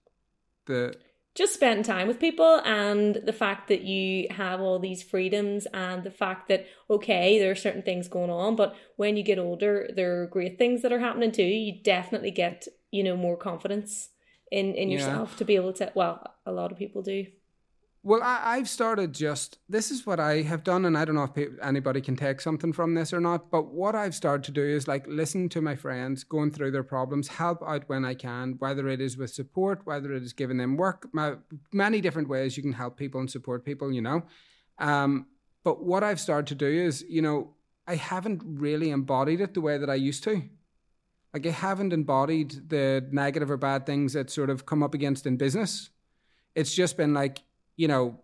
The 0.65 0.95
just 1.35 1.53
spending 1.53 1.83
time 1.83 2.07
with 2.07 2.19
people 2.19 2.59
and 2.65 3.17
the 3.23 3.31
fact 3.31 3.67
that 3.67 3.81
you 3.81 4.25
have 4.31 4.59
all 4.59 4.79
these 4.79 5.03
freedoms 5.03 5.67
and 5.71 6.03
the 6.03 6.09
fact 6.09 6.47
that 6.47 6.65
okay 6.89 7.37
there 7.37 7.51
are 7.51 7.55
certain 7.55 7.83
things 7.83 8.07
going 8.07 8.31
on 8.31 8.55
but 8.55 8.75
when 8.95 9.15
you 9.15 9.21
get 9.21 9.37
older 9.37 9.87
there 9.95 10.19
are 10.19 10.25
great 10.25 10.57
things 10.57 10.81
that 10.81 10.91
are 10.91 10.99
happening 10.99 11.31
too 11.31 11.43
you 11.43 11.79
definitely 11.83 12.31
get 12.31 12.67
you 12.89 13.03
know 13.03 13.15
more 13.15 13.37
confidence 13.37 14.09
in 14.51 14.73
in 14.75 14.89
yourself 14.89 15.31
yeah. 15.31 15.37
to 15.37 15.45
be 15.45 15.55
able 15.55 15.73
to 15.73 15.91
well 15.95 16.35
a 16.45 16.51
lot 16.51 16.71
of 16.71 16.77
people 16.77 17.01
do 17.01 17.25
well, 18.07 18.23
I, 18.23 18.55
have 18.55 18.69
started 18.69 19.11
just 19.11 19.59
this 19.67 19.91
is 19.91 20.05
what 20.05 20.17
I 20.17 20.41
have 20.43 20.63
done, 20.63 20.85
and 20.85 20.97
I 20.97 21.03
don't 21.03 21.15
know 21.15 21.29
if 21.35 21.49
anybody 21.61 21.99
can 21.99 22.15
take 22.15 22.39
something 22.39 22.71
from 22.71 22.93
this 22.93 23.11
or 23.11 23.19
not. 23.19 23.51
But 23.51 23.73
what 23.73 23.95
I've 23.95 24.15
started 24.15 24.45
to 24.45 24.51
do 24.51 24.63
is 24.63 24.87
like 24.87 25.05
listen 25.07 25.49
to 25.49 25.59
my 25.59 25.75
friends, 25.75 26.23
going 26.23 26.51
through 26.51 26.71
their 26.71 26.83
problems, 26.83 27.27
help 27.27 27.61
out 27.67 27.89
when 27.89 28.05
I 28.05 28.13
can, 28.13 28.55
whether 28.59 28.87
it 28.87 29.01
is 29.01 29.17
with 29.17 29.31
support, 29.31 29.81
whether 29.83 30.13
it 30.13 30.23
is 30.23 30.31
giving 30.31 30.55
them 30.55 30.77
work, 30.77 31.09
my, 31.11 31.33
many 31.73 31.99
different 31.99 32.29
ways 32.29 32.55
you 32.55 32.63
can 32.63 32.71
help 32.71 32.95
people 32.95 33.19
and 33.19 33.29
support 33.29 33.65
people, 33.65 33.91
you 33.91 34.01
know. 34.01 34.23
Um, 34.79 35.25
but 35.65 35.83
what 35.83 36.01
I've 36.01 36.21
started 36.21 36.47
to 36.47 36.55
do 36.55 36.67
is, 36.67 37.03
you 37.09 37.21
know, 37.21 37.55
I 37.87 37.95
haven't 37.95 38.41
really 38.45 38.89
embodied 38.89 39.41
it 39.41 39.53
the 39.53 39.59
way 39.59 39.77
that 39.77 39.89
I 39.89 39.95
used 39.95 40.23
to. 40.23 40.43
Like 41.37 41.45
I 41.45 41.51
haven't 41.51 41.93
embodied 41.93 42.69
the 42.69 43.07
negative 43.11 43.51
or 43.51 43.57
bad 43.57 43.85
things 43.85 44.13
that 44.13 44.31
sort 44.31 44.49
of 44.49 44.65
come 44.65 44.81
up 44.81 44.95
against 44.95 45.27
in 45.27 45.37
business. 45.37 45.91
It's 46.55 46.73
just 46.73 46.97
been 46.97 47.13
like 47.13 47.43
you 47.75 47.87
know, 47.87 48.19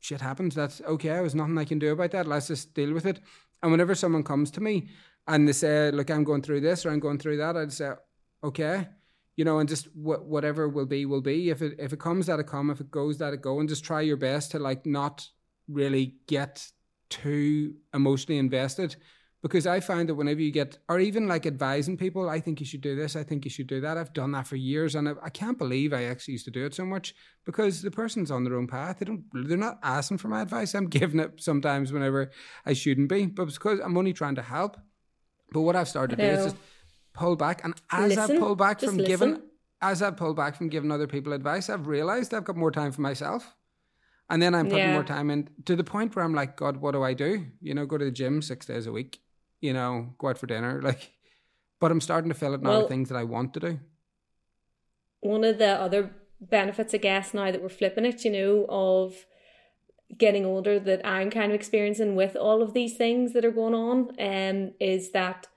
shit 0.00 0.20
happens. 0.20 0.56
That's 0.56 0.80
okay. 0.82 1.08
There's 1.08 1.36
nothing 1.36 1.56
I 1.56 1.64
can 1.64 1.78
do 1.78 1.92
about 1.92 2.10
that. 2.10 2.26
Let's 2.26 2.48
just 2.48 2.74
deal 2.74 2.92
with 2.92 3.06
it. 3.06 3.20
And 3.62 3.70
whenever 3.70 3.94
someone 3.94 4.24
comes 4.24 4.50
to 4.52 4.60
me 4.60 4.88
and 5.28 5.46
they 5.46 5.52
say, 5.52 5.92
look, 5.92 6.10
I'm 6.10 6.24
going 6.24 6.42
through 6.42 6.62
this 6.62 6.84
or 6.84 6.90
I'm 6.90 6.98
going 6.98 7.18
through 7.18 7.36
that, 7.36 7.56
I'd 7.56 7.72
say, 7.72 7.92
okay, 8.42 8.88
you 9.36 9.44
know, 9.44 9.60
and 9.60 9.68
just 9.68 9.86
wh- 9.94 10.26
whatever 10.26 10.68
will 10.68 10.84
be, 10.84 11.06
will 11.06 11.20
be. 11.20 11.50
If 11.50 11.62
it, 11.62 11.76
if 11.78 11.92
it 11.92 12.00
comes, 12.00 12.26
that 12.26 12.40
it 12.40 12.48
come. 12.48 12.70
If 12.70 12.80
it 12.80 12.90
goes, 12.90 13.18
that 13.18 13.32
it 13.32 13.40
go. 13.40 13.60
And 13.60 13.68
just 13.68 13.84
try 13.84 14.00
your 14.00 14.16
best 14.16 14.50
to 14.50 14.58
like 14.58 14.84
not 14.84 15.28
really 15.68 16.16
get 16.26 16.70
too 17.08 17.76
emotionally 17.94 18.38
invested 18.38 18.96
because 19.46 19.64
I 19.64 19.78
find 19.78 20.08
that 20.08 20.16
whenever 20.16 20.40
you 20.40 20.50
get, 20.50 20.76
or 20.88 20.98
even 20.98 21.28
like 21.28 21.46
advising 21.46 21.96
people, 21.96 22.28
I 22.28 22.40
think 22.40 22.58
you 22.58 22.66
should 22.66 22.80
do 22.80 22.96
this, 22.96 23.14
I 23.14 23.22
think 23.22 23.44
you 23.44 23.50
should 23.50 23.68
do 23.68 23.80
that. 23.80 23.96
I've 23.96 24.12
done 24.12 24.32
that 24.32 24.48
for 24.48 24.56
years, 24.56 24.96
and 24.96 25.08
I, 25.08 25.12
I, 25.22 25.30
can't 25.30 25.56
believe 25.56 25.92
I 25.92 26.02
actually 26.02 26.32
used 26.32 26.46
to 26.46 26.50
do 26.50 26.66
it 26.66 26.74
so 26.74 26.84
much 26.84 27.14
because 27.44 27.80
the 27.80 27.92
person's 27.92 28.32
on 28.32 28.42
their 28.42 28.56
own 28.56 28.66
path. 28.66 28.98
They 28.98 29.06
don't, 29.06 29.22
they're 29.32 29.56
not 29.56 29.78
asking 29.84 30.18
for 30.18 30.26
my 30.26 30.42
advice. 30.42 30.74
I'm 30.74 30.88
giving 30.98 31.20
it 31.20 31.40
sometimes 31.40 31.92
whenever 31.92 32.32
I 32.64 32.72
shouldn't 32.72 33.08
be, 33.08 33.26
but 33.26 33.44
because 33.44 33.78
I'm 33.78 33.96
only 33.96 34.12
trying 34.12 34.34
to 34.34 34.42
help. 34.42 34.78
But 35.52 35.60
what 35.60 35.76
I've 35.76 35.88
started 35.88 36.16
to 36.16 36.22
do 36.22 36.28
is 36.28 36.44
just 36.46 36.56
pull 37.14 37.36
back, 37.36 37.62
and 37.62 37.74
as 37.92 38.16
listen, 38.16 38.36
I 38.36 38.40
pull 38.40 38.56
back 38.56 38.80
from 38.80 38.96
listen. 38.96 39.06
giving, 39.06 39.42
as 39.80 40.02
I 40.02 40.10
pull 40.10 40.34
back 40.34 40.56
from 40.56 40.70
giving 40.70 40.90
other 40.90 41.06
people 41.06 41.32
advice, 41.32 41.70
I've 41.70 41.86
realized 41.86 42.34
I've 42.34 42.42
got 42.42 42.56
more 42.56 42.72
time 42.72 42.90
for 42.90 43.00
myself. 43.00 43.54
And 44.28 44.42
then 44.42 44.56
I'm 44.56 44.66
putting 44.66 44.78
yeah. 44.88 44.94
more 44.94 45.04
time 45.04 45.30
in 45.30 45.48
to 45.66 45.76
the 45.76 45.84
point 45.84 46.16
where 46.16 46.24
I'm 46.24 46.34
like, 46.34 46.56
God, 46.56 46.78
what 46.78 46.92
do 46.92 47.04
I 47.04 47.14
do? 47.14 47.46
You 47.60 47.74
know, 47.74 47.86
go 47.86 47.96
to 47.96 48.04
the 48.04 48.10
gym 48.10 48.42
six 48.42 48.66
days 48.66 48.88
a 48.88 48.90
week 48.90 49.20
you 49.60 49.72
know, 49.72 50.14
go 50.18 50.28
out 50.28 50.38
for 50.38 50.46
dinner. 50.46 50.80
Like, 50.82 51.12
but 51.80 51.90
I'm 51.90 52.00
starting 52.00 52.30
to 52.30 52.38
fill 52.38 52.54
it 52.54 52.62
now 52.62 52.70
well, 52.70 52.80
with 52.80 52.88
things 52.88 53.08
that 53.08 53.18
I 53.18 53.24
want 53.24 53.54
to 53.54 53.60
do. 53.60 53.80
One 55.20 55.44
of 55.44 55.58
the 55.58 55.80
other 55.80 56.10
benefits, 56.40 56.94
I 56.94 56.98
guess, 56.98 57.34
now 57.34 57.50
that 57.50 57.62
we're 57.62 57.68
flipping 57.68 58.04
it, 58.04 58.24
you 58.24 58.32
know, 58.32 58.66
of 58.68 59.26
getting 60.16 60.44
older 60.44 60.78
that 60.78 61.04
I'm 61.04 61.30
kind 61.30 61.50
of 61.50 61.56
experiencing 61.56 62.14
with 62.14 62.36
all 62.36 62.62
of 62.62 62.74
these 62.74 62.96
things 62.96 63.32
that 63.32 63.44
are 63.44 63.50
going 63.50 63.74
on, 63.74 64.10
um, 64.18 64.72
is 64.80 65.10
that 65.12 65.48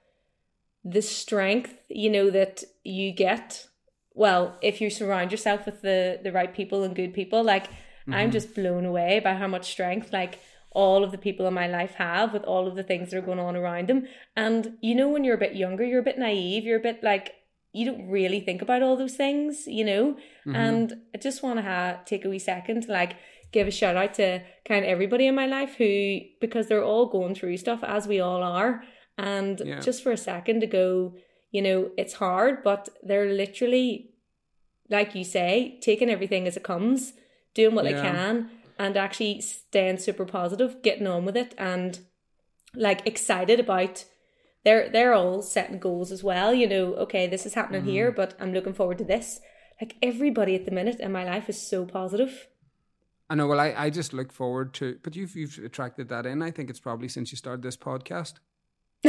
the 0.84 1.02
strength, 1.02 1.76
you 1.90 2.10
know, 2.10 2.30
that 2.30 2.64
you 2.84 3.12
get. 3.12 3.68
Well, 4.14 4.58
if 4.62 4.82
you 4.82 4.90
surround 4.90 5.32
yourself 5.32 5.66
with 5.66 5.82
the 5.82 6.20
the 6.24 6.32
right 6.32 6.54
people 6.54 6.84
and 6.84 6.96
good 6.96 7.14
people, 7.14 7.44
like 7.44 7.68
mm-hmm. 7.68 8.14
I'm 8.14 8.32
just 8.32 8.56
blown 8.56 8.86
away 8.86 9.22
by 9.24 9.34
how 9.34 9.48
much 9.48 9.72
strength, 9.72 10.12
like 10.12 10.40
all 10.72 11.04
of 11.04 11.12
the 11.12 11.18
people 11.18 11.48
in 11.48 11.54
my 11.54 11.68
life 11.68 11.96
have 11.96 12.34
with 12.34 12.44
all 12.44 12.68
of 12.68 12.76
the 12.76 12.84
things 12.84 13.10
that 13.10 13.18
are 13.18 13.26
going 13.26 13.40
on 13.40 13.56
around 13.56 13.88
them. 13.88 14.06
And 14.36 14.78
you 14.82 14.96
know, 14.96 15.10
when 15.10 15.24
you're 15.24 15.36
a 15.36 15.40
bit 15.40 15.56
younger, 15.56 15.84
you're 15.84 16.02
a 16.02 16.04
bit 16.04 16.20
naive, 16.20 16.64
you're 16.64 16.80
a 16.80 16.84
bit 16.84 17.04
like, 17.04 17.34
you 17.74 17.86
don't 17.86 18.10
really 18.10 18.40
think 18.40 18.62
about 18.62 18.82
all 18.82 18.96
those 18.96 19.16
things, 19.16 19.68
you 19.68 19.86
know? 19.86 20.14
Mm-hmm. 20.14 20.56
And 20.56 20.94
I 21.14 21.18
just 21.20 21.44
want 21.44 21.58
to 21.58 21.64
ha- 21.64 22.00
take 22.06 22.26
a 22.26 22.30
wee 22.30 22.40
second 22.40 22.84
to 22.84 22.92
like 22.92 23.16
give 23.52 23.68
a 23.68 23.72
shout 23.72 23.96
out 23.96 24.16
to 24.16 24.42
kind 24.66 24.84
of 24.84 24.90
everybody 24.90 25.28
in 25.28 25.36
my 25.36 25.46
life 25.46 25.76
who, 25.76 26.20
because 26.42 26.68
they're 26.68 26.84
all 26.84 27.08
going 27.08 27.36
through 27.36 27.58
stuff 27.58 27.84
as 27.84 28.08
we 28.08 28.20
all 28.20 28.44
are. 28.44 28.84
And 29.18 29.62
yeah. 29.64 29.80
just 29.80 30.02
for 30.02 30.12
a 30.12 30.18
second 30.18 30.62
to 30.62 30.68
go, 30.68 31.16
you 31.52 31.62
know, 31.62 31.90
it's 31.98 32.14
hard, 32.14 32.64
but 32.64 32.90
they're 33.04 33.34
literally, 33.34 34.12
like 34.90 35.14
you 35.16 35.24
say, 35.24 35.80
taking 35.82 36.10
everything 36.10 36.48
as 36.48 36.58
it 36.58 36.64
comes, 36.64 37.14
doing 37.54 37.76
what 37.76 37.86
yeah. 37.86 37.92
they 37.92 38.02
can 38.02 38.50
and 38.80 38.98
actually 38.98 39.42
staying 39.42 39.98
super 39.98 40.26
positive, 40.26 40.82
getting 40.82 41.06
on 41.06 41.26
with 41.26 41.38
it, 41.38 41.54
and 41.58 42.00
like 42.74 43.06
excited 43.06 43.60
about. 43.60 44.06
They're 44.66 44.90
they're 44.90 45.14
all 45.14 45.42
setting 45.42 45.80
goals 45.80 46.12
as 46.12 46.24
well. 46.24 46.54
You 46.54 46.68
know, 46.68 46.96
okay, 46.96 47.28
this 47.28 47.46
is 47.46 47.54
happening 47.54 47.84
mm. 47.84 47.92
here, 47.92 48.12
but 48.12 48.36
I'm 48.40 48.54
looking 48.54 48.74
forward 48.74 48.98
to 48.98 49.04
this. 49.06 49.40
like 49.80 49.96
everybody 50.02 50.56
at 50.56 50.66
the 50.66 50.72
minute 50.72 51.00
in 51.00 51.12
my 51.12 51.24
life 51.24 51.50
is 51.50 51.62
so 51.62 51.86
positive. 51.86 52.48
I 53.30 53.36
know. 53.36 53.48
Well, 53.48 53.60
I, 53.60 53.74
I 53.78 53.90
just 53.90 54.12
look 54.12 54.32
forward 54.32 54.74
to, 54.76 54.98
but 55.04 55.16
you've 55.16 55.36
you've 55.36 55.60
attracted 55.64 56.10
that 56.10 56.26
in. 56.26 56.42
I 56.42 56.52
think 56.52 56.70
it's 56.70 56.80
probably 56.80 57.08
since 57.08 57.32
you 57.32 57.38
started 57.38 57.62
this 57.62 57.78
podcast. 57.78 58.36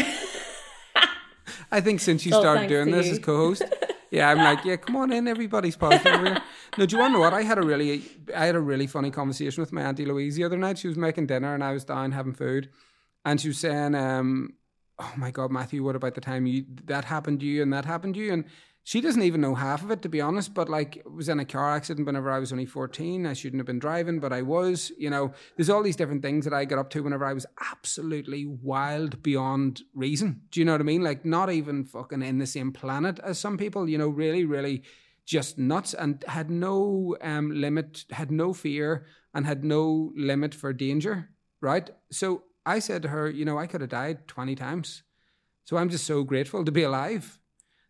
I 1.73 1.81
think 1.81 2.01
since 2.01 2.27
you 2.27 2.33
Well, 2.33 2.41
started 2.41 2.69
doing 2.69 2.91
this 2.91 3.07
you. 3.07 3.13
as 3.13 3.19
co-host, 3.19 3.63
yeah, 4.11 4.29
I'm 4.31 4.39
like, 4.39 4.65
yeah, 4.65 4.77
come 4.77 4.97
on 4.97 5.13
in, 5.13 5.29
everybody's 5.29 5.77
positive 5.77 6.21
here. 6.21 6.43
No, 6.79 6.87
do 6.87 6.95
you 6.95 7.01
want 7.01 7.11
to 7.11 7.15
know 7.15 7.21
what? 7.21 7.35
I 7.35 7.43
had 7.43 7.59
a 7.59 7.63
really, 7.63 8.05
I 8.35 8.47
had 8.47 8.55
a 8.55 8.61
really 8.61 8.87
funny 8.87 9.11
conversation 9.11 9.61
with 9.61 9.73
my 9.73 9.83
auntie 9.83 10.07
Louise 10.07 10.37
the 10.37 10.45
other 10.45 10.57
night. 10.57 10.79
She 10.79 10.87
was 10.87 10.97
making 10.97 11.27
dinner, 11.27 11.53
and 11.53 11.65
I 11.65 11.73
was 11.73 11.85
down 11.85 12.13
having 12.13 12.33
food, 12.33 12.69
and 13.25 13.41
she 13.41 13.49
was 13.49 13.59
saying, 13.59 13.97
um, 13.97 14.55
"Oh 14.99 15.13
my 15.17 15.33
God, 15.33 15.51
Matthew, 15.51 15.83
what 15.83 15.97
about 15.97 16.15
the 16.15 16.21
time 16.21 16.47
you 16.47 16.65
that 16.85 17.07
happened 17.07 17.41
to 17.41 17.47
you 17.47 17.61
and 17.63 17.73
that 17.73 17.85
happened 17.87 18.15
to 18.15 18.21
you?" 18.21 18.33
And 18.33 18.45
she 18.83 19.01
doesn't 19.01 19.23
even 19.23 19.41
know 19.41 19.55
half 19.55 19.83
of 19.83 19.91
it, 19.91 20.03
to 20.03 20.09
be 20.09 20.21
honest. 20.21 20.55
But 20.55 20.69
like, 20.69 21.03
was 21.05 21.29
in 21.29 21.39
a 21.39 21.45
car 21.45 21.77
accident 21.77 22.07
whenever 22.07 22.31
I 22.31 22.39
was 22.39 22.53
only 22.53 22.67
14. 22.67 23.27
I 23.27 23.35
shouldn't 23.35 23.61
have 23.61 23.67
been 23.67 23.79
driving, 23.79 24.21
but 24.21 24.33
I 24.33 24.43
was. 24.43 24.91
You 24.99 25.11
know, 25.11 25.33
there's 25.57 25.71
all 25.71 25.83
these 25.83 25.97
different 25.97 26.23
things 26.23 26.45
that 26.45 26.55
I 26.55 26.65
got 26.65 26.79
up 26.79 26.91
to 26.91 27.03
whenever 27.03 27.25
I 27.25 27.33
was 27.33 27.47
absolutely 27.71 28.47
wild 28.47 29.23
beyond 29.23 29.83
reason. 29.95 30.43
Do 30.51 30.61
you 30.61 30.67
know 30.67 30.73
what 30.73 30.81
I 30.81 30.85
mean? 30.85 31.03
Like, 31.03 31.25
not 31.25 31.51
even 31.51 31.85
fucking 31.85 32.23
in 32.23 32.39
the 32.39 32.47
same 32.47 32.73
planet 32.73 33.19
as 33.23 33.39
some 33.39 33.59
people, 33.59 33.89
you 33.89 33.99
know, 33.99 34.09
really, 34.09 34.45
really 34.45 34.83
just 35.27 35.59
nuts 35.59 35.95
and 35.95 36.25
had 36.27 36.51
no 36.51 37.17
um, 37.21 37.51
limit, 37.53 38.05
had 38.11 38.31
no 38.31 38.53
fear, 38.53 39.07
and 39.35 39.47
had 39.47 39.63
no 39.63 40.11
limit 40.17 40.55
for 40.55 40.73
danger, 40.73 41.29
right? 41.61 41.91
So 42.11 42.45
I 42.67 42.79
said 42.79 43.03
to 43.03 43.09
her, 43.09 43.29
you 43.29 43.45
know, 43.45 43.59
I 43.59 43.67
could 43.67 43.81
have 43.81 43.91
died 43.91 44.27
20 44.27 44.55
times. 44.57 45.03
So 45.65 45.77
I'm 45.77 45.89
just 45.89 46.07
so 46.07 46.25
grateful 46.25 46.65
to 46.65 46.73
be 46.73 46.83
alive 46.83 47.40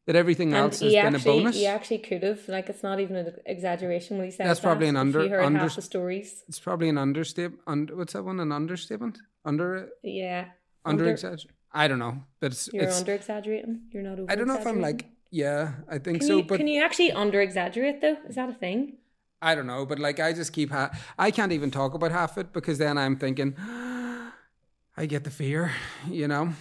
that 0.06 0.16
everything 0.16 0.48
And 0.52 0.56
else 0.62 0.80
has 0.80 0.90
he 0.92 0.96
been 1.00 1.14
actually, 1.14 1.30
a 1.30 1.34
bonus. 1.42 1.56
he 1.56 1.66
actually 1.66 1.98
could 1.98 2.22
have. 2.22 2.48
Like, 2.48 2.68
it's 2.68 2.82
not 2.82 3.00
even 3.00 3.16
an 3.16 3.34
exaggeration 3.46 4.16
when 4.16 4.26
he 4.26 4.30
says 4.32 4.46
That's 4.46 4.60
probably 4.60 4.86
that, 4.86 4.90
an 4.90 4.96
under- 4.96 5.28
heard 5.28 5.44
under- 5.44 5.60
half 5.60 5.76
the 5.76 5.82
stories. 5.82 6.42
It's 6.48 6.58
probably 6.58 6.88
an 6.88 6.98
understatement. 6.98 7.60
Under, 7.66 7.96
what's 7.96 8.12
that 8.14 8.24
one? 8.24 8.40
An 8.40 8.50
understatement? 8.52 9.18
Under 9.44 9.90
Yeah, 10.02 10.46
under, 10.84 11.04
Under- 11.04 11.12
exaggerate? 11.12 11.54
I 11.72 11.86
don't 11.86 12.00
know, 12.00 12.24
but 12.40 12.52
it's, 12.52 12.68
you're 12.72 12.82
it's 12.84 12.98
under 12.98 13.14
exaggerating. 13.14 13.82
You're 13.92 14.02
not 14.02 14.18
over. 14.18 14.30
I 14.30 14.34
don't 14.34 14.48
know 14.48 14.58
if 14.58 14.66
I'm 14.66 14.80
like 14.80 15.06
yeah, 15.30 15.74
I 15.88 15.98
think 15.98 16.18
Can 16.18 16.26
so, 16.28 16.36
you 16.38 16.42
but 16.42 16.56
can 16.58 16.66
you 16.66 16.82
actually 16.82 17.12
under 17.12 17.40
exaggerate 17.40 18.00
though? 18.00 18.16
Is 18.28 18.34
that 18.34 18.48
a 18.48 18.52
thing? 18.54 18.96
I 19.40 19.54
don't 19.54 19.68
know, 19.68 19.86
but 19.86 20.00
like 20.00 20.18
I 20.18 20.32
just 20.32 20.52
keep 20.52 20.70
ha- 20.72 20.90
I 21.16 21.30
can't 21.30 21.52
even 21.52 21.70
talk 21.70 21.94
about 21.94 22.10
half 22.10 22.36
it 22.38 22.52
because 22.52 22.78
then 22.78 22.98
I'm 22.98 23.16
thinking 23.16 23.54
I 24.96 25.06
get 25.06 25.22
the 25.24 25.30
fear, 25.30 25.70
you 26.08 26.26
know. 26.26 26.52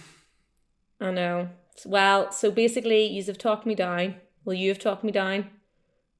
I 1.00 1.10
know. 1.10 1.48
Well, 1.86 2.30
so 2.32 2.50
basically, 2.50 3.06
you 3.06 3.22
have 3.24 3.38
talked 3.38 3.66
me 3.66 3.74
down. 3.74 4.16
Well, 4.44 4.54
you 4.54 4.68
have 4.68 4.78
talked 4.78 5.04
me 5.04 5.12
down. 5.12 5.50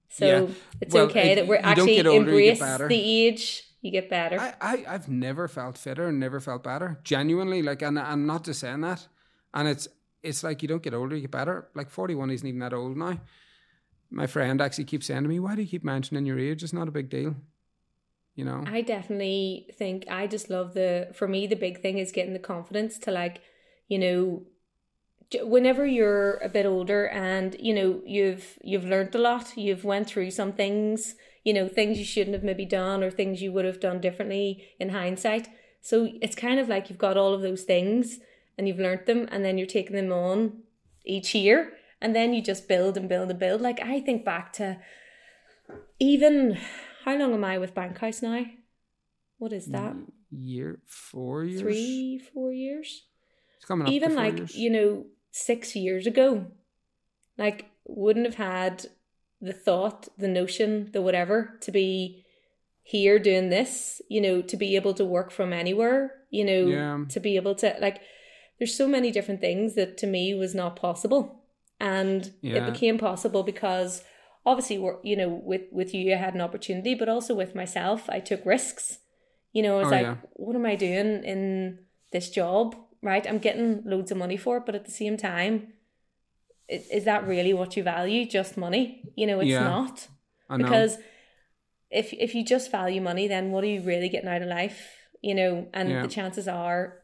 So 0.09 0.27
Yeah. 0.27 0.55
it's 0.81 0.95
Well, 0.95 1.05
okay 1.05 1.33
it- 1.33 1.35
that 1.37 1.47
we're 1.47 1.61
actually 1.63 1.99
older, 1.99 2.11
embrace 2.31 2.59
the 2.61 3.01
age. 3.27 3.63
You 3.83 3.91
get 3.91 4.11
better. 4.11 4.39
I, 4.39 4.55
I 4.61 4.85
I've 4.89 5.09
never 5.09 5.49
felt 5.49 5.79
fitter 5.79 6.07
and 6.09 6.21
never 6.21 6.39
felt 6.41 6.63
better. 6.63 6.99
Genuinely, 7.03 7.63
like, 7.63 7.81
and 7.81 7.99
I'm 7.99 8.27
not 8.27 8.45
just 8.45 8.61
saying 8.61 8.83
that. 8.83 9.07
And 9.55 9.67
it's 9.69 9.89
it's 10.23 10.43
like 10.45 10.61
you 10.61 10.69
don't 10.69 10.83
get 10.83 10.93
older, 10.93 11.15
you 11.17 11.23
get 11.23 11.31
better. 11.31 11.69
Like 11.75 11.89
41 11.89 12.31
isn't 12.31 12.47
even 12.47 12.61
that 12.61 12.75
old 12.75 12.97
now. 12.97 13.19
My 14.11 14.27
friend 14.27 14.61
actually 14.61 14.85
keeps 14.85 15.07
saying 15.07 15.23
to 15.23 15.29
me, 15.31 15.39
"Why 15.41 15.55
do 15.55 15.63
you 15.63 15.69
keep 15.69 15.83
mentioning 15.85 16.27
your 16.27 16.39
age? 16.39 16.63
It's 16.63 16.73
not 16.75 16.89
a 16.89 16.91
big 16.91 17.09
deal." 17.09 17.37
You 18.35 18.45
know. 18.45 18.65
I 18.67 18.83
definitely 18.83 19.71
think 19.79 20.05
I 20.11 20.27
just 20.27 20.51
love 20.51 20.75
the 20.75 21.09
for 21.15 21.27
me 21.27 21.47
the 21.47 21.57
big 21.57 21.81
thing 21.81 21.97
is 21.99 22.13
getting 22.13 22.33
the 22.35 22.39
confidence 22.39 22.99
to 23.01 23.11
like 23.11 23.41
you 23.89 23.99
know 23.99 24.43
whenever 25.43 25.87
you're 25.87 26.37
a 26.39 26.49
bit 26.49 26.67
older 26.67 27.07
and 27.09 27.57
you 27.61 27.75
know 27.75 28.01
you've 28.05 28.59
you've 28.63 28.85
learned 28.85 29.15
a 29.15 29.19
lot 29.19 29.57
you've 29.57 29.85
went 29.85 30.09
through 30.09 30.31
some 30.31 30.53
things 30.53 31.15
you 31.45 31.53
know 31.53 31.69
things 31.69 31.99
you 31.99 32.05
shouldn't 32.05 32.35
have 32.35 32.43
maybe 32.43 32.65
done 32.65 33.03
or 33.03 33.11
things 33.11 33.41
you 33.41 33.53
would 33.53 33.65
have 33.65 33.81
done 33.81 34.01
differently 34.01 34.65
in 34.81 34.89
hindsight 34.89 35.49
so 35.81 36.09
it's 36.21 36.35
kind 36.35 36.59
of 36.59 36.69
like 36.69 36.91
you've 36.91 36.99
got 36.99 37.17
all 37.17 37.33
of 37.33 37.43
those 37.43 37.63
things 37.63 38.19
and 38.59 38.67
you've 38.67 38.81
learnt 38.81 39.07
them 39.07 39.29
and 39.31 39.45
then 39.45 39.57
you're 39.57 39.67
taking 39.67 39.97
them 39.97 40.13
on 40.13 40.63
each 41.05 41.35
year 41.35 41.73
and 42.01 42.15
then 42.15 42.35
you 42.35 42.43
just 42.43 42.67
build 42.67 42.97
and 42.97 43.09
build 43.09 43.31
and 43.31 43.39
build 43.39 43.61
like 43.61 43.81
I 43.81 44.01
think 44.01 44.25
back 44.25 44.53
to 44.55 44.79
even 45.99 46.59
how 47.05 47.17
long 47.17 47.35
am 47.35 47.45
I 47.45 47.59
with 47.59 47.75
Bankhouse 47.75 48.23
now? 48.23 48.45
What 49.39 49.53
is 49.53 49.67
that? 49.67 49.95
year, 50.31 50.81
four 50.87 51.45
years, 51.45 51.63
Three, 51.63 52.21
four 52.33 52.53
years? 52.53 53.07
It's 53.57 53.65
coming 53.65 53.87
up. 53.87 53.93
Even 53.93 54.15
like, 54.15 54.39
years. 54.39 54.55
you 54.55 54.71
know, 54.71 55.07
six 55.31 55.75
years 55.77 56.07
ago, 56.07 56.47
like, 57.39 57.71
wouldn't 57.85 58.27
have 58.27 58.35
had 58.37 58.87
the 59.41 59.53
thought, 59.53 60.09
the 60.19 60.29
notion, 60.29 60.91
the 60.93 61.01
whatever 61.03 61.57
to 61.63 61.73
be 61.73 62.25
here 62.83 63.19
doing 63.19 63.49
this, 63.51 64.03
you 64.09 64.21
know, 64.21 64.43
to 64.43 64.57
be 64.57 64.77
able 64.77 64.95
to 64.95 65.05
work 65.05 65.31
from 65.31 65.53
anywhere, 65.53 66.15
you 66.31 66.45
know, 66.45 66.67
Yeah. 66.67 67.05
to 67.09 67.21
be 67.21 67.37
able 67.37 67.55
to, 67.57 67.77
like, 67.81 68.01
there's 68.59 68.75
so 68.75 68.87
many 68.89 69.11
different 69.11 69.41
things 69.41 69.75
that 69.75 69.97
to 69.99 70.07
me 70.07 70.35
was 70.35 70.55
not 70.55 70.77
possible. 70.77 71.43
And 71.79 72.33
Yeah. 72.43 72.67
it 72.67 72.73
became 72.73 72.99
possible 72.99 73.43
because 73.43 74.05
obviously 74.45 74.79
we're 74.79 74.97
you 75.03 75.15
know 75.17 75.29
with 75.29 75.63
with 75.71 75.93
you 75.95 76.13
i 76.15 76.17
had 76.17 76.35
an 76.35 76.41
opportunity 76.41 76.95
but 76.95 77.11
also 77.11 77.35
with 77.35 77.55
myself 77.55 78.09
i 78.09 78.19
took 78.19 78.45
risks 78.47 79.01
you 79.53 79.63
know 79.63 79.77
i 79.77 79.79
was 79.81 79.89
Oh, 79.89 79.91
like 79.91 80.03
yeah. 80.07 80.17
what 80.33 80.57
am 80.57 80.65
i 80.65 80.75
doing 80.77 81.23
in 81.25 81.79
this 82.11 82.31
job 82.31 82.75
right 83.03 83.27
i'm 83.27 83.39
getting 83.39 83.83
loads 83.85 84.11
of 84.11 84.19
money 84.19 84.37
for 84.37 84.59
it 84.59 84.67
but 84.67 84.75
at 84.75 84.85
the 84.85 84.91
same 84.91 85.17
time 85.17 85.73
is 86.69 87.05
that 87.05 87.27
really 87.27 87.53
what 87.53 87.77
you 87.77 87.83
value 87.83 88.25
just 88.27 88.57
money 88.57 89.03
you 89.17 89.27
know 89.27 89.41
it's 89.41 89.51
Yeah. 89.51 89.65
not 89.65 90.09
because 90.57 90.99
if 91.91 92.13
if 92.13 92.35
you 92.35 92.45
just 92.45 92.71
value 92.71 93.01
money 93.01 93.27
then 93.27 93.51
what 93.51 93.65
are 93.65 93.69
you 93.69 93.81
really 93.83 94.09
getting 94.09 94.29
out 94.29 94.43
of 94.43 94.49
life 94.49 94.79
you 95.23 95.35
know 95.35 95.69
and 95.75 95.89
Yeah. 95.91 96.03
the 96.03 96.09
chances 96.09 96.47
are 96.47 96.99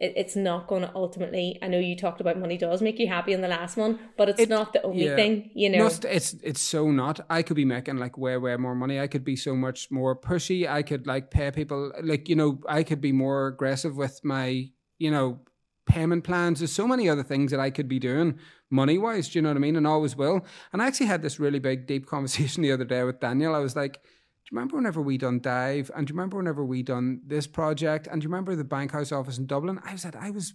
it, 0.00 0.12
it's 0.16 0.34
not 0.34 0.66
going 0.66 0.82
to 0.82 0.90
ultimately 0.94 1.58
i 1.62 1.68
know 1.68 1.78
you 1.78 1.94
talked 1.96 2.20
about 2.20 2.38
money 2.38 2.56
does 2.56 2.80
make 2.80 2.98
you 2.98 3.06
happy 3.06 3.32
in 3.32 3.42
the 3.42 3.48
last 3.48 3.76
one 3.76 3.98
but 4.16 4.28
it's 4.30 4.40
It- 4.40 4.48
not 4.48 4.72
the 4.72 4.82
only 4.82 5.04
yeah. 5.04 5.16
thing 5.16 5.50
you 5.54 5.68
know 5.68 5.78
No, 5.80 5.86
it's, 5.86 6.04
it's 6.04 6.32
it's 6.42 6.60
so 6.62 6.90
not. 6.90 7.20
I 7.28 7.42
could 7.42 7.56
be 7.56 7.64
making 7.66 7.98
like 7.98 8.16
way 8.16 8.36
way 8.38 8.56
more 8.56 8.74
money. 8.74 8.98
I 8.98 9.06
could 9.08 9.24
be 9.24 9.36
so 9.36 9.54
much 9.54 9.90
more 9.90 10.16
pushy. 10.28 10.66
I 10.78 10.82
could 10.82 11.06
like 11.06 11.30
pay 11.30 11.50
people 11.50 11.92
like 12.02 12.28
you 12.30 12.36
know 12.36 12.58
I 12.68 12.82
could 12.84 13.00
be 13.00 13.12
more 13.12 13.46
aggressive 13.48 13.94
with 13.96 14.20
my 14.24 14.70
you 15.04 15.10
know 15.10 15.40
payment 15.86 16.24
plans. 16.24 16.60
There's 16.60 16.72
so 16.72 16.88
many 16.88 17.08
other 17.08 17.22
things 17.22 17.50
that 17.50 17.60
I 17.60 17.70
could 17.70 17.88
be 17.88 17.98
doing 17.98 18.38
money 18.70 18.96
wise. 18.96 19.28
Do 19.28 19.38
you 19.38 19.42
know 19.42 19.50
what 19.50 19.56
I 19.56 19.60
mean? 19.60 19.76
And 19.76 19.86
always 19.86 20.16
will. 20.16 20.44
And 20.72 20.80
I 20.80 20.86
actually 20.86 21.06
had 21.06 21.22
this 21.22 21.38
really 21.38 21.58
big 21.58 21.86
deep 21.86 22.06
conversation 22.14 22.62
the 22.62 22.72
other 22.72 22.84
day 22.84 23.02
with 23.04 23.20
Daniel. 23.20 23.54
I 23.54 23.60
was 23.60 23.76
like. 23.76 24.02
Do 24.46 24.48
you 24.52 24.58
remember 24.58 24.76
whenever 24.76 25.00
we 25.00 25.16
done 25.16 25.40
Dive? 25.40 25.90
And 25.96 26.06
do 26.06 26.10
you 26.10 26.16
remember 26.16 26.36
whenever 26.36 26.62
we 26.62 26.82
done 26.82 27.22
this 27.26 27.46
project? 27.46 28.06
And 28.06 28.20
do 28.20 28.26
you 28.26 28.28
remember 28.28 28.54
the 28.54 28.62
Bankhouse 28.62 29.10
office 29.10 29.38
in 29.38 29.46
Dublin? 29.46 29.80
I 29.82 29.92
was 29.92 30.04
at, 30.04 30.14
I 30.14 30.28
was, 30.28 30.52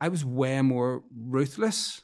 I 0.00 0.08
was 0.08 0.24
way 0.24 0.62
more 0.62 1.02
ruthless 1.14 2.00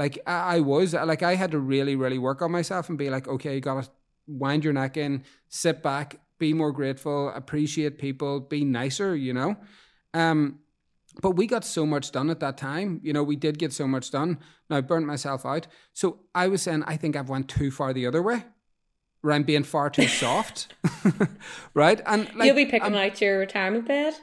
like 0.00 0.18
I, 0.26 0.56
I 0.56 0.60
was 0.60 0.94
like 0.94 1.22
I 1.22 1.34
had 1.34 1.50
to 1.52 1.58
really 1.58 1.94
really 1.94 2.18
work 2.18 2.42
on 2.42 2.50
myself 2.50 2.88
and 2.88 2.98
be 2.98 3.10
like 3.10 3.28
okay 3.28 3.54
you 3.54 3.60
gotta 3.60 3.88
wind 4.26 4.64
your 4.64 4.72
neck 4.72 4.96
in 4.96 5.24
sit 5.48 5.82
back 5.82 6.16
be 6.38 6.52
more 6.54 6.72
grateful 6.72 7.28
appreciate 7.30 7.98
people 7.98 8.40
be 8.40 8.64
nicer 8.64 9.14
you 9.14 9.32
know 9.32 9.56
um 10.14 10.58
but 11.22 11.32
we 11.32 11.46
got 11.46 11.64
so 11.64 11.84
much 11.84 12.12
done 12.12 12.30
at 12.30 12.38
that 12.40 12.56
time. 12.56 13.00
You 13.02 13.12
know 13.12 13.22
we 13.22 13.36
did 13.36 13.58
get 13.58 13.72
so 13.72 13.86
much 13.88 14.10
done. 14.10 14.38
Now 14.68 14.76
I 14.76 14.80
burnt 14.80 15.06
myself 15.06 15.44
out. 15.44 15.66
So 15.92 16.20
I 16.34 16.46
was 16.48 16.62
saying 16.62 16.84
I 16.86 16.96
think 16.96 17.16
I've 17.16 17.28
went 17.28 17.48
too 17.48 17.70
far 17.70 17.92
the 17.92 18.06
other 18.06 18.22
way 18.22 18.44
where 19.22 19.34
I'm 19.34 19.42
being 19.42 19.64
far 19.64 19.90
too 19.90 20.06
soft. 20.22 20.72
Right? 21.74 22.00
And 22.06 22.32
like 22.34 22.46
You'll 22.46 22.56
be 22.56 22.64
picking 22.66 22.94
I'm- 22.94 23.10
out 23.12 23.20
your 23.20 23.38
retirement 23.38 23.86
bed. 23.88 24.14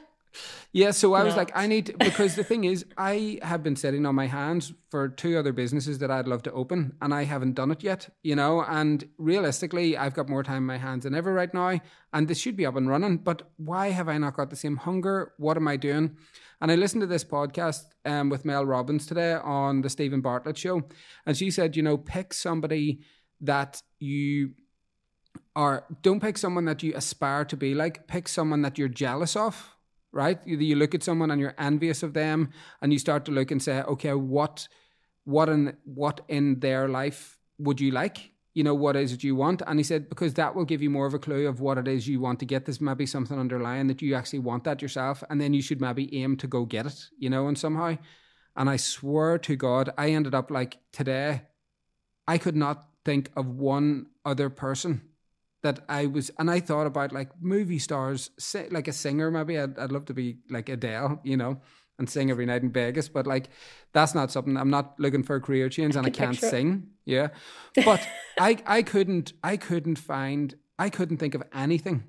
Yeah, 0.72 0.90
so 0.90 1.14
I 1.14 1.22
was 1.24 1.34
Not. 1.34 1.38
like, 1.38 1.52
I 1.54 1.66
need 1.66 1.96
because 1.98 2.34
the 2.34 2.44
thing 2.44 2.64
is, 2.64 2.84
I 2.98 3.38
have 3.42 3.62
been 3.62 3.74
sitting 3.74 4.04
on 4.04 4.14
my 4.14 4.26
hands 4.26 4.72
for 4.90 5.08
two 5.08 5.38
other 5.38 5.52
businesses 5.52 5.98
that 6.00 6.10
I'd 6.10 6.28
love 6.28 6.42
to 6.42 6.52
open, 6.52 6.92
and 7.00 7.14
I 7.14 7.24
haven't 7.24 7.54
done 7.54 7.70
it 7.70 7.82
yet, 7.82 8.10
you 8.22 8.36
know. 8.36 8.62
And 8.62 9.08
realistically, 9.16 9.96
I've 9.96 10.12
got 10.12 10.28
more 10.28 10.42
time 10.42 10.58
in 10.58 10.66
my 10.66 10.76
hands 10.76 11.04
than 11.04 11.14
ever 11.14 11.32
right 11.32 11.52
now, 11.54 11.80
and 12.12 12.28
this 12.28 12.38
should 12.38 12.56
be 12.56 12.66
up 12.66 12.76
and 12.76 12.86
running. 12.88 13.16
But 13.16 13.50
why 13.56 13.90
have 13.90 14.10
I 14.10 14.18
not 14.18 14.36
got 14.36 14.50
the 14.50 14.56
same 14.56 14.76
hunger? 14.76 15.32
What 15.38 15.56
am 15.56 15.66
I 15.68 15.76
doing? 15.76 16.16
And 16.60 16.70
I 16.70 16.74
listened 16.74 17.00
to 17.00 17.06
this 17.06 17.24
podcast 17.24 17.84
um, 18.04 18.28
with 18.28 18.44
Mel 18.44 18.66
Robbins 18.66 19.06
today 19.06 19.34
on 19.34 19.80
the 19.80 19.88
Steven 19.88 20.20
Bartlett 20.20 20.58
show, 20.58 20.82
and 21.24 21.34
she 21.34 21.50
said, 21.50 21.76
you 21.76 21.82
know, 21.82 21.96
pick 21.96 22.34
somebody 22.34 23.00
that 23.40 23.80
you 24.00 24.50
are. 25.56 25.86
Don't 26.02 26.20
pick 26.20 26.36
someone 26.36 26.66
that 26.66 26.82
you 26.82 26.92
aspire 26.94 27.46
to 27.46 27.56
be 27.56 27.74
like. 27.74 28.06
Pick 28.06 28.28
someone 28.28 28.60
that 28.62 28.76
you're 28.76 28.88
jealous 28.88 29.34
of 29.34 29.74
right? 30.18 30.40
You, 30.44 30.58
you 30.58 30.74
look 30.74 30.94
at 30.96 31.04
someone 31.04 31.30
and 31.30 31.40
you're 31.40 31.54
envious 31.58 32.02
of 32.02 32.12
them, 32.12 32.50
and 32.82 32.92
you 32.92 32.98
start 32.98 33.24
to 33.26 33.32
look 33.32 33.52
and 33.52 33.62
say, 33.62 33.82
okay, 33.82 34.14
what, 34.14 34.66
what 35.24 35.48
in 35.48 35.76
what 35.84 36.20
in 36.28 36.60
their 36.60 36.88
life 36.88 37.38
would 37.58 37.80
you 37.80 37.92
like? 37.92 38.32
You 38.52 38.64
know, 38.64 38.74
what 38.74 38.96
is 38.96 39.12
it 39.12 39.22
you 39.22 39.36
want? 39.36 39.62
And 39.64 39.78
he 39.78 39.84
said 39.84 40.08
because 40.08 40.34
that 40.34 40.56
will 40.56 40.64
give 40.64 40.82
you 40.82 40.90
more 40.90 41.06
of 41.06 41.14
a 41.14 41.20
clue 41.20 41.46
of 41.46 41.60
what 41.60 41.78
it 41.78 41.86
is 41.86 42.08
you 42.08 42.18
want 42.20 42.40
to 42.40 42.46
get. 42.46 42.64
There's 42.64 42.80
maybe 42.80 43.06
something 43.06 43.38
underlying 43.38 43.86
that 43.86 44.02
you 44.02 44.16
actually 44.16 44.40
want 44.40 44.64
that 44.64 44.82
yourself, 44.82 45.22
and 45.30 45.40
then 45.40 45.54
you 45.54 45.62
should 45.62 45.80
maybe 45.80 46.04
aim 46.20 46.36
to 46.38 46.48
go 46.48 46.64
get 46.64 46.86
it. 46.86 46.98
You 47.18 47.30
know, 47.30 47.46
and 47.46 47.56
somehow. 47.56 47.96
And 48.56 48.68
I 48.68 48.76
swear 48.76 49.38
to 49.38 49.54
God, 49.54 49.90
I 49.96 50.10
ended 50.10 50.34
up 50.34 50.50
like 50.50 50.78
today. 50.92 51.42
I 52.26 52.38
could 52.38 52.56
not 52.56 52.88
think 53.04 53.30
of 53.36 53.46
one 53.46 54.06
other 54.24 54.50
person 54.50 55.07
that 55.68 55.84
I 55.88 56.06
was, 56.06 56.30
and 56.38 56.50
I 56.50 56.60
thought 56.60 56.86
about 56.86 57.12
like 57.12 57.30
movie 57.40 57.78
stars, 57.78 58.30
si- 58.38 58.68
like 58.70 58.88
a 58.88 58.92
singer. 58.92 59.30
Maybe 59.30 59.58
I'd, 59.58 59.78
I'd 59.78 59.92
love 59.92 60.06
to 60.06 60.14
be 60.14 60.38
like 60.48 60.70
Adele, 60.70 61.20
you 61.22 61.36
know, 61.36 61.60
and 61.98 62.08
sing 62.08 62.30
every 62.30 62.46
night 62.46 62.62
in 62.62 62.72
Vegas. 62.72 63.08
But 63.08 63.26
like, 63.26 63.50
that's 63.92 64.14
not 64.14 64.30
something. 64.30 64.56
I'm 64.56 64.70
not 64.70 64.98
looking 64.98 65.22
for 65.22 65.36
a 65.36 65.40
career 65.40 65.68
change, 65.68 65.94
and 65.94 66.06
I, 66.06 66.10
can't 66.10 66.32
picture 66.32 66.46
it. 66.46 66.50
sing. 66.50 66.86
Yeah, 67.04 67.28
but 67.84 68.06
I, 68.38 68.58
I 68.66 68.82
couldn't, 68.82 69.34
I 69.44 69.58
couldn't 69.58 69.96
find, 69.96 70.54
I 70.78 70.88
couldn't 70.88 71.18
think 71.18 71.34
of 71.34 71.42
anything 71.52 72.04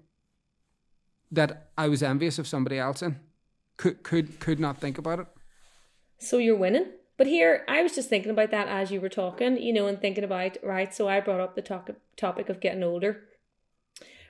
that 1.31 1.71
I 1.77 1.89
was 1.89 2.01
envious 2.01 2.39
of 2.39 2.47
somebody 2.47 2.79
else 2.79 3.01
in. 3.01 3.19
Could, 3.77 4.03
could, 4.03 4.39
could 4.39 4.59
not 4.59 4.77
think 4.77 4.97
about 4.97 5.19
it. 5.19 5.27
So 6.17 6.37
you're 6.37 6.57
winning. 6.57 6.87
But 7.17 7.27
here, 7.27 7.65
I 7.67 7.83
was 7.83 7.95
just 7.95 8.09
thinking 8.09 8.31
about 8.31 8.51
that 8.51 8.69
as 8.69 8.91
you 8.91 9.01
were 9.01 9.09
talking, 9.09 9.57
you 9.57 9.73
know, 9.73 9.87
and 9.87 9.99
thinking 9.99 10.23
about, 10.23 10.57
right, 10.63 10.93
so 10.95 11.09
I 11.09 11.19
brought 11.19 11.41
up 11.41 11.55
the 11.55 11.61
to- 11.63 11.95
topic 12.15 12.47
of 12.47 12.61
getting 12.61 12.83
older. 12.83 13.23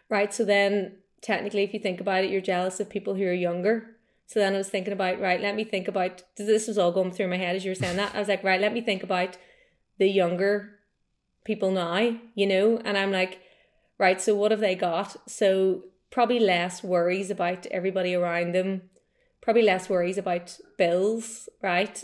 Right, 0.09 0.33
so 0.33 0.43
then 0.43 0.97
technically, 1.21 1.63
if 1.63 1.73
you 1.73 1.79
think 1.79 2.01
about 2.01 2.23
it, 2.23 2.31
you're 2.31 2.41
jealous 2.41 2.79
of 2.79 2.89
people 2.89 3.15
who 3.15 3.23
are 3.25 3.33
younger. 3.33 3.95
So 4.25 4.39
then 4.39 4.53
I 4.53 4.57
was 4.57 4.69
thinking 4.69 4.93
about, 4.93 5.19
right, 5.19 5.41
let 5.41 5.55
me 5.55 5.63
think 5.63 5.87
about, 5.87 6.23
this 6.37 6.67
was 6.67 6.77
all 6.77 6.91
going 6.91 7.11
through 7.11 7.29
my 7.29 7.37
head 7.37 7.55
as 7.55 7.65
you 7.65 7.71
were 7.71 7.75
saying 7.75 7.97
that. 7.97 8.13
I 8.13 8.19
was 8.19 8.27
like, 8.27 8.43
right, 8.43 8.61
let 8.61 8.73
me 8.73 8.81
think 8.81 9.03
about 9.03 9.37
the 9.97 10.07
younger 10.07 10.79
people 11.43 11.71
now, 11.71 12.15
you 12.35 12.45
know, 12.45 12.79
and 12.85 12.97
I'm 12.97 13.11
like, 13.11 13.39
right, 13.97 14.21
so 14.21 14.35
what 14.35 14.51
have 14.51 14.59
they 14.59 14.75
got? 14.75 15.17
So 15.29 15.85
probably 16.11 16.39
less 16.39 16.83
worries 16.83 17.31
about 17.31 17.65
everybody 17.67 18.13
around 18.13 18.53
them, 18.53 18.83
probably 19.41 19.63
less 19.63 19.89
worries 19.89 20.17
about 20.17 20.57
bills, 20.77 21.49
right? 21.61 22.03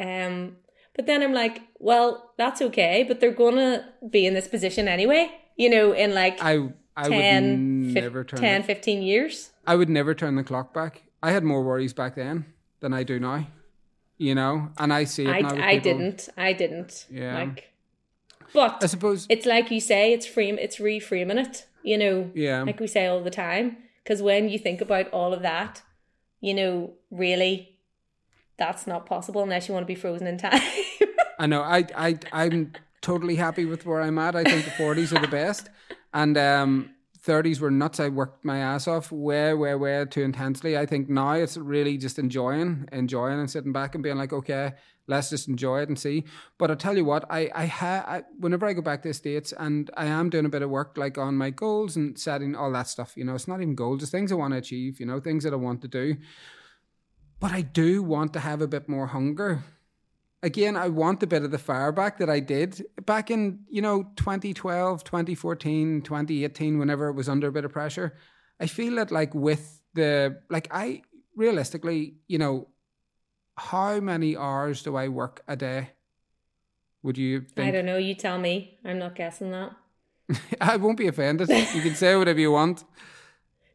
Um, 0.00 0.56
but 0.94 1.06
then 1.06 1.22
I'm 1.22 1.32
like, 1.32 1.62
well, 1.78 2.32
that's 2.38 2.62
okay, 2.62 3.04
but 3.06 3.20
they're 3.20 3.30
gonna 3.30 3.88
be 4.08 4.26
in 4.26 4.34
this 4.34 4.48
position 4.48 4.88
anyway, 4.88 5.30
you 5.56 5.70
know, 5.70 5.92
in 5.92 6.14
like 6.14 6.38
I, 6.42 6.72
I 6.96 7.08
10, 7.08 7.84
would 7.84 7.94
fif- 7.94 8.02
never 8.04 8.24
turn. 8.24 8.40
10 8.40 8.60
the, 8.62 8.66
15 8.66 9.02
years. 9.02 9.50
I 9.66 9.76
would 9.76 9.88
never 9.88 10.14
turn 10.14 10.36
the 10.36 10.44
clock 10.44 10.74
back. 10.74 11.02
I 11.22 11.30
had 11.30 11.44
more 11.44 11.62
worries 11.62 11.92
back 11.92 12.14
then 12.14 12.46
than 12.80 12.92
I 12.92 13.02
do 13.02 13.18
now. 13.18 13.46
You 14.18 14.34
know, 14.34 14.70
and 14.78 14.92
I 14.92 15.04
see 15.04 15.24
it 15.24 15.30
I, 15.30 15.40
now. 15.40 15.48
I 15.48 15.78
people. 15.78 15.98
didn't. 15.98 16.28
I 16.36 16.52
didn't. 16.52 17.06
Yeah. 17.10 17.38
Like, 17.38 17.72
but 18.52 18.78
I 18.82 18.86
suppose. 18.86 19.26
it's 19.28 19.46
like 19.46 19.70
you 19.70 19.80
say, 19.80 20.12
it's 20.12 20.26
frame, 20.26 20.58
it's 20.58 20.76
reframing 20.76 21.44
it, 21.44 21.66
you 21.82 21.98
know, 21.98 22.30
yeah. 22.34 22.62
like 22.62 22.78
we 22.78 22.86
say 22.86 23.06
all 23.06 23.22
the 23.22 23.30
time. 23.30 23.78
Because 24.02 24.20
when 24.22 24.48
you 24.48 24.58
think 24.58 24.80
about 24.80 25.08
all 25.10 25.32
of 25.32 25.42
that, 25.42 25.82
you 26.40 26.54
know, 26.54 26.92
really, 27.10 27.78
that's 28.58 28.86
not 28.86 29.06
possible 29.06 29.42
unless 29.42 29.68
you 29.68 29.74
want 29.74 29.84
to 29.84 29.88
be 29.88 29.94
frozen 29.94 30.26
in 30.26 30.38
time. 30.38 30.60
I 31.38 31.46
know. 31.46 31.62
I 31.62 31.86
I 31.96 32.18
I'm 32.32 32.72
totally 33.00 33.36
happy 33.36 33.64
with 33.64 33.86
where 33.86 34.00
I'm 34.00 34.18
at. 34.18 34.36
I 34.36 34.44
think 34.44 34.64
the 34.64 34.70
forties 34.72 35.12
are 35.12 35.20
the 35.20 35.28
best, 35.28 35.68
and 36.12 36.36
um, 36.38 36.90
thirties 37.18 37.60
were 37.60 37.70
nuts. 37.70 38.00
I 38.00 38.08
worked 38.08 38.44
my 38.44 38.58
ass 38.58 38.88
off 38.88 39.12
way, 39.12 39.54
way, 39.54 39.74
way 39.74 40.04
too 40.10 40.22
intensely. 40.22 40.76
I 40.76 40.86
think 40.86 41.08
now 41.08 41.32
it's 41.32 41.56
really 41.56 41.96
just 41.96 42.18
enjoying, 42.18 42.88
enjoying, 42.92 43.38
and 43.38 43.50
sitting 43.50 43.72
back 43.72 43.94
and 43.94 44.02
being 44.02 44.16
like, 44.16 44.32
okay, 44.32 44.72
let's 45.06 45.30
just 45.30 45.48
enjoy 45.48 45.82
it 45.82 45.88
and 45.88 45.98
see. 45.98 46.24
But 46.58 46.70
I 46.70 46.74
tell 46.74 46.96
you 46.96 47.04
what, 47.04 47.24
I 47.30 47.50
I 47.54 47.66
ha 47.66 48.04
I, 48.06 48.22
whenever 48.38 48.66
I 48.66 48.72
go 48.72 48.82
back 48.82 49.02
to 49.02 49.08
the 49.08 49.14
states 49.14 49.52
and 49.58 49.90
I 49.96 50.06
am 50.06 50.30
doing 50.30 50.46
a 50.46 50.50
bit 50.50 50.62
of 50.62 50.70
work 50.70 50.96
like 50.96 51.18
on 51.18 51.36
my 51.36 51.50
goals 51.50 51.96
and 51.96 52.18
setting 52.18 52.54
all 52.56 52.72
that 52.72 52.88
stuff. 52.88 53.12
You 53.16 53.24
know, 53.24 53.34
it's 53.34 53.48
not 53.48 53.60
even 53.60 53.74
goals; 53.74 54.02
it's 54.02 54.10
things 54.10 54.32
I 54.32 54.36
want 54.36 54.52
to 54.54 54.58
achieve. 54.58 55.00
You 55.00 55.06
know, 55.06 55.20
things 55.20 55.44
that 55.44 55.52
I 55.52 55.56
want 55.56 55.82
to 55.82 55.88
do. 55.88 56.16
But 57.40 57.52
I 57.52 57.62
do 57.62 58.02
want 58.02 58.32
to 58.34 58.40
have 58.40 58.62
a 58.62 58.68
bit 58.68 58.88
more 58.88 59.08
hunger 59.08 59.64
again, 60.42 60.76
I 60.76 60.88
want 60.88 61.22
a 61.22 61.26
bit 61.26 61.42
of 61.42 61.50
the 61.50 61.58
fire 61.58 61.92
back 61.92 62.18
that 62.18 62.28
I 62.28 62.40
did 62.40 62.84
back 63.06 63.30
in, 63.30 63.60
you 63.68 63.82
know, 63.82 64.04
2012, 64.16 65.04
2014, 65.04 66.02
2018, 66.02 66.78
whenever 66.78 67.08
it 67.08 67.14
was 67.14 67.28
under 67.28 67.48
a 67.48 67.52
bit 67.52 67.64
of 67.64 67.72
pressure. 67.72 68.16
I 68.60 68.66
feel 68.66 68.96
that, 68.96 69.10
like, 69.10 69.34
with 69.34 69.80
the, 69.94 70.40
like, 70.50 70.68
I 70.70 71.02
realistically, 71.36 72.16
you 72.28 72.38
know, 72.38 72.68
how 73.56 74.00
many 74.00 74.36
hours 74.36 74.82
do 74.82 74.96
I 74.96 75.08
work 75.08 75.42
a 75.46 75.56
day? 75.56 75.90
Would 77.02 77.18
you 77.18 77.40
think? 77.40 77.68
I 77.68 77.70
don't 77.70 77.86
know. 77.86 77.98
You 77.98 78.14
tell 78.14 78.38
me. 78.38 78.78
I'm 78.84 78.98
not 78.98 79.16
guessing 79.16 79.50
that. 79.50 79.72
I 80.60 80.76
won't 80.76 80.98
be 80.98 81.08
offended. 81.08 81.48
You 81.48 81.82
can 81.82 81.94
say 81.94 82.16
whatever 82.16 82.38
you 82.38 82.52
want. 82.52 82.84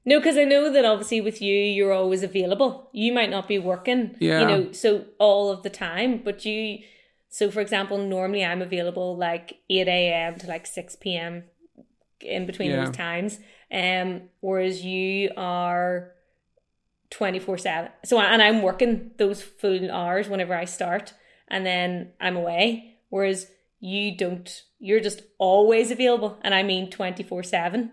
No, 0.08 0.20
because 0.20 0.38
I 0.38 0.46
know 0.46 0.72
that 0.72 0.86
obviously 0.86 1.20
with 1.20 1.42
you, 1.42 1.54
you're 1.54 1.92
always 1.92 2.24
available. 2.24 2.90
You 2.94 3.12
might 3.12 3.30
not 3.30 3.46
be 3.46 3.60
working, 3.60 4.16
Yeah. 4.20 4.40
you 4.40 4.46
know, 4.48 4.72
so 4.72 5.04
all 5.20 5.52
of 5.52 5.64
the 5.64 5.70
time, 5.70 6.22
but 6.24 6.46
you, 6.46 6.80
so 7.28 7.52
for 7.52 7.60
example, 7.60 7.98
normally 7.98 8.46
I'm 8.46 8.62
available 8.62 9.18
like 9.18 9.58
8 9.70 9.86
a.m. 9.90 10.36
to 10.40 10.48
like 10.48 10.66
6 10.66 10.96
p.m. 10.96 11.44
in 12.22 12.46
between 12.46 12.72
Yeah. 12.72 12.86
those 12.86 12.96
times. 12.96 13.40
Um, 13.70 14.30
whereas 14.40 14.86
you 14.86 15.30
are 15.36 16.14
24 17.10 17.58
7. 17.58 17.92
So, 18.06 18.18
and 18.18 18.42
I'm 18.42 18.62
working 18.62 19.12
those 19.18 19.42
full 19.42 19.92
hours 19.92 20.30
whenever 20.30 20.56
I 20.56 20.64
start 20.64 21.14
and 21.50 21.66
then 21.66 22.14
I'm 22.22 22.38
away. 22.38 22.96
Whereas 23.10 23.52
you 23.82 24.16
don't, 24.16 24.64
you're 24.80 25.02
just 25.02 25.22
always 25.38 25.92
available. 25.92 26.38
And 26.44 26.56
I 26.56 26.64
mean 26.64 26.90
24 26.90 27.44
7. 27.44 27.92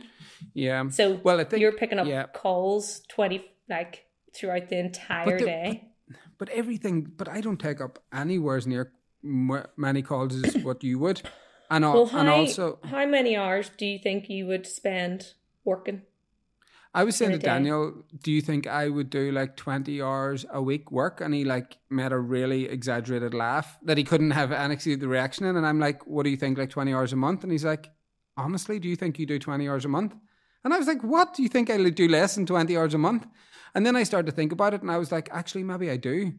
Yeah. 0.52 0.88
So 0.90 1.20
Well, 1.22 1.40
I 1.40 1.44
think 1.44 1.61
you're 1.61 1.72
picking 1.72 1.98
up 1.98 2.07
yeah. 2.07 2.26
calls 2.26 3.00
twenty 3.09 3.44
like 3.68 4.04
throughout 4.35 4.68
the 4.68 4.78
entire 4.78 5.38
the- 5.38 5.44
day. 5.44 5.88
But 6.37 6.48
everything, 6.50 7.11
but 7.16 7.28
I 7.28 7.40
don't 7.40 7.59
take 7.59 7.80
up 7.80 7.98
anywhere 8.12 8.61
near 8.66 8.92
many 9.22 10.02
calls 10.02 10.35
as 10.44 10.57
what 10.59 10.85
you 10.85 10.98
would. 10.98 11.22
And, 11.70 11.85
Well, 11.85 12.07
how, 12.07 12.18
and 12.20 12.28
also, 12.28 12.78
how 12.85 13.07
many 13.07 13.37
hours 13.37 13.70
do 13.78 13.87
you 13.87 13.98
think 13.98 14.28
you 14.28 14.46
would 14.46 14.66
spend 14.66 15.33
working? 15.64 16.02
I 16.92 17.04
was 17.04 17.16
saying 17.16 17.33
to? 17.33 17.38
Daniel, 17.38 18.04
do 18.22 18.30
you 18.30 18.40
think 18.40 18.66
I 18.66 18.88
would 18.88 19.11
do 19.11 19.33
like 19.33 19.57
20 19.57 20.00
hours 20.02 20.44
a 20.50 20.61
week 20.62 20.92
work? 20.92 21.20
And 21.20 21.33
he 21.35 21.44
like 21.44 21.78
made 21.90 22.12
a 22.12 22.18
really 22.18 22.66
exaggerated 22.68 23.33
laugh 23.33 23.78
that 23.83 23.96
he 23.96 24.04
couldn't 24.04 24.33
have 24.33 24.52
annexed 24.52 24.85
the 24.85 24.96
reaction 25.09 25.46
in. 25.46 25.57
And 25.57 25.66
I'm 25.66 25.80
like, 25.80 26.07
what 26.07 26.24
do 26.24 26.30
you 26.30 26.37
think, 26.37 26.59
like 26.59 26.70
20 26.70 26.92
hours 26.92 27.12
a 27.12 27.16
month? 27.16 27.42
And 27.44 27.50
he's 27.50 27.64
like, 27.64 27.90
honestly, 28.37 28.78
do 28.78 28.88
you 28.88 28.96
think 28.96 29.18
you 29.18 29.26
do 29.26 29.38
20 29.38 29.68
hours 29.68 29.85
a 29.85 29.88
month? 29.88 30.14
And 30.64 30.72
I 30.72 30.79
was 30.79 30.87
like, 30.87 31.03
what? 31.03 31.35
Do 31.35 31.42
you 31.42 31.48
think 31.48 31.70
I'll 31.70 31.90
do 31.90 32.09
less 32.09 32.35
than 32.35 32.46
20 32.46 32.77
hours 32.77 32.94
a 32.94 32.98
month? 32.98 33.27
And 33.74 33.85
then 33.85 33.96
I 33.96 34.03
started 34.03 34.27
to 34.31 34.37
think 34.37 34.53
about 34.53 34.74
it 34.74 34.83
and 34.83 34.90
I 34.90 34.98
was 34.98 35.12
like, 35.12 35.29
actually, 35.33 35.64
maybe 35.64 35.90
I 35.90 35.96
do. 35.96 36.33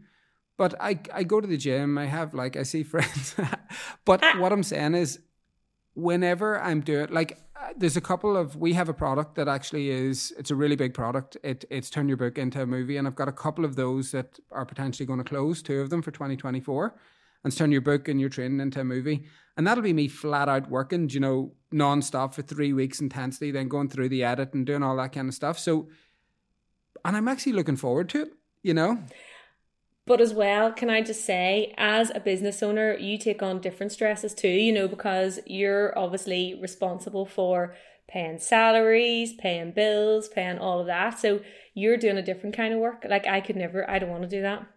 But 0.58 0.74
I, 0.80 1.00
I 1.14 1.24
go 1.24 1.42
to 1.42 1.48
the 1.48 1.58
gym, 1.58 1.98
I 1.98 2.06
have 2.06 2.34
like, 2.34 2.56
I 2.56 2.64
see 2.64 2.84
friends. 2.94 3.36
but 4.06 4.24
what 4.40 4.52
I'm 4.52 4.64
saying 4.64 4.96
is, 4.96 5.20
whenever 5.96 6.62
I'm 6.62 6.82
doing 6.82 7.08
like 7.10 7.40
uh, 7.56 7.70
there's 7.78 7.96
a 7.96 8.02
couple 8.02 8.36
of 8.36 8.58
we 8.58 8.74
have 8.74 8.90
a 8.90 8.94
product 8.94 9.36
that 9.36 9.48
actually 9.48 9.90
is 9.90 10.34
it's 10.38 10.52
a 10.52 10.56
really 10.56 10.76
big 10.76 10.94
product 10.94 11.38
it 11.42 11.64
it's 11.70 11.90
turn 11.90 12.10
your 12.10 12.18
book 12.18 12.38
into 12.38 12.62
a 12.62 12.66
movie 12.66 12.98
and 12.98 13.08
I've 13.08 13.16
got 13.16 13.30
a 13.30 13.32
couple 13.34 13.64
of 13.64 13.78
those 13.78 14.12
that 14.12 14.38
are 14.52 14.66
potentially 14.66 15.06
going 15.06 15.20
to 15.20 15.24
close 15.24 15.62
two 15.62 15.80
of 15.80 15.90
them 15.90 16.02
for 16.02 16.12
2024 16.12 16.86
and 16.88 16.94
it's 17.46 17.56
turn 17.56 17.72
your 17.72 17.82
book 17.82 18.10
and 18.10 18.20
your 18.20 18.30
training 18.30 18.60
into 18.60 18.82
a 18.82 18.84
movie 18.84 19.26
and 19.58 19.66
that'll 19.66 19.84
be 19.84 19.94
me 19.94 20.08
flat 20.08 20.50
out 20.50 20.70
working 20.70 21.10
you 21.10 21.20
know 21.20 21.54
non-stop 21.72 22.34
for 22.34 22.42
three 22.42 22.74
weeks 22.74 23.00
intensely 23.00 23.52
then 23.52 23.68
going 23.68 23.90
through 23.90 24.10
the 24.10 24.24
edit 24.24 24.54
and 24.54 24.66
doing 24.66 24.84
all 24.84 24.96
that 24.96 25.12
kind 25.12 25.28
of 25.28 25.34
stuff 25.34 25.58
so 25.60 25.88
and 27.04 27.16
I'm 27.16 27.28
actually 27.28 27.54
looking 27.54 27.76
forward 27.76 28.10
to 28.10 28.24
it 28.24 28.34
you 28.64 28.74
know 28.74 29.00
But 30.08 30.22
as 30.22 30.36
well, 30.36 30.72
can 30.72 30.90
I 30.92 31.02
just 31.02 31.26
say, 31.26 31.74
as 31.78 32.12
a 32.14 32.20
business 32.20 32.62
owner, 32.62 32.94
you 32.96 33.18
take 33.18 33.42
on 33.42 33.60
different 33.60 33.92
stresses 33.92 34.36
too, 34.36 34.48
you 34.48 34.72
know, 34.72 34.88
because 34.88 35.40
you're 35.48 35.98
obviously 35.98 36.54
responsible 36.62 37.26
for 37.26 37.74
paying 38.08 38.38
salaries, 38.38 39.34
paying 39.34 39.72
bills, 39.72 40.28
paying 40.28 40.60
all 40.60 40.80
of 40.80 40.86
that. 40.86 41.18
So 41.20 41.40
you're 41.74 41.98
doing 41.98 42.18
a 42.18 42.22
different 42.22 42.56
kind 42.56 42.72
of 42.74 42.80
work. 42.80 43.04
Like 43.10 43.26
I 43.26 43.42
could 43.42 43.56
never, 43.56 43.90
I 43.90 43.98
don't 43.98 44.12
want 44.12 44.22
to 44.22 44.30
do 44.30 44.44
that. 44.44 44.68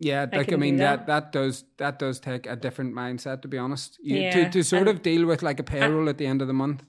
Yeah, 0.00 0.26
I 0.32 0.36
like 0.36 0.52
I, 0.52 0.56
mean 0.56 0.76
that. 0.76 1.06
that. 1.06 1.06
that 1.06 1.32
does 1.32 1.64
that 1.78 1.98
does 1.98 2.20
take 2.20 2.46
a 2.46 2.56
different 2.56 2.94
mindset 2.94 3.42
to 3.42 3.48
be 3.48 3.58
honest. 3.58 3.98
You, 4.02 4.16
Yeah, 4.18 4.32
to 4.44 4.50
to 4.50 4.62
sort 4.64 4.88
of 4.88 5.02
deal 5.02 5.26
with 5.26 5.42
like 5.42 5.60
a 5.60 5.62
payroll 5.62 6.08
at 6.08 6.18
the 6.18 6.26
end 6.26 6.42
of 6.42 6.48
the 6.48 6.54
month. 6.54 6.84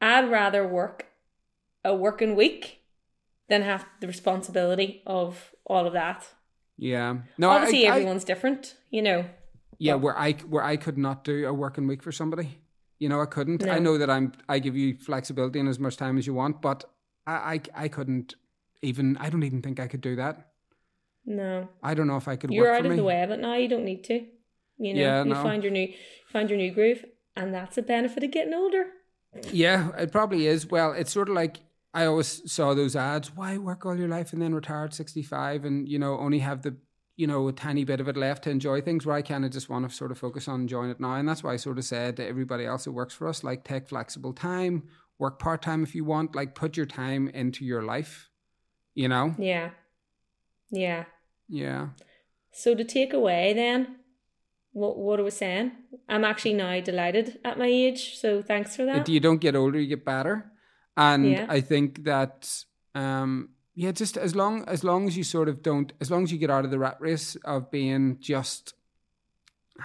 I'd 0.00 0.30
rather 0.30 0.66
work 0.66 1.06
a 1.84 1.94
working 1.94 2.34
week 2.36 2.80
than 3.48 3.62
have 3.62 3.86
the 4.00 4.06
responsibility 4.06 5.02
of 5.06 5.54
all 5.64 5.86
of 5.86 5.92
that. 5.94 6.26
Yeah. 6.76 7.18
No, 7.38 7.50
Obviously, 7.50 7.88
I, 7.88 7.92
I, 7.92 7.94
everyone's 7.96 8.24
different, 8.24 8.74
you 8.90 9.02
know. 9.02 9.24
yeah, 9.78 9.94
but- 9.94 9.98
where 10.02 10.18
I 10.18 10.32
where 10.32 10.62
I 10.62 10.76
could 10.76 10.98
not 10.98 11.24
do 11.24 11.46
a 11.46 11.52
working 11.52 11.86
week 11.86 12.02
for 12.02 12.12
somebody. 12.12 12.58
You 12.98 13.08
know, 13.08 13.20
I 13.20 13.26
couldn't. 13.26 13.66
I 13.68 13.78
know 13.78 13.96
that 13.96 14.10
I'm 14.10 14.32
I 14.48 14.58
give 14.58 14.76
you 14.76 14.96
flexibility 14.96 15.60
and 15.60 15.68
as 15.68 15.78
much 15.78 15.96
time 15.96 16.18
as 16.18 16.26
you 16.26 16.34
want, 16.34 16.60
but 16.60 16.84
I 17.28 17.32
I, 17.32 17.84
I 17.84 17.88
couldn't 17.88 18.34
even 18.82 19.16
I 19.18 19.30
don't 19.30 19.44
even 19.44 19.62
think 19.62 19.78
I 19.78 19.86
could 19.86 20.00
do 20.00 20.16
that. 20.16 20.48
No, 21.28 21.68
I 21.82 21.92
don't 21.92 22.06
know 22.06 22.16
if 22.16 22.26
I 22.26 22.36
could 22.36 22.50
you're 22.50 22.72
out 22.72 22.84
of 22.86 22.90
me. 22.90 22.96
the 22.96 23.04
way 23.04 23.22
of 23.22 23.30
it 23.30 23.38
now. 23.38 23.54
You 23.54 23.68
don't 23.68 23.84
need 23.84 24.02
to. 24.04 24.14
You 24.78 24.94
know, 24.94 25.00
Yeah, 25.00 25.22
you 25.24 25.30
no. 25.30 25.42
find 25.42 25.62
your 25.62 25.72
new, 25.72 25.92
find 26.32 26.48
your 26.48 26.58
new 26.58 26.72
groove, 26.72 27.04
and 27.36 27.52
that's 27.52 27.76
a 27.76 27.82
benefit 27.82 28.22
of 28.24 28.30
getting 28.30 28.54
older. 28.54 28.86
Yeah, 29.52 29.90
it 29.98 30.10
probably 30.10 30.46
is. 30.46 30.66
Well, 30.66 30.92
it's 30.92 31.12
sort 31.12 31.28
of 31.28 31.34
like 31.34 31.58
I 31.92 32.06
always 32.06 32.50
saw 32.50 32.72
those 32.72 32.96
ads. 32.96 33.36
Why 33.36 33.58
work 33.58 33.84
all 33.84 33.96
your 33.96 34.08
life 34.08 34.32
and 34.32 34.40
then 34.40 34.54
retire 34.54 34.84
at 34.84 34.94
sixty 34.94 35.22
five 35.22 35.64
and 35.64 35.86
you 35.86 35.98
know 35.98 36.18
only 36.18 36.38
have 36.38 36.62
the 36.62 36.76
you 37.18 37.26
know, 37.26 37.48
a 37.48 37.52
tiny 37.52 37.82
bit 37.82 37.98
of 38.00 38.06
it 38.06 38.16
left 38.16 38.44
to 38.44 38.50
enjoy 38.50 38.80
things 38.80 39.04
where 39.04 39.16
I 39.16 39.22
kind 39.22 39.44
of 39.44 39.50
just 39.50 39.68
want 39.68 39.90
to 39.90 39.94
sort 39.94 40.12
of 40.12 40.18
focus 40.18 40.46
on 40.46 40.60
enjoying 40.60 40.90
it 40.90 41.00
now. 41.00 41.16
And 41.16 41.28
that's 41.28 41.42
why 41.42 41.52
I 41.52 41.56
sort 41.56 41.76
of 41.76 41.84
said 41.84 42.16
to 42.16 42.24
everybody 42.24 42.64
else 42.64 42.84
who 42.84 42.92
works 42.92 43.12
for 43.12 43.26
us, 43.26 43.42
like 43.42 43.64
take 43.64 43.88
flexible 43.88 44.32
time, 44.32 44.84
work 45.18 45.40
part 45.40 45.60
time 45.60 45.82
if 45.82 45.96
you 45.96 46.04
want, 46.04 46.36
like 46.36 46.54
put 46.54 46.76
your 46.76 46.86
time 46.86 47.28
into 47.30 47.64
your 47.64 47.82
life, 47.82 48.30
you 48.94 49.08
know? 49.08 49.34
Yeah. 49.36 49.70
Yeah. 50.70 51.06
Yeah. 51.48 51.88
So 52.52 52.74
to 52.74 52.84
take 52.84 53.12
away 53.12 53.52
then 53.54 53.96
what 54.72 54.98
what 54.98 55.18
I 55.18 55.22
was 55.22 55.36
saying, 55.36 55.72
I'm 56.08 56.24
actually 56.24 56.54
now 56.54 56.80
delighted 56.80 57.38
at 57.44 57.58
my 57.58 57.66
age. 57.66 58.16
So 58.18 58.42
thanks 58.42 58.76
for 58.76 58.84
that. 58.84 59.08
You 59.08 59.20
don't 59.20 59.40
get 59.40 59.56
older, 59.56 59.78
you 59.80 59.88
get 59.88 60.04
better. 60.04 60.50
And 60.96 61.30
Yeah. 61.30 61.46
I 61.48 61.60
think 61.60 62.04
that 62.04 62.64
um 62.94 63.50
yeah, 63.74 63.92
just 63.92 64.16
as 64.16 64.34
long 64.34 64.64
as 64.68 64.82
long 64.82 65.06
as 65.06 65.16
you 65.16 65.24
sort 65.24 65.48
of 65.48 65.62
don't 65.62 65.92
as 66.00 66.10
long 66.10 66.24
as 66.24 66.32
you 66.32 66.38
get 66.38 66.50
out 66.50 66.64
of 66.64 66.70
the 66.70 66.78
rat 66.78 66.96
race 67.00 67.36
of 67.44 67.70
being 67.70 68.18
just 68.20 68.74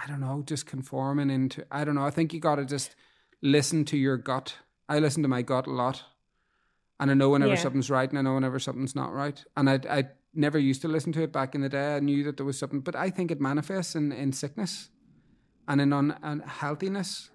I 0.02 0.06
don't 0.08 0.20
know, 0.20 0.42
just 0.44 0.66
conforming 0.66 1.30
into 1.30 1.64
I 1.70 1.84
don't 1.84 1.94
know, 1.94 2.04
I 2.06 2.10
think 2.10 2.32
you 2.34 2.40
gotta 2.40 2.64
just 2.64 2.94
listen 3.42 3.84
to 3.86 3.96
your 3.96 4.16
gut. 4.16 4.56
I 4.88 4.98
listen 4.98 5.22
to 5.22 5.28
my 5.28 5.42
gut 5.42 5.66
a 5.66 5.70
lot. 5.70 6.02
And 7.00 7.10
I 7.10 7.14
know 7.14 7.30
whenever 7.30 7.52
Yeah. 7.54 7.60
something's 7.62 7.90
right 7.90 8.08
and 8.08 8.18
I 8.18 8.22
know 8.22 8.34
whenever 8.34 8.58
something's 8.58 8.94
not 8.94 9.12
right. 9.12 9.42
And 9.56 9.70
I 9.70 9.80
I 9.88 10.08
never 10.34 10.58
used 10.58 10.82
to 10.82 10.88
listen 10.88 11.12
to 11.12 11.22
it 11.22 11.32
back 11.32 11.54
in 11.54 11.60
the 11.60 11.68
day. 11.68 11.96
I 11.96 12.00
knew 12.00 12.24
that 12.24 12.36
there 12.36 12.46
was 12.46 12.58
something 12.58 12.80
but 12.80 12.96
I 12.96 13.10
think 13.10 13.30
it 13.30 13.40
manifests 13.40 13.94
in, 13.94 14.12
in 14.12 14.32
sickness 14.32 14.90
and 15.68 15.80
in 15.80 15.92
un, 15.92 16.16
unhealthiness 16.22 17.30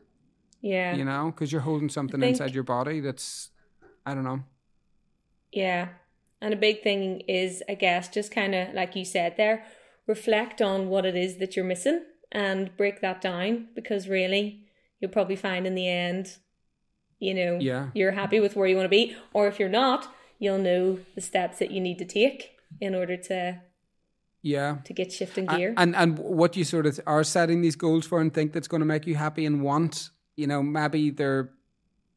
yeah. 0.62 0.96
you 0.96 1.06
know, 1.06 1.32
because 1.34 1.52
you're 1.52 1.62
holding 1.62 1.90
something 1.90 2.20
think- 2.20 2.32
inside 2.32 2.54
your 2.54 2.64
body 2.64 3.00
that's, 3.00 3.50
I 4.06 4.14
don't 4.14 4.24
know. 4.24 4.44
Yeah. 5.52 5.90
And 6.42 6.54
a 6.54 6.58
big 6.58 6.84
thing 6.84 7.22
is, 7.22 7.64
I 7.68 7.74
guess, 7.74 8.08
just 8.10 8.32
kind 8.32 8.56
of 8.56 8.74
like 8.74 8.96
you 8.96 9.04
said 9.04 9.36
there, 9.36 9.66
reflect 10.08 10.62
on 10.62 10.90
what 10.90 11.06
it 11.06 11.16
is 11.16 11.38
that 11.38 11.56
you're 11.56 11.66
missing 11.66 12.04
and 12.32 12.76
break 12.78 13.02
that 13.02 13.20
down 13.22 13.68
because 13.76 14.08
really 14.08 14.66
you'll 15.00 15.12
probably 15.12 15.36
find 15.36 15.66
in 15.66 15.76
the 15.76 15.88
end, 15.88 16.38
you 17.20 17.34
know, 17.34 17.58
Yeah. 17.60 17.90
you're 17.94 18.12
happy 18.12 18.40
with 18.40 18.56
where 18.56 18.68
you 18.68 18.76
want 18.76 18.86
to 18.86 18.90
be. 18.90 19.16
Or 19.34 19.48
if 19.48 19.60
you're 19.60 19.70
not, 19.70 20.14
you'll 20.38 20.60
know 20.60 21.00
the 21.16 21.22
steps 21.22 21.60
that 21.60 21.72
you 21.72 21.82
need 21.82 21.98
to 22.00 22.06
take 22.06 22.52
in 22.80 22.96
order 22.96 23.18
to 23.18 23.62
Yeah. 24.42 24.78
to 24.86 24.94
get 24.94 25.12
shifting 25.12 25.46
gear. 25.46 25.74
And 25.78 25.96
and 25.96 26.18
what 26.20 26.56
you 26.56 26.64
sort 26.64 26.86
of 26.86 27.00
are 27.06 27.24
setting 27.24 27.62
these 27.62 27.76
goals 27.76 28.06
for 28.06 28.22
and 28.22 28.34
think 28.34 28.54
that's 28.54 28.68
going 28.68 28.82
to 28.82 28.86
make 28.86 29.06
you 29.08 29.16
happy 29.16 29.46
and 29.46 29.62
want, 29.62 30.10
you 30.36 30.48
know, 30.48 30.64
maybe 30.64 31.10
they're 31.10 31.52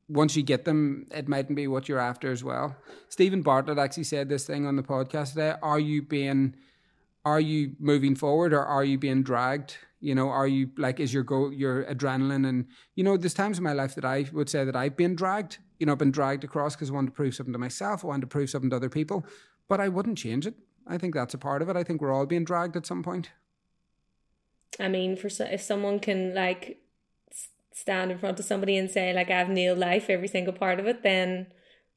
once 0.09 0.37
you 0.37 0.43
get 0.43 0.65
them, 0.65 1.07
it 1.11 1.27
mightn't 1.27 1.57
be 1.57 1.67
what 1.67 1.89
you're 1.89 1.99
after 1.99 2.31
as 2.31 2.45
well. 2.45 2.77
Steven 3.09 3.41
Bartlett 3.43 3.79
actually 3.79 4.05
said 4.05 4.29
this 4.29 4.45
thing 4.47 4.67
on 4.67 4.77
the 4.77 4.83
podcast 4.83 5.31
today. 5.31 5.55
Are 5.63 5.81
you 5.81 6.03
being 6.03 6.55
are 7.25 7.41
you 7.41 7.73
moving 7.79 8.15
forward 8.17 8.53
or 8.53 8.65
are 8.65 8.85
you 8.85 8.99
being 8.99 9.23
dragged? 9.23 9.77
You 10.01 10.15
know, 10.15 10.29
are 10.29 10.49
you 10.49 10.71
like 10.77 10.99
is 11.01 11.15
your 11.15 11.23
goal 11.23 11.53
your 11.53 11.85
adrenaline 11.85 12.47
and 12.49 12.67
you 12.95 13.05
know, 13.05 13.17
there's 13.17 13.35
times 13.35 13.59
in 13.59 13.65
my 13.65 13.73
life 13.73 13.95
that 13.95 14.05
I 14.05 14.29
would 14.33 14.49
say 14.49 14.65
that 14.65 14.77
I've 14.77 14.97
been 14.97 15.15
dragged. 15.15 15.59
You 15.79 15.87
know, 15.87 15.93
I've 15.93 15.99
been 15.99 16.11
dragged 16.11 16.45
across 16.45 16.75
because 16.77 16.91
I 16.91 16.93
wanted 16.93 17.09
to 17.09 17.13
prove 17.13 17.35
something 17.35 17.53
to 17.53 17.59
myself, 17.59 18.05
I 18.05 18.09
wanted 18.09 18.23
to 18.23 18.27
prove 18.29 18.51
something 18.51 18.71
to 18.71 18.77
other 18.77 18.89
people, 18.89 19.25
but 19.73 19.81
I 19.81 19.89
wouldn't 19.89 20.19
change 20.19 20.47
it. 20.47 20.55
I 20.87 20.99
think 20.99 21.15
that's 21.15 21.33
a 21.33 21.39
part 21.39 21.63
of 21.63 21.71
it. 21.71 21.77
I 21.77 21.83
think 21.83 22.03
we're 22.03 22.13
all 22.13 22.27
being 22.27 22.45
dragged 22.45 22.77
at 22.77 22.85
some 22.85 23.03
point. 23.03 23.31
I 24.79 24.89
mean, 24.89 25.17
for 25.17 25.31
so, 25.31 25.47
if 25.47 25.63
someone 25.63 25.99
can 25.99 26.35
like 26.35 26.83
stand 27.73 28.13
in 28.13 28.19
front 28.19 28.39
of 28.39 28.45
somebody 28.45 28.77
and 28.77 28.91
say 28.91 29.15
like 29.15 29.31
I've 29.31 29.49
nailed 29.49 29.79
life, 29.79 30.11
every 30.11 30.29
single 30.29 30.53
part 30.53 30.79
of 30.79 30.87
it, 30.87 31.03
then 31.03 31.47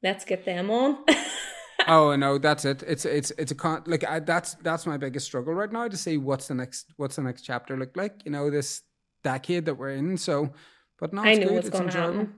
let's 0.02 0.24
get 0.24 0.46
them 0.46 0.70
on. 0.70 1.04
oh 1.86 2.16
no, 2.16 2.38
that's 2.38 2.64
it. 2.64 2.82
It's 2.84 3.04
it's 3.04 3.30
it's 3.36 3.52
a 3.52 3.54
con- 3.54 3.82
like 3.84 4.04
I, 4.08 4.20
that's 4.20 4.54
that's 4.62 4.86
my 4.86 4.96
biggest 4.96 5.26
struggle 5.26 5.52
right 5.52 5.70
now 5.70 5.86
to 5.86 5.98
see 5.98 6.16
what's 6.16 6.48
the 6.48 6.54
next 6.54 6.94
what's 6.96 7.16
the 7.16 7.22
next 7.24 7.42
chapter 7.42 7.76
look 7.76 7.94
like. 7.94 8.22
You 8.24 8.30
know, 8.30 8.48
this 8.48 8.84
decade 9.22 9.66
that 9.66 9.74
we're 9.74 9.90
in. 9.90 10.16
So, 10.16 10.54
but 10.98 11.12
no, 11.12 11.20
I 11.20 11.34
know 11.34 11.48
good. 11.48 11.54
what's 11.56 11.68
it's 11.68 11.78
going 11.78 11.90
to 11.90 11.98
happen. 11.98 12.34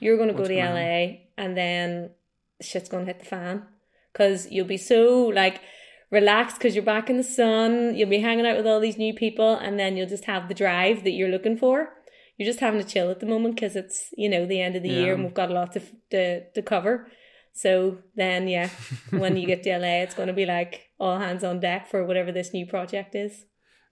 You're 0.00 0.16
going 0.16 0.30
to 0.30 0.34
go 0.34 0.48
to 0.48 0.52
LA 0.52 1.28
and 1.38 1.56
then 1.56 2.10
shit's 2.60 2.88
going 2.88 3.06
to 3.06 3.12
hit 3.12 3.20
the 3.20 3.26
fan 3.26 3.66
because 4.12 4.50
you'll 4.50 4.66
be 4.66 4.76
so 4.76 5.26
like 5.34 5.60
relaxed 6.10 6.56
because 6.58 6.74
you're 6.74 6.84
back 6.84 7.08
in 7.10 7.16
the 7.16 7.22
sun. 7.24 7.94
You'll 7.94 8.08
be 8.10 8.18
hanging 8.20 8.46
out 8.46 8.56
with 8.56 8.66
all 8.66 8.80
these 8.80 8.98
new 8.98 9.14
people 9.14 9.54
and 9.56 9.78
then 9.78 9.96
you'll 9.96 10.08
just 10.08 10.24
have 10.26 10.48
the 10.48 10.54
drive 10.54 11.04
that 11.04 11.12
you're 11.12 11.30
looking 11.30 11.56
for. 11.56 11.88
You're 12.36 12.46
just 12.48 12.60
having 12.60 12.80
to 12.82 12.86
chill 12.86 13.10
at 13.10 13.20
the 13.20 13.26
moment 13.26 13.54
because 13.56 13.76
it's, 13.76 14.08
you 14.16 14.28
know, 14.28 14.46
the 14.46 14.60
end 14.60 14.74
of 14.76 14.82
the 14.82 14.88
year 14.88 15.14
and 15.14 15.22
we've 15.24 15.34
got 15.34 15.50
a 15.50 15.54
lot 15.54 15.72
to, 15.72 15.80
to, 16.10 16.50
to 16.50 16.62
cover. 16.62 17.08
So 17.52 17.98
then, 18.16 18.48
yeah, 18.48 18.68
when 19.10 19.36
you 19.36 19.46
get 19.46 19.62
to 19.64 19.78
LA, 19.78 20.02
it's 20.02 20.14
going 20.14 20.28
to 20.28 20.32
be 20.34 20.46
like 20.46 20.88
all 20.98 21.18
hands 21.18 21.44
on 21.44 21.60
deck 21.60 21.88
for 21.90 22.04
whatever 22.04 22.32
this 22.32 22.52
new 22.52 22.66
project 22.66 23.14
is. 23.14 23.44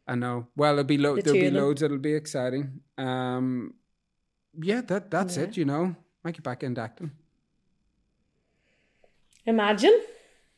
I 0.07 0.15
know. 0.17 0.49
Well, 0.57 0.73
it'll 0.73 0.85
be 0.85 0.99
lo- 0.99 1.17
The 1.17 1.23
there'll 1.23 1.41
be 1.41 1.51
loads. 1.51 1.83
It'll 1.83 1.99
be 1.99 2.15
exciting. 2.15 2.81
Um, 2.99 3.75
yeah, 4.61 4.81
that 4.83 5.11
that's 5.11 5.37
Yeah. 5.37 5.45
it. 5.45 5.57
You 5.57 5.67
know, 5.67 5.95
might 6.25 6.35
get 6.35 6.43
back 6.43 6.63
into 6.65 6.81
acting. 6.81 7.13
Imagine. 9.51 10.01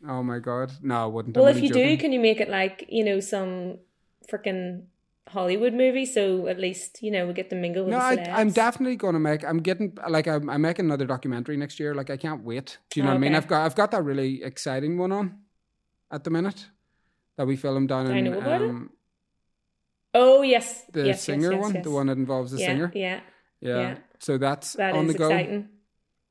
Oh 0.06 0.22
my 0.22 0.38
god, 0.38 0.72
no, 0.82 1.04
I 1.04 1.06
wouldn't. 1.06 1.36
Well, 1.36 1.46
I'm 1.46 1.50
if 1.50 1.56
only 1.56 1.68
you 1.68 1.74
do, 1.74 1.96
can 1.96 2.12
you 2.12 2.20
make 2.20 2.40
it 2.40 2.48
like 2.50 2.86
you 2.88 3.04
know 3.04 3.20
some 3.20 3.78
freaking 4.30 4.84
Hollywood 5.28 5.72
movie? 5.72 6.04
So 6.06 6.46
at 6.48 6.58
least 6.58 7.02
you 7.02 7.10
know 7.10 7.26
we 7.26 7.32
get 7.32 7.48
to 7.50 7.56
mingle 7.56 7.84
with 7.84 7.92
No, 7.92 7.98
the 7.98 8.30
I, 8.30 8.40
I'm 8.40 8.50
definitely 8.50 8.96
going 8.96 9.14
to 9.14 9.20
make. 9.20 9.44
I'm 9.44 9.58
getting 9.58 9.96
like 10.08 10.26
I'm, 10.26 10.50
I'm 10.50 10.60
making 10.60 10.86
another 10.86 11.06
documentary 11.06 11.56
next 11.56 11.80
year. 11.80 11.94
Like 11.94 12.10
I 12.10 12.16
can't 12.16 12.42
wait. 12.44 12.78
Do 12.90 13.00
you 13.00 13.04
know 13.04 13.10
what 13.10 13.16
I 13.16 13.18
mean? 13.20 13.34
I've 13.34 13.48
got 13.48 13.64
I've 13.64 13.74
got 13.76 13.90
that 13.92 14.02
really 14.04 14.42
exciting 14.42 14.98
one 14.98 15.12
on 15.12 15.38
at 16.10 16.24
the 16.24 16.30
minute 16.30 16.66
that 17.36 17.46
we 17.46 17.56
filmed 17.56 17.88
down 17.88 18.06
Do 18.06 18.12
I 18.12 18.18
in 18.18 18.24
know 18.24 18.38
about 18.38 18.62
it? 18.62 18.70
um, 18.70 18.90
Oh 20.14 20.42
yes, 20.42 20.84
the 20.92 21.06
yes, 21.06 21.22
singer 21.22 21.52
yes, 21.52 21.62
yes, 21.64 21.72
one, 21.74 21.82
the 21.82 21.90
one 21.90 22.06
that 22.08 22.18
involves 22.18 22.50
the 22.52 22.58
yeah, 22.58 22.66
singer. 22.66 22.92
Yeah, 22.94 23.20
Yeah. 23.60 23.80
yeah. 23.80 23.94
So 24.18 24.36
that's 24.36 24.74
that 24.74 24.94
on 24.94 25.06
is 25.06 25.12
the 25.14 25.18
go. 25.18 25.30
exciting. 25.30 25.68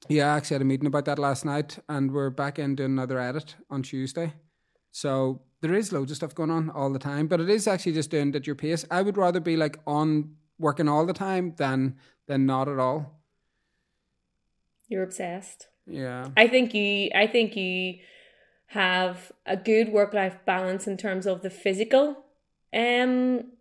Yeah, 0.10 0.34
I 0.34 0.38
actually 0.38 0.56
had 0.56 0.62
a 0.62 0.66
meeting 0.66 0.88
about 0.88 1.06
that 1.06 1.20
last 1.20 1.46
night, 1.46 1.80
and 1.88 2.12
we're 2.12 2.30
back 2.30 2.60
in 2.60 2.76
doing 2.76 2.92
another 2.92 3.20
edit 3.20 3.56
on 3.70 3.84
Tuesday. 3.84 4.34
So 4.92 5.42
there 5.62 5.74
is 5.74 5.92
loads 5.92 6.12
of 6.12 6.18
stuff 6.18 6.36
going 6.36 6.50
on 6.50 6.70
all 6.70 6.92
the 6.92 7.00
time, 7.00 7.28
but 7.28 7.40
it 7.40 7.50
is 7.50 7.68
actually 7.68 7.94
just 7.94 8.10
doing 8.10 8.30
it 8.30 8.36
at 8.36 8.48
your 8.48 8.56
pace. 8.56 8.84
I 8.92 9.02
would 9.02 9.18
rather 9.18 9.40
be 9.40 9.56
like 9.56 9.80
on 9.86 10.36
working 10.58 10.88
all 10.88 11.06
the 11.06 11.14
time 11.14 11.54
than 11.58 11.98
than 12.28 12.46
not 12.46 12.68
at 12.68 12.80
all. 12.80 13.22
You're 14.88 15.04
obsessed. 15.04 15.68
Yeah. 15.88 16.30
I 16.36 16.48
think 16.48 16.74
you. 16.74 17.10
I 17.16 17.28
think 17.28 17.56
you 17.56 18.00
have 18.68 19.32
a 19.46 19.56
good 19.56 19.90
work 19.90 20.14
life 20.14 20.38
balance 20.46 20.88
in 20.88 20.98
terms 20.98 21.26
of 21.28 21.42
the 21.42 21.50
physical, 21.50 22.26
um, 22.74 23.52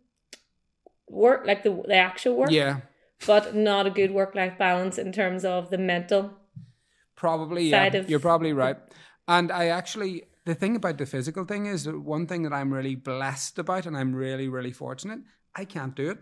work 1.08 1.46
like 1.46 1.62
the 1.62 1.82
the 1.86 1.94
actual 1.94 2.36
work. 2.36 2.50
Yeah. 2.50 2.80
But 3.26 3.54
not 3.54 3.86
a 3.86 3.90
good 3.90 4.12
work 4.12 4.34
life 4.34 4.56
balance 4.58 4.98
in 4.98 5.12
terms 5.12 5.44
of 5.44 5.70
the 5.70 5.78
mental. 5.78 6.32
Probably, 7.16 7.68
yeah. 7.68 7.84
of- 7.84 8.08
You're 8.08 8.20
probably 8.20 8.52
right. 8.52 8.76
And 9.28 9.52
I 9.52 9.66
actually, 9.66 10.24
the 10.46 10.54
thing 10.54 10.74
about 10.76 10.98
the 10.98 11.06
physical 11.06 11.44
thing 11.44 11.66
is 11.66 11.84
that 11.84 12.00
one 12.00 12.26
thing 12.26 12.42
that 12.42 12.52
I'm 12.52 12.72
really 12.72 12.94
blessed 12.94 13.58
about, 13.58 13.86
and 13.86 13.96
I'm 13.96 14.14
really, 14.14 14.48
really 14.48 14.72
fortunate, 14.72 15.20
I 15.54 15.64
can't 15.64 15.94
do 15.94 16.10
it. 16.10 16.18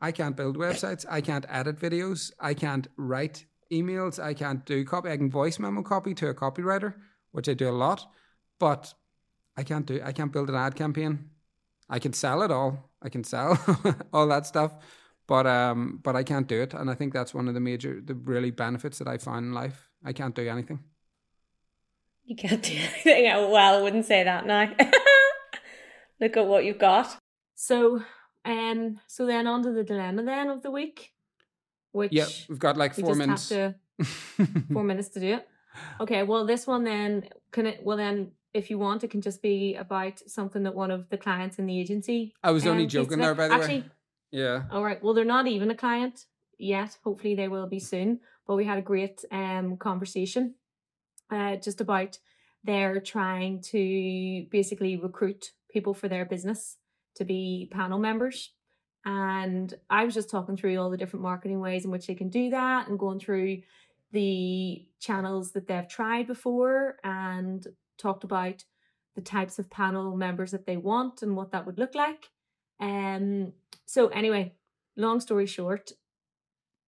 I 0.00 0.12
can't 0.12 0.36
build 0.36 0.58
websites. 0.58 1.06
I 1.08 1.20
can't 1.20 1.46
edit 1.48 1.78
videos. 1.78 2.32
I 2.40 2.54
can't 2.54 2.86
write 2.96 3.46
emails. 3.72 4.22
I 4.22 4.34
can't 4.34 4.64
do 4.66 4.84
copy. 4.84 5.10
I 5.10 5.16
can 5.16 5.30
voice 5.30 5.58
memo 5.58 5.82
copy 5.82 6.12
to 6.14 6.28
a 6.28 6.34
copywriter, 6.34 6.94
which 7.32 7.48
I 7.48 7.54
do 7.54 7.68
a 7.68 7.72
lot, 7.72 8.06
but 8.58 8.92
I 9.56 9.62
can't 9.62 9.86
do. 9.86 10.00
I 10.04 10.12
can't 10.12 10.32
build 10.32 10.50
an 10.50 10.54
ad 10.54 10.74
campaign. 10.74 11.30
I 11.88 11.98
can 11.98 12.12
sell 12.12 12.42
it 12.42 12.50
all. 12.50 12.90
I 13.02 13.08
can 13.08 13.24
sell 13.24 13.58
all 14.12 14.26
that 14.28 14.44
stuff, 14.46 14.72
but 15.26 15.46
um, 15.46 16.00
but 16.02 16.16
I 16.16 16.22
can't 16.22 16.46
do 16.46 16.60
it. 16.62 16.74
And 16.74 16.90
I 16.90 16.94
think 16.94 17.12
that's 17.12 17.34
one 17.34 17.48
of 17.48 17.54
the 17.54 17.60
major, 17.60 18.00
the 18.04 18.14
really 18.14 18.50
benefits 18.50 18.98
that 18.98 19.08
I 19.08 19.18
found 19.18 19.46
in 19.46 19.52
life. 19.52 19.88
I 20.04 20.12
can't 20.12 20.34
do 20.34 20.48
anything. 20.48 20.80
You 22.24 22.36
can't 22.36 22.62
do 22.62 22.72
anything. 22.76 23.30
Oh, 23.32 23.50
Well, 23.50 23.78
I 23.78 23.82
wouldn't 23.82 24.04
say 24.06 24.24
that 24.24 24.46
now. 24.46 24.72
Look 26.20 26.36
at 26.36 26.46
what 26.46 26.64
you've 26.64 26.78
got. 26.78 27.16
So, 27.54 28.02
um, 28.44 29.00
so 29.06 29.26
then 29.26 29.46
on 29.46 29.62
to 29.62 29.72
the 29.72 29.84
dilemma 29.84 30.22
then 30.24 30.48
of 30.48 30.62
the 30.62 30.70
week, 30.70 31.12
which 31.92 32.12
Yeah, 32.12 32.26
we've 32.48 32.58
got 32.58 32.76
like 32.76 32.96
we 32.96 33.02
four 33.02 33.10
just 33.10 33.18
minutes. 33.18 33.48
have 33.50 33.74
to 34.38 34.64
four 34.72 34.82
minutes 34.84 35.08
to 35.10 35.20
do 35.20 35.34
it. 35.34 35.48
Okay, 36.00 36.22
well, 36.22 36.46
this 36.46 36.66
one 36.66 36.84
then 36.84 37.28
can 37.52 37.66
it? 37.66 37.80
Well, 37.84 37.96
then 37.96 38.32
if 38.54 38.70
you 38.70 38.78
want, 38.78 39.04
it 39.04 39.10
can 39.10 39.20
just 39.20 39.42
be 39.42 39.74
about 39.74 40.18
something 40.26 40.62
that 40.62 40.74
one 40.74 40.90
of 40.90 41.08
the 41.10 41.18
clients 41.18 41.58
in 41.58 41.66
the 41.66 41.78
agency. 41.78 42.32
I 42.42 42.50
was 42.50 42.66
only 42.66 42.84
um, 42.84 42.88
joking 42.88 43.18
there, 43.18 43.34
by 43.34 43.48
the 43.48 43.54
Actually, 43.54 43.80
way. 43.80 43.90
Yeah. 44.30 44.64
all 44.70 44.84
right. 44.84 45.02
Well, 45.02 45.14
they're 45.14 45.24
not 45.24 45.46
even 45.46 45.70
a 45.70 45.76
client 45.76 46.26
yet. 46.58 46.98
Hopefully, 47.04 47.34
they 47.34 47.48
will 47.48 47.66
be 47.66 47.80
soon. 47.80 48.20
But 48.46 48.56
we 48.56 48.64
had 48.64 48.78
a 48.78 48.82
great 48.82 49.24
um 49.30 49.76
conversation, 49.76 50.54
uh, 51.30 51.56
just 51.56 51.80
about 51.80 52.18
they're 52.64 53.00
trying 53.00 53.62
to 53.62 54.46
basically 54.50 54.96
recruit 54.96 55.52
people 55.70 55.94
for 55.94 56.08
their 56.08 56.24
business 56.24 56.76
to 57.14 57.24
be 57.24 57.68
panel 57.70 57.98
members. 57.98 58.52
And 59.04 59.72
I 59.88 60.04
was 60.04 60.14
just 60.14 60.30
talking 60.30 60.56
through 60.56 60.76
all 60.78 60.90
the 60.90 60.96
different 60.96 61.22
marketing 61.22 61.60
ways 61.60 61.84
in 61.84 61.92
which 61.92 62.08
they 62.08 62.16
can 62.16 62.28
do 62.28 62.50
that 62.50 62.88
and 62.88 62.98
going 62.98 63.20
through 63.20 63.62
the 64.12 64.84
channels 65.00 65.52
that 65.52 65.68
they've 65.68 65.88
tried 65.88 66.26
before 66.26 66.96
and 67.04 67.64
talked 67.98 68.24
about 68.24 68.64
the 69.14 69.20
types 69.20 69.58
of 69.58 69.70
panel 69.70 70.16
members 70.16 70.50
that 70.50 70.66
they 70.66 70.76
want 70.76 71.22
and 71.22 71.36
what 71.36 71.52
that 71.52 71.66
would 71.66 71.78
look 71.78 71.94
like. 71.94 72.30
Um, 72.80 73.52
so 73.86 74.08
anyway, 74.08 74.54
long 74.96 75.20
story 75.20 75.46
short, 75.46 75.92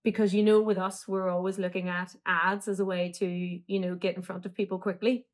because 0.05 0.35
you 0.35 0.43
know 0.43 0.61
with 0.61 0.79
us 0.79 1.07
we're 1.07 1.29
always 1.29 1.59
looking 1.59 1.89
at 1.89 2.15
ads 2.27 2.69
as 2.69 2.81
a 2.81 2.85
way 2.85 3.13
to 3.17 3.27
you 3.27 3.81
know 3.81 3.95
get 3.95 4.17
in 4.17 4.23
front 4.23 4.47
of 4.47 4.55
people 4.55 4.79
quickly. 4.79 5.27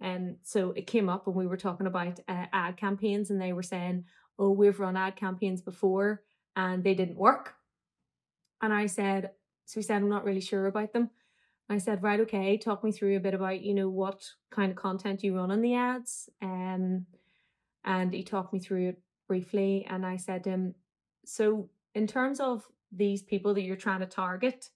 And 0.00 0.36
so 0.42 0.70
it 0.72 0.86
came 0.86 1.08
up 1.08 1.26
when 1.26 1.36
we 1.36 1.46
were 1.46 1.56
talking 1.56 1.86
about 1.86 2.20
uh, 2.28 2.46
ad 2.52 2.76
campaigns 2.76 3.30
and 3.30 3.40
they 3.40 3.52
were 3.52 3.62
saying 3.62 4.04
oh 4.38 4.50
we've 4.50 4.80
run 4.80 4.96
ad 4.96 5.16
campaigns 5.16 5.60
before 5.60 6.22
and 6.56 6.84
they 6.84 6.94
didn't 6.94 7.16
work. 7.16 7.54
And 8.60 8.72
i 8.72 8.86
said 8.86 9.30
so 9.66 9.80
he 9.80 9.84
said 9.84 9.96
i'm 9.96 10.08
not 10.08 10.24
really 10.24 10.40
sure 10.40 10.66
about 10.66 10.92
them. 10.92 11.10
I 11.70 11.78
said 11.78 12.02
right 12.02 12.20
okay 12.20 12.56
talk 12.56 12.82
me 12.82 12.92
through 12.92 13.16
a 13.16 13.20
bit 13.20 13.34
about 13.34 13.62
you 13.62 13.74
know 13.74 13.90
what 13.90 14.24
kind 14.50 14.70
of 14.70 14.76
content 14.76 15.22
you 15.22 15.36
run 15.36 15.50
on 15.50 15.60
the 15.60 15.74
ads. 15.74 16.28
Um 16.42 17.06
and 17.84 18.12
he 18.12 18.22
talked 18.22 18.52
me 18.52 18.60
through 18.60 18.88
it 18.88 19.02
briefly 19.28 19.86
and 19.88 20.04
i 20.04 20.16
said 20.16 20.42
to 20.42 20.50
him 20.50 20.74
so 21.24 21.68
in 21.94 22.06
terms 22.06 22.40
of 22.40 22.66
these 22.90 23.22
people 23.22 23.54
that 23.54 23.62
you're 23.62 23.76
trying 23.76 24.00
to 24.00 24.06
target, 24.06 24.70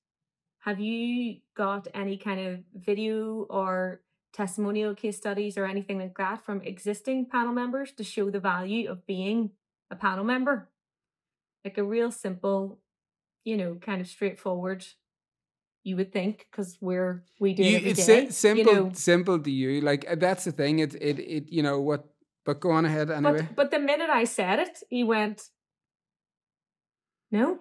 have 0.60 0.78
you 0.78 1.38
got 1.56 1.88
any 1.94 2.16
kind 2.16 2.40
of 2.40 2.60
video 2.74 3.46
or 3.50 4.02
testimonial 4.32 4.94
case 4.94 5.16
studies 5.16 5.58
or 5.58 5.64
anything 5.64 5.98
like 5.98 6.16
that 6.18 6.44
from 6.44 6.60
existing 6.62 7.26
panel 7.26 7.52
members 7.52 7.92
to 7.92 8.04
show 8.04 8.30
the 8.30 8.40
value 8.40 8.90
of 8.90 9.06
being 9.06 9.50
a 9.90 9.96
panel 9.96 10.24
member? 10.24 10.68
Like 11.64 11.78
a 11.78 11.84
real 11.84 12.10
simple, 12.10 12.78
you 13.44 13.56
know, 13.56 13.76
kind 13.76 14.00
of 14.00 14.06
straightforward. 14.06 14.84
You 15.84 15.96
would 15.96 16.12
think 16.12 16.46
because 16.50 16.78
we're 16.80 17.24
we 17.40 17.54
do 17.54 17.62
it 17.64 17.84
it's 17.84 18.06
day, 18.06 18.28
simple, 18.28 18.72
you 18.72 18.80
know. 18.80 18.90
simple 18.94 19.38
to 19.38 19.50
you. 19.50 19.80
Like 19.80 20.06
that's 20.20 20.44
the 20.44 20.52
thing. 20.52 20.78
It, 20.78 20.94
it, 20.94 21.18
it. 21.18 21.52
You 21.52 21.62
know 21.64 21.80
what? 21.80 22.11
But 22.44 22.60
go 22.60 22.70
on 22.70 22.84
ahead 22.84 23.10
anyway. 23.10 23.42
But 23.42 23.56
but 23.56 23.70
the 23.70 23.78
minute 23.78 24.10
I 24.10 24.24
said 24.24 24.58
it, 24.58 24.78
he 24.90 25.04
went, 25.04 25.50
"No, 27.30 27.60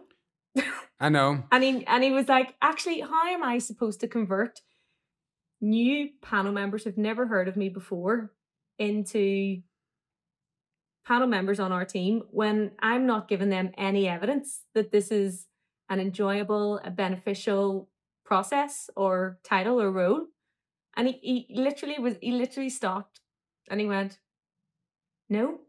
I 0.99 1.09
know. 1.09 1.43
And 1.51 1.63
he 1.63 1.85
and 1.85 2.03
he 2.03 2.11
was 2.11 2.29
like, 2.29 2.55
actually, 2.61 3.01
how 3.01 3.27
am 3.27 3.43
I 3.43 3.57
supposed 3.57 3.99
to 4.01 4.07
convert 4.07 4.61
new 5.59 6.09
panel 6.21 6.51
members 6.51 6.83
who've 6.83 6.97
never 6.97 7.27
heard 7.27 7.47
of 7.47 7.57
me 7.57 7.69
before 7.69 8.31
into 8.79 9.61
panel 11.05 11.27
members 11.27 11.59
on 11.59 11.71
our 11.71 11.85
team 11.85 12.23
when 12.31 12.71
I'm 12.79 13.05
not 13.05 13.27
giving 13.27 13.49
them 13.49 13.71
any 13.77 14.07
evidence 14.07 14.61
that 14.73 14.91
this 14.91 15.11
is 15.11 15.47
an 15.89 15.99
enjoyable, 15.99 16.79
a 16.83 16.91
beneficial 16.91 17.89
process 18.23 18.89
or 18.95 19.39
title 19.43 19.81
or 19.81 19.91
role. 19.91 20.27
And 20.95 21.07
he, 21.07 21.45
he 21.49 21.61
literally 21.61 21.99
was 21.99 22.15
he 22.21 22.31
literally 22.31 22.69
stopped 22.69 23.21
and 23.69 23.79
he 23.79 23.87
went, 23.87 24.19
No, 25.31 25.59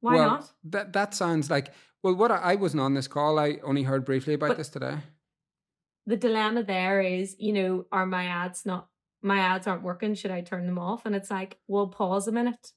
why 0.00 0.14
well, 0.16 0.28
not? 0.28 0.50
That 0.64 0.92
that 0.94 1.14
sounds 1.14 1.50
like 1.50 1.72
well, 2.02 2.14
what 2.14 2.30
I, 2.32 2.38
I 2.52 2.54
wasn't 2.56 2.80
on 2.82 2.94
this 2.94 3.06
call. 3.08 3.38
I 3.38 3.58
only 3.62 3.82
heard 3.84 4.04
briefly 4.04 4.34
about 4.34 4.48
But- 4.48 4.56
this 4.58 4.68
today. 4.70 4.96
the 6.06 6.16
dilemma 6.16 6.62
there 6.62 7.00
is, 7.00 7.36
you 7.38 7.52
know, 7.52 7.84
are 7.92 8.06
my 8.06 8.24
ads 8.26 8.64
not 8.66 8.88
my 9.22 9.38
ads 9.38 9.66
aren't 9.66 9.82
working, 9.82 10.14
should 10.14 10.30
I 10.30 10.40
turn 10.40 10.66
them 10.66 10.78
off? 10.78 11.04
And 11.06 11.14
it's 11.16 11.30
like, 11.30 11.58
well, 11.68 11.88
pause 11.88 12.28
a 12.28 12.32
minute. 12.32 12.72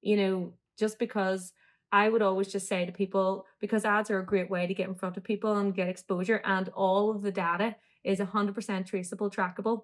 You 0.00 0.16
know, 0.16 0.52
just 0.78 0.98
because 0.98 1.52
I 1.92 2.08
would 2.08 2.22
always 2.22 2.48
just 2.48 2.66
say 2.66 2.84
to 2.86 2.90
people, 2.92 3.46
because 3.60 3.84
ads 3.84 4.10
are 4.10 4.18
a 4.18 4.26
great 4.26 4.50
way 4.50 4.66
to 4.66 4.74
get 4.74 4.88
in 4.88 4.94
front 4.96 5.16
of 5.16 5.22
people 5.22 5.56
and 5.58 5.74
get 5.74 5.88
exposure, 5.88 6.40
and 6.44 6.68
all 6.70 7.10
of 7.10 7.22
the 7.22 7.30
data 7.30 7.76
is 8.02 8.18
100% 8.18 8.86
traceable, 8.86 9.30
trackable. 9.30 9.82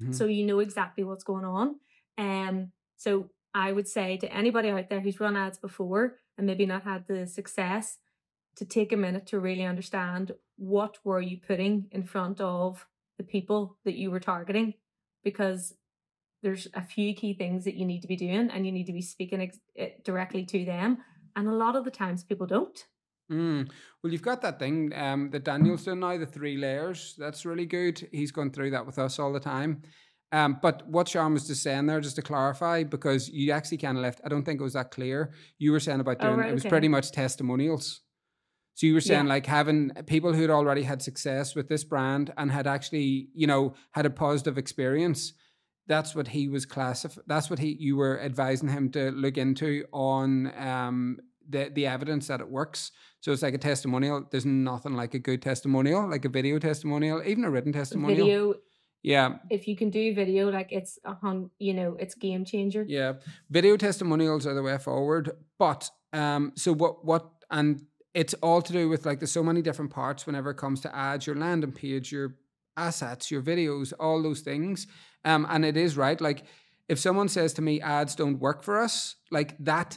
Mhm. 0.00 0.14
So 0.14 0.24
you 0.26 0.46
know 0.46 0.60
exactly 0.60 1.04
what's 1.04 1.24
going 1.24 1.44
on. 1.44 1.80
Um, 2.16 2.72
so 2.96 3.28
I 3.54 3.72
would 3.72 3.88
say 3.88 4.16
to 4.18 4.32
anybody 4.32 4.70
out 4.70 4.88
there 4.88 5.00
who's 5.00 5.20
run 5.20 5.36
ads 5.36 5.58
before 5.58 6.16
and 6.36 6.46
maybe 6.46 6.66
not 6.66 6.84
had 6.84 7.06
the 7.06 7.26
success, 7.26 7.98
to 8.58 8.64
take 8.64 8.92
a 8.92 8.96
minute 8.96 9.24
to 9.26 9.38
really 9.38 9.64
understand 9.64 10.32
what 10.56 10.98
were 11.04 11.20
you 11.20 11.38
putting 11.38 11.86
in 11.92 12.02
front 12.02 12.40
of 12.40 12.84
the 13.16 13.22
people 13.22 13.76
that 13.84 13.94
you 13.94 14.10
were 14.10 14.18
targeting, 14.18 14.74
because 15.22 15.74
there's 16.42 16.66
a 16.74 16.82
few 16.82 17.14
key 17.14 17.34
things 17.34 17.64
that 17.64 17.76
you 17.76 17.84
need 17.84 18.00
to 18.00 18.08
be 18.08 18.16
doing, 18.16 18.50
and 18.50 18.66
you 18.66 18.72
need 18.72 18.86
to 18.86 18.92
be 18.92 19.02
speaking 19.02 19.42
ex- 19.42 19.60
eh, 19.76 19.90
directly 20.04 20.44
to 20.44 20.64
them. 20.64 20.98
And 21.36 21.48
a 21.48 21.52
lot 21.52 21.76
of 21.76 21.84
the 21.84 21.90
times, 21.90 22.24
people 22.24 22.46
don't. 22.48 22.84
Mm. 23.30 23.68
Well, 24.02 24.12
you've 24.12 24.22
got 24.22 24.42
that 24.42 24.58
thing 24.58 24.92
um, 24.94 25.30
that 25.30 25.44
Daniel's 25.44 25.84
doing 25.84 26.00
now, 26.00 26.16
the 26.16 26.26
three 26.26 26.56
layers. 26.56 27.14
That's 27.16 27.44
really 27.44 27.66
good. 27.66 28.08
He's 28.10 28.32
gone 28.32 28.50
through 28.50 28.70
that 28.70 28.86
with 28.86 28.98
us 28.98 29.18
all 29.20 29.32
the 29.32 29.40
time. 29.40 29.82
Um, 30.30 30.58
but 30.60 30.86
what 30.86 31.08
Sean 31.08 31.32
was 31.32 31.46
just 31.46 31.62
saying 31.62 31.86
there, 31.86 32.00
just 32.00 32.16
to 32.16 32.22
clarify, 32.22 32.84
because 32.84 33.30
you 33.30 33.50
actually 33.52 33.78
kind 33.78 33.96
of 33.96 34.02
left, 34.02 34.20
I 34.24 34.28
don't 34.28 34.44
think 34.44 34.60
it 34.60 34.64
was 34.64 34.74
that 34.74 34.90
clear. 34.90 35.32
You 35.58 35.72
were 35.72 35.80
saying 35.80 36.00
about 36.00 36.18
Oh, 36.20 36.26
doing 36.26 36.38
right, 36.40 36.50
it 36.50 36.54
was 36.54 36.62
okay. 36.62 36.68
pretty 36.68 36.88
much 36.88 37.12
testimonials. 37.12 38.02
So 38.74 38.86
you 38.86 38.94
were 38.94 39.00
saying 39.00 39.24
Yeah. 39.24 39.30
like 39.34 39.46
having 39.46 39.90
people 40.06 40.32
who'd 40.34 40.50
already 40.50 40.82
had 40.82 41.02
success 41.02 41.54
with 41.54 41.68
this 41.68 41.82
brand 41.82 42.32
and 42.36 42.52
had 42.52 42.66
actually, 42.66 43.28
you 43.34 43.46
know, 43.46 43.74
had 43.92 44.06
a 44.06 44.10
positive 44.10 44.58
experience. 44.58 45.32
That's 45.86 46.14
what 46.14 46.28
he 46.28 46.48
was 46.48 46.66
classif. 46.66 47.18
That's 47.26 47.48
what 47.48 47.58
he 47.58 47.76
you 47.80 47.96
were 47.96 48.20
advising 48.20 48.68
him 48.68 48.90
to 48.90 49.10
look 49.10 49.38
into 49.38 49.84
on 49.92 50.52
um 50.58 51.18
the 51.48 51.70
the 51.74 51.86
evidence 51.86 52.26
that 52.28 52.40
it 52.40 52.48
works. 52.50 52.92
So 53.20 53.32
it's 53.32 53.42
like 53.42 53.54
a 53.54 53.58
testimonial. 53.58 54.26
There's 54.30 54.44
nothing 54.44 54.92
like 54.94 55.14
a 55.14 55.18
good 55.18 55.40
testimonial, 55.40 56.06
like 56.08 56.26
a 56.26 56.28
video 56.28 56.58
testimonial, 56.58 57.22
even 57.24 57.44
a 57.44 57.50
written 57.50 57.72
testimonial. 57.72 58.26
Video, 58.26 58.54
Yeah, 59.08 59.36
if 59.48 59.66
you 59.66 59.74
can 59.74 59.88
do 59.88 60.14
video, 60.14 60.50
like 60.50 60.70
it's 60.70 60.98
a 61.02 61.14
hun, 61.14 61.48
you 61.58 61.72
know, 61.72 61.96
it's 61.98 62.14
game 62.14 62.44
changer. 62.44 62.84
yeah. 62.86 63.14
Video 63.48 63.78
testimonials 63.78 64.46
are 64.46 64.52
the 64.52 64.62
way 64.62 64.76
forward. 64.76 65.30
But 65.58 65.90
um, 66.12 66.52
so 66.56 66.74
what 66.74 67.06
what 67.06 67.26
and 67.50 67.86
it's 68.12 68.34
all 68.42 68.60
to 68.60 68.70
do 68.70 68.86
with 68.90 69.06
like 69.06 69.20
there's 69.20 69.32
so 69.32 69.42
many 69.42 69.62
different 69.62 69.92
parts 69.92 70.26
whenever 70.26 70.50
it 70.50 70.58
comes 70.58 70.82
to 70.82 70.94
ads, 70.94 71.26
your 71.26 71.36
landing 71.36 71.72
page, 71.72 72.12
your 72.12 72.34
assets, 72.76 73.30
your 73.30 73.40
videos, 73.40 73.94
all 73.98 74.22
those 74.22 74.40
things. 74.40 74.86
Um, 75.24 75.46
and 75.48 75.64
it 75.64 75.78
is 75.78 75.96
right. 75.96 76.20
Like 76.20 76.44
if 76.86 76.98
someone 76.98 77.28
says 77.28 77.54
to 77.54 77.62
me 77.62 77.80
ads 77.80 78.14
don't 78.14 78.38
work 78.38 78.62
for 78.62 78.78
us, 78.78 79.16
like 79.30 79.56
that 79.64 79.96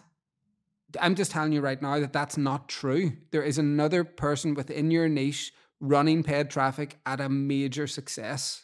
I'm 1.01 1.15
just 1.15 1.31
telling 1.31 1.51
you 1.51 1.59
right 1.59 1.81
now 1.81 1.99
that 1.99 2.13
that's 2.13 2.37
not 2.37 2.69
true. 2.69 3.11
There 3.31 3.43
is 3.43 3.57
another 3.57 4.05
person 4.05 4.53
within 4.53 4.89
your 4.89 5.09
niche 5.09 5.51
running 5.81 6.23
paid 6.23 6.49
traffic 6.49 6.97
at 7.05 7.19
a 7.19 7.27
major 7.27 7.87
success. 7.87 8.63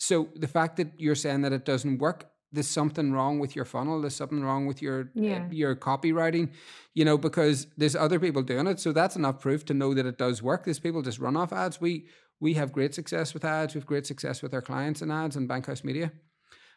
So 0.00 0.28
the 0.34 0.48
fact 0.48 0.76
that 0.78 0.88
you're 0.98 1.14
saying 1.14 1.42
that 1.42 1.52
it 1.52 1.64
doesn't 1.66 1.98
work, 1.98 2.24
there's 2.52 2.66
something 2.66 3.12
wrong 3.12 3.38
with 3.38 3.54
your 3.54 3.66
funnel. 3.66 4.00
There's 4.00 4.16
something 4.16 4.42
wrong 4.42 4.66
with 4.66 4.80
your 4.82 5.00
uh, 5.02 5.04
Yeah. 5.14 5.48
your 5.52 5.76
copywriting, 5.76 6.50
you 6.94 7.04
know, 7.04 7.16
because 7.18 7.66
there's 7.76 7.94
other 7.94 8.18
people 8.18 8.42
doing 8.42 8.66
it. 8.66 8.80
So 8.80 8.92
that's 8.92 9.14
enough 9.14 9.40
proof 9.40 9.64
to 9.66 9.74
know 9.74 9.94
that 9.94 10.06
it 10.06 10.18
does 10.18 10.42
work. 10.42 10.64
There's 10.64 10.80
people 10.80 11.02
just 11.02 11.18
run 11.20 11.36
off 11.36 11.52
ads. 11.52 11.80
We 11.80 12.06
we 12.40 12.54
have 12.54 12.72
great 12.72 12.94
success 12.94 13.34
with 13.34 13.44
ads. 13.44 13.74
We 13.74 13.78
have 13.80 13.86
great 13.86 14.06
success 14.06 14.42
with 14.42 14.52
our 14.54 14.62
clients 14.62 15.02
and 15.02 15.12
ads 15.12 15.36
and 15.36 15.46
Bankhouse 15.46 15.84
Media. 15.84 16.10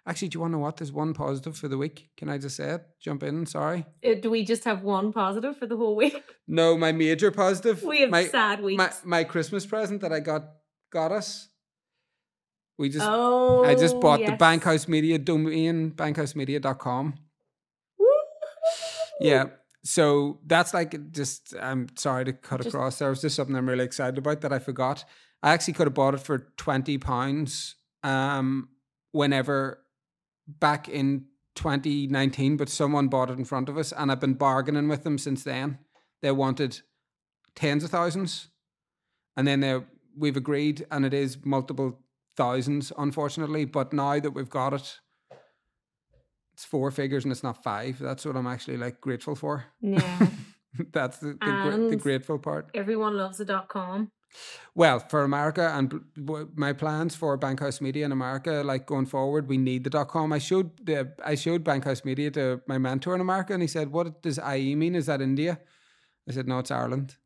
Actually, 0.05 0.27
do 0.27 0.35
you 0.35 0.41
want 0.41 0.51
to 0.51 0.57
know 0.57 0.63
what? 0.63 0.75
There's 0.75 0.91
one 0.91 1.13
positive 1.13 1.55
for 1.57 1.69
the 1.69 1.77
week. 1.77 2.09
Can 2.17 2.27
I 2.27 2.37
just 2.37 2.57
say 2.57 2.71
it? 2.71 2.83
Jump 2.99 3.23
in. 3.23 3.45
Sorry. 3.45 3.85
Uh, 4.05 4.15
Do 4.21 4.29
we 4.29 4.43
just 4.43 4.65
have 4.65 4.83
one 4.83 5.13
positive 5.13 5.55
for 5.57 5.65
the 5.65 5.77
whole 5.77 5.95
week? 5.95 6.21
No, 6.45 6.77
my 6.77 6.91
major 6.91 7.31
positive. 7.31 7.81
We 7.83 8.01
have 8.01 8.09
my, 8.09 8.25
sad 8.25 8.61
weeks. 8.61 8.77
my 8.77 8.91
my 9.05 9.23
Christmas 9.23 9.65
present 9.65 10.01
that 10.01 10.11
I 10.11 10.19
got 10.19 10.43
got 10.91 11.11
us. 11.13 11.47
We 12.77 12.89
just 12.89 13.05
oh, 13.07 13.63
I 13.63 13.75
just 13.75 13.99
bought 13.99 14.19
the. 14.25 14.31
Bankhouse 14.33 14.87
Media 14.87 15.19
domain, 15.19 15.91
bankhousemedia.com. 15.91 17.13
Woo! 17.99 18.07
Yeah. 19.21 19.45
So 19.83 20.39
that's 20.45 20.73
like 20.73 21.11
just 21.11 21.53
I'm 21.61 21.87
sorry 21.97 22.25
to 22.25 22.33
cut 22.33 22.61
Just- 22.63 22.73
across 22.73 22.99
there. 22.99 23.09
Was 23.09 23.21
just 23.21 23.35
something 23.35 23.55
I'm 23.55 23.69
really 23.69 23.83
excited 23.85 24.17
about 24.17 24.41
that 24.41 24.53
I 24.53 24.59
forgot. 24.59 25.05
I 25.43 25.53
actually 25.53 25.73
could 25.73 25.87
have 25.87 25.93
bought 25.93 26.13
it 26.13 26.21
for 26.21 26.47
twenty 26.57 26.97
pounds 26.97 27.75
um 28.01 28.69
whenever 29.11 29.79
back 30.47 30.89
in 30.89 31.25
2019, 31.55 32.57
but 32.57 32.69
someone 32.69 33.07
bought 33.07 33.29
it 33.29 33.37
in 33.37 33.45
front 33.45 33.69
of 33.69 33.77
us 33.77 33.91
and 33.91 34.11
I've 34.11 34.19
been 34.19 34.33
bargaining 34.33 34.87
with 34.87 35.03
them 35.03 35.17
since 35.17 35.43
then. 35.43 35.77
They 36.21 36.31
wanted 36.31 36.81
tens 37.55 37.83
of 37.83 37.91
thousands. 37.91 38.49
And 39.37 39.47
then 39.47 39.59
they, 39.59 39.81
we've 40.17 40.37
agreed 40.37 40.85
and 40.91 41.05
it 41.05 41.13
is 41.13 41.37
multiple 41.45 41.99
thousands, 42.35 42.91
unfortunately. 42.97 43.65
But 43.65 43.93
now 43.93 44.19
that 44.19 44.31
we've 44.31 44.49
got 44.49 44.73
it, 44.73 44.99
it's 46.53 46.65
four 46.65 46.91
figures 46.91 47.23
and 47.25 47.31
it's 47.31 47.43
not 47.43 47.63
five. 47.63 47.99
That's 47.99 48.25
what 48.25 48.35
I'm 48.35 48.47
actually 48.47 48.77
like 48.77 49.01
grateful 49.01 49.35
for. 49.35 49.65
Yeah. 49.81 50.27
That's 50.91 51.19
the, 51.19 51.37
the, 51.39 51.87
the 51.91 51.95
grateful 51.95 52.39
part. 52.39 52.71
Everyone 52.73 53.15
loves 53.15 53.37
the 53.37 53.45
dot 53.45 53.69
com. 53.69 54.11
Well, 54.73 54.99
for 54.99 55.23
America 55.23 55.71
and 55.75 56.01
my 56.55 56.73
plans 56.73 57.15
for 57.15 57.37
Bankhouse 57.37 57.79
Media 57.79 58.05
in 58.05 58.11
America, 58.11 58.63
like 58.65 58.87
going 58.87 59.05
forward, 59.05 59.47
we 59.47 59.57
need 59.57 59.83
the 59.83 59.91
dot 59.91 60.07
com. 60.07 60.33
I 60.33 60.39
showed 60.39 60.71
the 60.83 61.13
I 61.23 61.35
showed 61.35 61.63
Bankhouse 61.63 62.03
Media 62.03 62.31
to 62.31 62.61
my 62.67 62.79
mentor 62.79 63.13
in 63.13 63.21
America, 63.21 63.53
and 63.53 63.61
he 63.61 63.67
said, 63.67 63.91
"What 63.91 64.23
does 64.23 64.39
IE 64.39 64.75
mean? 64.75 64.95
Is 64.95 65.05
that 65.05 65.21
India?" 65.21 65.59
I 66.27 66.31
said, 66.31 66.47
"No, 66.47 66.59
it's 66.59 66.71
Ireland." 66.71 67.17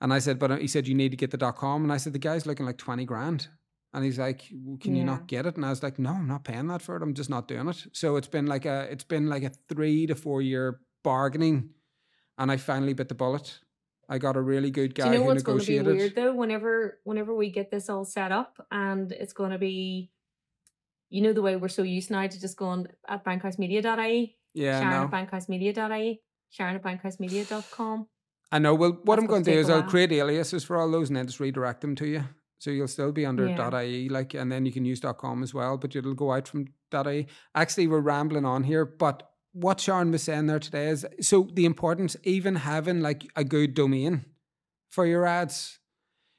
And 0.00 0.12
I 0.12 0.20
said, 0.20 0.38
"But 0.38 0.50
uh," 0.50 0.56
he 0.56 0.68
said 0.68 0.88
you 0.88 0.94
need 0.94 1.10
to 1.10 1.16
get 1.16 1.30
the 1.30 1.36
dot 1.36 1.56
com." 1.56 1.82
And 1.82 1.92
I 1.92 1.98
said, 1.98 2.14
"The 2.14 2.18
guy's 2.18 2.46
looking 2.46 2.64
like 2.64 2.78
twenty 2.78 3.04
grand." 3.04 3.48
And 3.94 4.04
he's 4.04 4.18
like, 4.18 4.42
"Well, 4.52 4.76
"Can 4.78 4.94
you 4.94 5.04
not 5.04 5.26
get 5.26 5.46
it?" 5.46 5.56
And 5.56 5.64
I 5.64 5.70
was 5.70 5.82
like, 5.82 5.98
"No, 5.98 6.10
I'm 6.10 6.28
not 6.28 6.44
paying 6.44 6.66
that 6.68 6.82
for 6.82 6.96
it. 6.96 7.02
I'm 7.02 7.14
just 7.14 7.30
not 7.30 7.48
doing 7.48 7.68
it." 7.68 7.86
So 7.92 8.16
it's 8.16 8.28
been 8.28 8.46
like 8.46 8.66
a 8.66 8.86
it's 8.90 9.04
been 9.04 9.28
like 9.28 9.42
a 9.42 9.50
three 9.68 10.06
to 10.06 10.14
four 10.14 10.42
year 10.42 10.80
bargaining, 11.02 11.70
and 12.36 12.50
I 12.52 12.58
finally 12.58 12.92
bit 12.92 13.08
the 13.08 13.14
bullet. 13.14 13.60
I 14.08 14.18
got 14.18 14.36
a 14.36 14.40
really 14.40 14.70
good 14.70 14.94
guy 14.94 15.04
Do 15.04 15.10
you 15.10 15.18
know 15.18 15.24
who 15.24 15.28
what's 15.28 15.42
going 15.42 15.58
to 15.60 15.66
be 15.66 15.80
weird 15.80 16.14
though? 16.14 16.34
Whenever 16.34 16.98
whenever 17.04 17.34
we 17.34 17.50
get 17.50 17.70
this 17.70 17.88
all 17.88 18.04
set 18.04 18.32
up, 18.32 18.66
and 18.70 19.12
it's 19.12 19.32
going 19.34 19.50
to 19.50 19.58
be, 19.58 20.10
you 21.10 21.20
know, 21.20 21.32
the 21.32 21.42
way 21.42 21.56
we're 21.56 21.68
so 21.68 21.82
used 21.82 22.10
now 22.10 22.26
to 22.26 22.40
just 22.40 22.56
going 22.56 22.88
at 23.06 23.24
bankhousemedia.ie, 23.24 24.36
yeah, 24.54 24.80
Sharon 24.80 25.10
no. 25.10 25.16
at 25.16 25.30
bankhousemedia.ie, 25.30 26.22
Sharon 26.50 26.76
at 26.76 26.82
bankhousemedia.com. 26.82 28.06
I 28.50 28.58
know. 28.58 28.74
Well, 28.74 28.92
what 28.92 29.16
That's 29.16 29.24
I'm 29.24 29.26
gonna 29.26 29.44
do 29.44 29.52
is 29.52 29.68
I'll 29.68 29.82
create 29.82 30.10
aliases 30.10 30.64
for 30.64 30.78
all 30.78 30.90
those 30.90 31.10
and 31.10 31.16
then 31.16 31.26
just 31.26 31.40
redirect 31.40 31.82
them 31.82 31.94
to 31.96 32.06
you. 32.06 32.24
So 32.58 32.70
you'll 32.70 32.88
still 32.88 33.12
be 33.12 33.24
under 33.24 33.46
Yeah. 33.46 33.80
.ie, 33.82 34.08
like, 34.08 34.34
and 34.34 34.50
then 34.50 34.66
you 34.66 34.72
can 34.72 34.84
use 34.84 35.00
.com 35.18 35.42
as 35.42 35.54
well, 35.54 35.76
but 35.78 35.94
it'll 35.94 36.14
go 36.14 36.32
out 36.32 36.48
from 36.48 36.66
.ie. 36.92 37.26
Actually, 37.54 37.86
we're 37.86 38.00
rambling 38.00 38.44
on 38.44 38.64
here, 38.64 38.84
but 38.84 39.30
what 39.52 39.80
Sharon 39.80 40.10
was 40.10 40.22
saying 40.22 40.46
there 40.46 40.58
today 40.58 40.88
is 40.88 41.06
so 41.20 41.48
the 41.54 41.64
importance 41.64 42.16
even 42.24 42.56
having 42.56 43.00
like 43.00 43.24
a 43.36 43.44
good 43.44 43.74
domain 43.74 44.24
for 44.88 45.06
your 45.06 45.24
ads, 45.26 45.78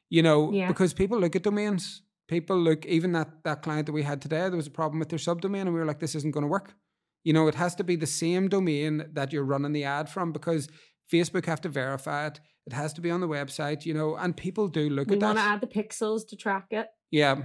you 0.10 0.22
know, 0.22 0.52
Yeah. 0.52 0.68
because 0.68 0.94
people 0.94 1.20
look 1.20 1.36
at 1.36 1.44
domains. 1.44 2.02
People 2.28 2.58
look 2.60 2.86
even 2.86 3.12
that 3.14 3.44
that 3.44 3.64
client 3.64 3.88
that 3.88 3.94
we 3.94 4.04
had 4.04 4.22
today, 4.22 4.42
there 4.50 4.56
was 4.58 4.68
a 4.68 4.72
problem 4.72 5.00
with 5.00 5.10
their 5.10 5.18
subdomain, 5.20 5.62
and 5.62 5.74
we 5.74 5.80
were 5.80 5.86
like, 5.86 6.00
this 6.00 6.16
isn't 6.16 6.32
going 6.32 6.44
to 6.44 6.48
work. 6.48 6.76
You 7.24 7.34
know, 7.34 7.48
it 7.48 7.56
has 7.56 7.76
to 7.76 7.84
be 7.84 7.96
the 7.96 8.06
same 8.08 8.48
domain 8.50 9.10
that 9.14 9.34
you're 9.34 9.44
running 9.44 9.72
the 9.74 9.84
ad 9.84 10.10
from 10.10 10.32
because 10.32 10.70
Facebook 11.12 11.46
have 11.48 11.62
to 11.62 11.70
verify 11.70 12.28
it. 12.28 12.40
It 12.70 12.76
has 12.76 12.94
to 12.94 13.02
be 13.02 13.10
on 13.10 13.20
the 13.20 13.28
website, 13.28 13.84
you 13.84 13.96
know, 13.96 14.16
and 14.16 14.38
people 14.38 14.68
do 14.68 14.90
look 14.92 15.10
We 15.10 15.16
at 15.16 15.24
want 15.24 15.40
to 15.40 15.44
add 15.44 15.60
the 15.62 15.68
pixels 15.68 16.28
to 16.28 16.36
track 16.36 16.68
it, 16.70 16.88
yeah, 17.10 17.36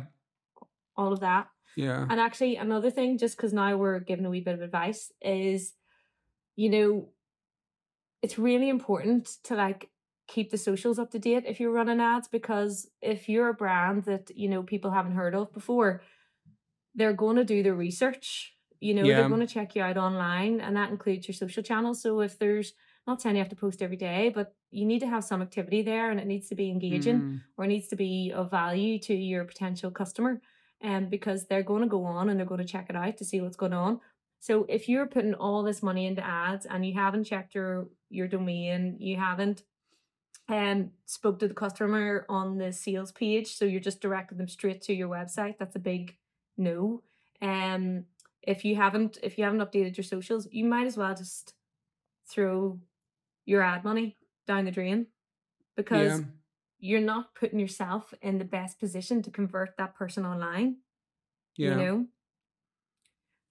all 0.96 1.14
of 1.14 1.20
that. 1.20 1.48
yeah, 1.76 2.06
And 2.10 2.20
actually, 2.20 2.56
another 2.56 2.90
thing, 2.90 3.16
just 3.16 3.34
because 3.38 3.54
now 3.54 3.74
we're 3.78 4.00
giving 4.00 4.26
a 4.26 4.30
wee 4.30 4.42
bit 4.42 4.54
of 4.54 4.60
advice, 4.60 5.10
is 5.22 5.72
you 6.56 6.68
know, 6.68 7.08
it's 8.22 8.38
really 8.38 8.68
important 8.68 9.28
to 9.44 9.54
like 9.54 9.88
keep 10.28 10.50
the 10.50 10.58
socials 10.58 10.98
up 10.98 11.10
to 11.12 11.18
date 11.18 11.44
if 11.46 11.58
you're 11.60 11.72
running 11.72 12.00
ads 12.00 12.28
because 12.28 12.88
if 13.02 13.28
you're 13.28 13.48
a 13.48 13.54
brand 13.54 14.04
that 14.04 14.30
you 14.36 14.48
know 14.48 14.62
people 14.62 14.90
haven't 14.90 15.12
heard 15.16 15.34
of 15.34 15.52
before, 15.54 16.02
they're 16.94 17.12
going 17.14 17.36
to 17.36 17.44
do 17.44 17.62
their 17.62 17.74
research. 17.74 18.54
You 18.80 18.92
know, 18.94 19.04
Yeah. 19.04 19.16
they're 19.20 19.28
going 19.28 19.46
to 19.46 19.54
check 19.54 19.74
you 19.74 19.82
out 19.82 19.96
online, 19.96 20.60
and 20.60 20.76
that 20.76 20.90
includes 20.90 21.26
your 21.26 21.34
social 21.34 21.62
channels. 21.62 22.02
So 22.02 22.20
if 22.20 22.38
there's 22.38 22.74
not 23.06 23.20
saying 23.20 23.36
you 23.36 23.42
have 23.42 23.50
to 23.50 23.56
post 23.56 23.82
every 23.82 23.96
day, 23.96 24.30
but 24.34 24.54
you 24.70 24.84
need 24.86 25.00
to 25.00 25.06
have 25.08 25.24
some 25.24 25.42
activity 25.42 25.82
there, 25.82 26.10
and 26.10 26.18
it 26.20 26.26
needs 26.26 26.48
to 26.48 26.54
be 26.54 26.70
engaging 26.70 27.20
Mm, 27.20 27.40
or 27.56 27.66
needs 27.66 27.88
to 27.88 27.96
be 27.96 28.32
of 28.34 28.50
value 28.50 28.98
to 29.00 29.14
your 29.14 29.44
potential 29.44 29.90
customer 29.90 30.40
um, 30.82 31.06
because 31.08 31.46
they're 31.46 31.62
going 31.62 31.82
to 31.82 31.88
go 31.88 32.04
on 32.04 32.28
and 32.28 32.38
they're 32.38 32.46
going 32.46 32.60
to 32.60 32.72
check 32.72 32.86
it 32.90 32.96
out 32.96 33.16
to 33.18 33.24
see 33.24 33.40
what's 33.40 33.56
going 33.56 33.72
on. 33.72 34.00
So 34.40 34.66
if 34.68 34.88
you're 34.88 35.06
putting 35.06 35.34
all 35.34 35.62
this 35.62 35.82
money 35.82 36.06
into 36.06 36.24
ads 36.24 36.66
and 36.66 36.84
you 36.84 36.94
haven't 36.94 37.24
checked 37.24 37.54
your 37.54 37.88
your 38.10 38.28
domain, 38.28 38.96
you 38.98 39.16
haven't 39.16 39.62
um 40.48 40.90
spoke 41.06 41.38
to 41.38 41.48
the 41.48 41.54
customer 41.54 42.26
on 42.28 42.58
the 42.58 42.72
sales 42.72 43.12
page, 43.12 43.54
so 43.56 43.64
you're 43.64 43.80
just 43.80 44.00
directing 44.00 44.38
them 44.38 44.48
straight 44.48 44.82
to 44.82 44.94
your 44.94 45.08
website, 45.08 45.56
that's 45.58 45.76
a 45.76 45.78
big 45.78 46.16
no. 46.56 47.02
Um 47.40 48.04
if 48.42 48.64
you 48.64 48.76
haven't 48.76 49.18
if 49.22 49.38
you 49.38 49.44
haven't 49.44 49.60
updated 49.60 49.96
your 49.96 50.04
socials, 50.04 50.46
you 50.50 50.64
might 50.66 50.86
as 50.86 50.96
well 50.98 51.14
just 51.14 51.54
throw 52.26 52.78
your 53.44 53.62
ad 53.62 53.84
money 53.84 54.16
down 54.46 54.64
the 54.64 54.70
drain 54.70 55.06
because 55.76 56.20
yeah, 56.20 56.26
you're 56.78 57.00
not 57.00 57.34
putting 57.34 57.58
yourself 57.58 58.12
in 58.22 58.38
the 58.38 58.44
best 58.44 58.78
position 58.78 59.22
to 59.22 59.30
convert 59.30 59.76
that 59.76 59.94
person 59.94 60.24
online 60.26 60.76
yeah, 61.56 61.70
you 61.70 61.76
know? 61.76 62.06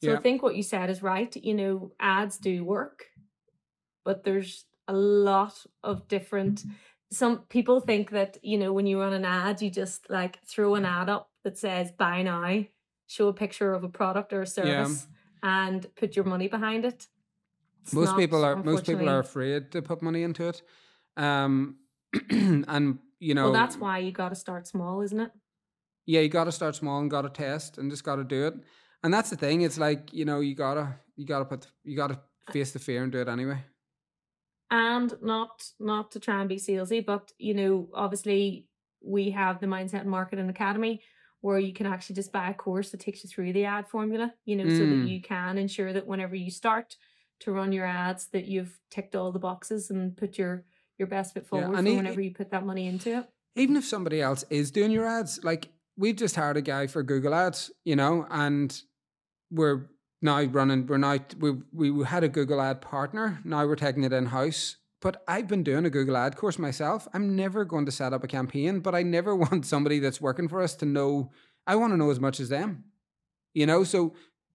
So 0.02 0.12
Yeah. 0.12 0.18
i 0.18 0.22
think 0.22 0.44
what 0.44 0.56
you 0.56 0.64
said 0.64 0.90
is 0.90 1.02
right 1.02 1.34
you 1.36 1.54
know 1.54 1.94
ads 2.00 2.38
do 2.38 2.64
work 2.66 3.06
but 4.04 4.24
there's 4.26 4.66
a 4.88 4.94
lot 4.94 5.66
of 5.82 6.10
different 6.10 6.60
mm-hmm. 6.60 6.74
some 7.10 7.40
people 7.48 7.80
think 7.80 8.10
that 8.10 8.38
you 8.44 8.58
know 8.58 8.74
when 8.74 8.86
you 8.86 9.00
run 9.00 9.14
an 9.14 9.24
ad 9.24 9.62
you 9.62 9.70
just 9.70 10.10
like 10.10 10.44
throw 10.44 10.76
an 10.76 10.84
ad 10.84 11.08
up 11.08 11.32
that 11.46 11.58
says 11.58 11.92
buy 11.92 12.22
now 12.22 12.66
show 13.08 13.30
a 13.30 13.34
picture 13.34 13.74
of 13.74 13.86
a 13.86 13.90
product 13.90 14.34
or 14.34 14.42
a 14.42 14.48
service 14.48 15.08
and 15.42 15.88
put 15.96 16.16
your 16.16 16.26
money 16.26 16.50
behind 16.50 16.84
it 16.84 17.08
It's 17.84 17.94
most 17.94 18.10
not, 18.10 18.18
people 18.18 18.44
are 18.46 18.64
most 18.64 18.86
people 18.86 19.10
are 19.10 19.20
afraid 19.20 19.72
to 19.72 19.82
put 19.82 20.02
money 20.02 20.24
into 20.24 20.48
it, 20.48 20.62
um, 21.18 21.78
and 22.30 23.00
you 23.20 23.34
know, 23.34 23.44
well 23.44 23.54
that's 23.54 23.80
why 23.80 24.00
you 24.00 24.12
got 24.12 24.30
to 24.30 24.36
start 24.36 24.68
small 24.68 25.02
isn't 25.02 25.20
it 25.20 25.32
yeah, 26.06 26.20
you 26.22 26.30
got 26.30 26.46
to 26.46 26.52
start 26.52 26.76
small 26.76 27.00
and 27.00 27.10
got 27.10 27.22
to 27.22 27.30
test 27.30 27.78
and 27.78 27.90
just 27.90 28.04
got 28.04 28.18
to 28.18 28.24
do 28.24 28.48
it. 28.48 28.56
And 29.04 29.14
that's 29.14 29.30
the 29.30 29.36
thing. 29.38 29.62
It's 29.62 29.78
like 29.78 30.14
you 30.14 30.26
know, 30.26 30.40
you 30.40 30.56
gotta 30.56 30.96
you 31.16 31.26
gotta 31.26 31.46
put 31.46 31.68
you 31.84 31.96
gotta 31.96 32.20
face 32.52 32.72
the 32.72 32.80
fear 32.80 33.04
and 33.04 33.12
do 33.12 33.20
it 33.20 33.28
anyway. 33.28 33.64
and 34.72 35.14
not 35.22 35.70
not 35.80 36.12
to 36.12 36.20
try 36.20 36.40
and 36.40 36.50
be 36.50 36.56
salesy, 36.58 37.06
but 37.06 37.32
you 37.38 37.54
know, 37.54 37.90
obviously 37.94 38.68
we 39.02 39.32
have 39.32 39.60
the 39.60 39.68
Mindset 39.68 40.02
and 40.02 40.10
Marketing 40.10 40.50
Academy 40.50 41.02
where 41.42 41.60
you 41.60 41.74
can 41.74 41.86
actually 41.86 42.16
just 42.16 42.32
buy 42.32 42.50
a 42.50 42.54
course 42.54 42.92
that 42.92 43.02
takes 43.02 43.24
you 43.24 43.30
through 43.30 43.52
the 43.52 43.66
ad 43.66 43.88
formula, 43.88 44.34
you 44.46 44.56
know, 44.56 44.70
so 44.70 44.86
Mm. 44.86 44.90
that 44.90 45.02
you 45.02 45.22
can 45.22 45.58
ensure 45.58 45.92
that 45.92 46.08
whenever 46.08 46.36
you 46.36 46.50
start 46.50 46.96
to 47.42 47.52
run 47.52 47.72
your 47.72 47.86
ads 47.86 48.28
that 48.28 48.46
you've 48.46 48.80
ticked 48.90 49.16
all 49.16 49.32
the 49.32 49.40
boxes 49.40 49.90
and 49.90 50.16
put 50.16 50.38
your 50.38 50.64
your 50.98 51.08
best 51.08 51.34
foot 51.34 51.44
Yeah, 51.44 51.62
forward 51.62 51.78
and 51.78 51.88
for 51.88 51.94
e- 51.94 51.98
whenever 51.98 52.22
you 52.22 52.32
put 52.32 52.52
that 52.52 52.66
money 52.66 52.88
into 52.88 53.18
it. 53.20 53.30
even 53.56 53.76
if 53.76 53.86
somebody 53.86 54.22
else 54.22 54.44
is 54.50 54.72
doing 54.72 54.92
your 54.92 55.06
ads, 55.08 55.44
like 55.44 55.70
we've 55.98 56.16
just 56.16 56.36
hired 56.36 56.58
a 56.58 56.62
guy 56.62 56.88
for 56.88 57.04
Google 57.04 57.34
Ads, 57.34 57.72
you 57.86 57.96
know, 57.96 58.26
and 58.30 58.80
we're 59.52 59.90
now 60.22 60.42
running. 60.44 60.88
We're 60.88 60.98
now 60.98 61.18
we 61.40 61.52
we 61.72 62.04
had 62.06 62.24
a 62.24 62.30
Google 62.30 62.62
Ad 62.62 62.82
partner. 62.82 63.40
Now 63.44 63.66
we're 63.66 63.76
taking 63.76 64.04
it 64.04 64.14
in 64.14 64.28
house. 64.28 64.78
But 65.02 65.22
I've 65.28 65.50
been 65.50 65.64
doing 65.64 65.84
a 65.86 65.90
Google 65.90 66.16
Ad 66.16 66.38
course 66.38 66.58
myself. 66.58 67.10
I'm 67.14 67.36
never 67.36 67.66
going 67.66 67.86
to 67.88 67.92
set 67.92 68.14
up 68.14 68.24
a 68.24 68.28
campaign, 68.28 68.80
but 68.80 68.96
I 68.96 69.04
never 69.04 69.36
want 69.44 69.66
somebody 69.66 70.00
that's 70.00 70.22
working 70.22 70.48
for 70.48 70.62
us 70.62 70.76
to 70.76 70.86
know. 70.86 71.30
I 71.68 71.76
want 71.76 71.92
to 71.92 71.98
know 71.98 72.10
as 72.10 72.22
much 72.22 72.40
as 72.40 72.50
them, 72.50 72.86
you 73.54 73.66
know. 73.66 73.84
So 73.84 74.14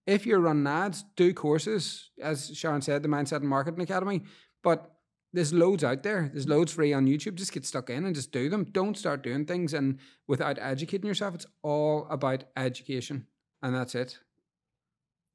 if 0.09 0.25
you're 0.25 0.41
running 0.41 0.67
ads, 0.67 1.05
do 1.17 1.35
courses, 1.35 2.11
as 2.21 2.57
Sharon 2.57 2.81
said, 2.81 3.03
the 3.03 3.09
Mindset 3.09 3.37
and 3.37 3.49
Marketing 3.49 3.83
Academy. 3.83 4.23
But 4.65 4.91
there's 5.35 5.53
loads 5.53 5.85
out 5.85 6.03
there. 6.03 6.31
There's 6.33 6.49
loads 6.49 6.73
free 6.73 6.95
on 6.95 7.07
YouTube. 7.07 7.35
Just 7.35 7.53
get 7.53 7.67
stuck 7.67 7.91
in 7.91 8.07
and 8.07 8.15
just 8.15 8.33
do 8.33 8.49
them. 8.49 8.65
Don't 8.65 8.97
start 8.97 9.23
doing 9.23 9.45
things 9.45 9.75
and 9.75 9.99
without 10.27 10.59
educating 10.59 11.07
yourself. 11.07 11.35
It's 11.35 11.47
all 11.63 12.07
about 12.09 12.45
education, 12.57 13.27
and 13.63 13.75
that's 13.75 13.95
it. 13.95 14.19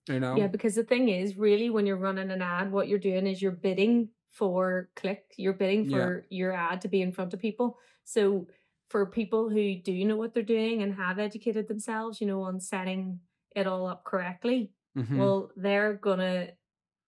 You 0.09 0.19
know. 0.19 0.35
Yeah, 0.35 0.47
because 0.47 0.73
the 0.73 0.83
thing 0.83 1.07
is, 1.09 1.37
really, 1.37 1.69
when 1.69 1.85
you're 1.85 1.95
running 1.95 2.31
an 2.31 2.41
ad, 2.41 2.71
what 2.71 2.87
you're 2.87 2.97
doing 2.99 3.27
is 3.27 3.41
you're 3.41 3.51
bidding 3.51 4.09
for 4.31 4.89
click. 4.95 5.35
You're 5.37 5.53
bidding 5.53 5.85
Yeah. 5.85 5.97
for 5.97 6.25
your 6.29 6.51
ad 6.51 6.81
to 6.81 6.87
be 6.87 7.03
in 7.03 7.11
front 7.11 7.33
of 7.35 7.39
people. 7.39 7.77
So 8.03 8.47
for 8.89 9.05
people 9.05 9.49
who 9.49 9.75
do 9.75 10.03
know 10.05 10.17
what 10.17 10.33
they're 10.33 10.43
doing 10.43 10.81
and 10.81 10.95
have 10.95 11.19
educated 11.19 11.67
themselves, 11.67 12.19
you 12.19 12.25
know, 12.25 12.41
on 12.41 12.59
setting 12.59 13.19
it 13.55 13.67
all 13.67 13.85
up 13.87 14.03
correctly, 14.03 14.71
Mhm. 14.97 15.17
well, 15.17 15.51
they're 15.55 15.93
gonna 15.93 16.49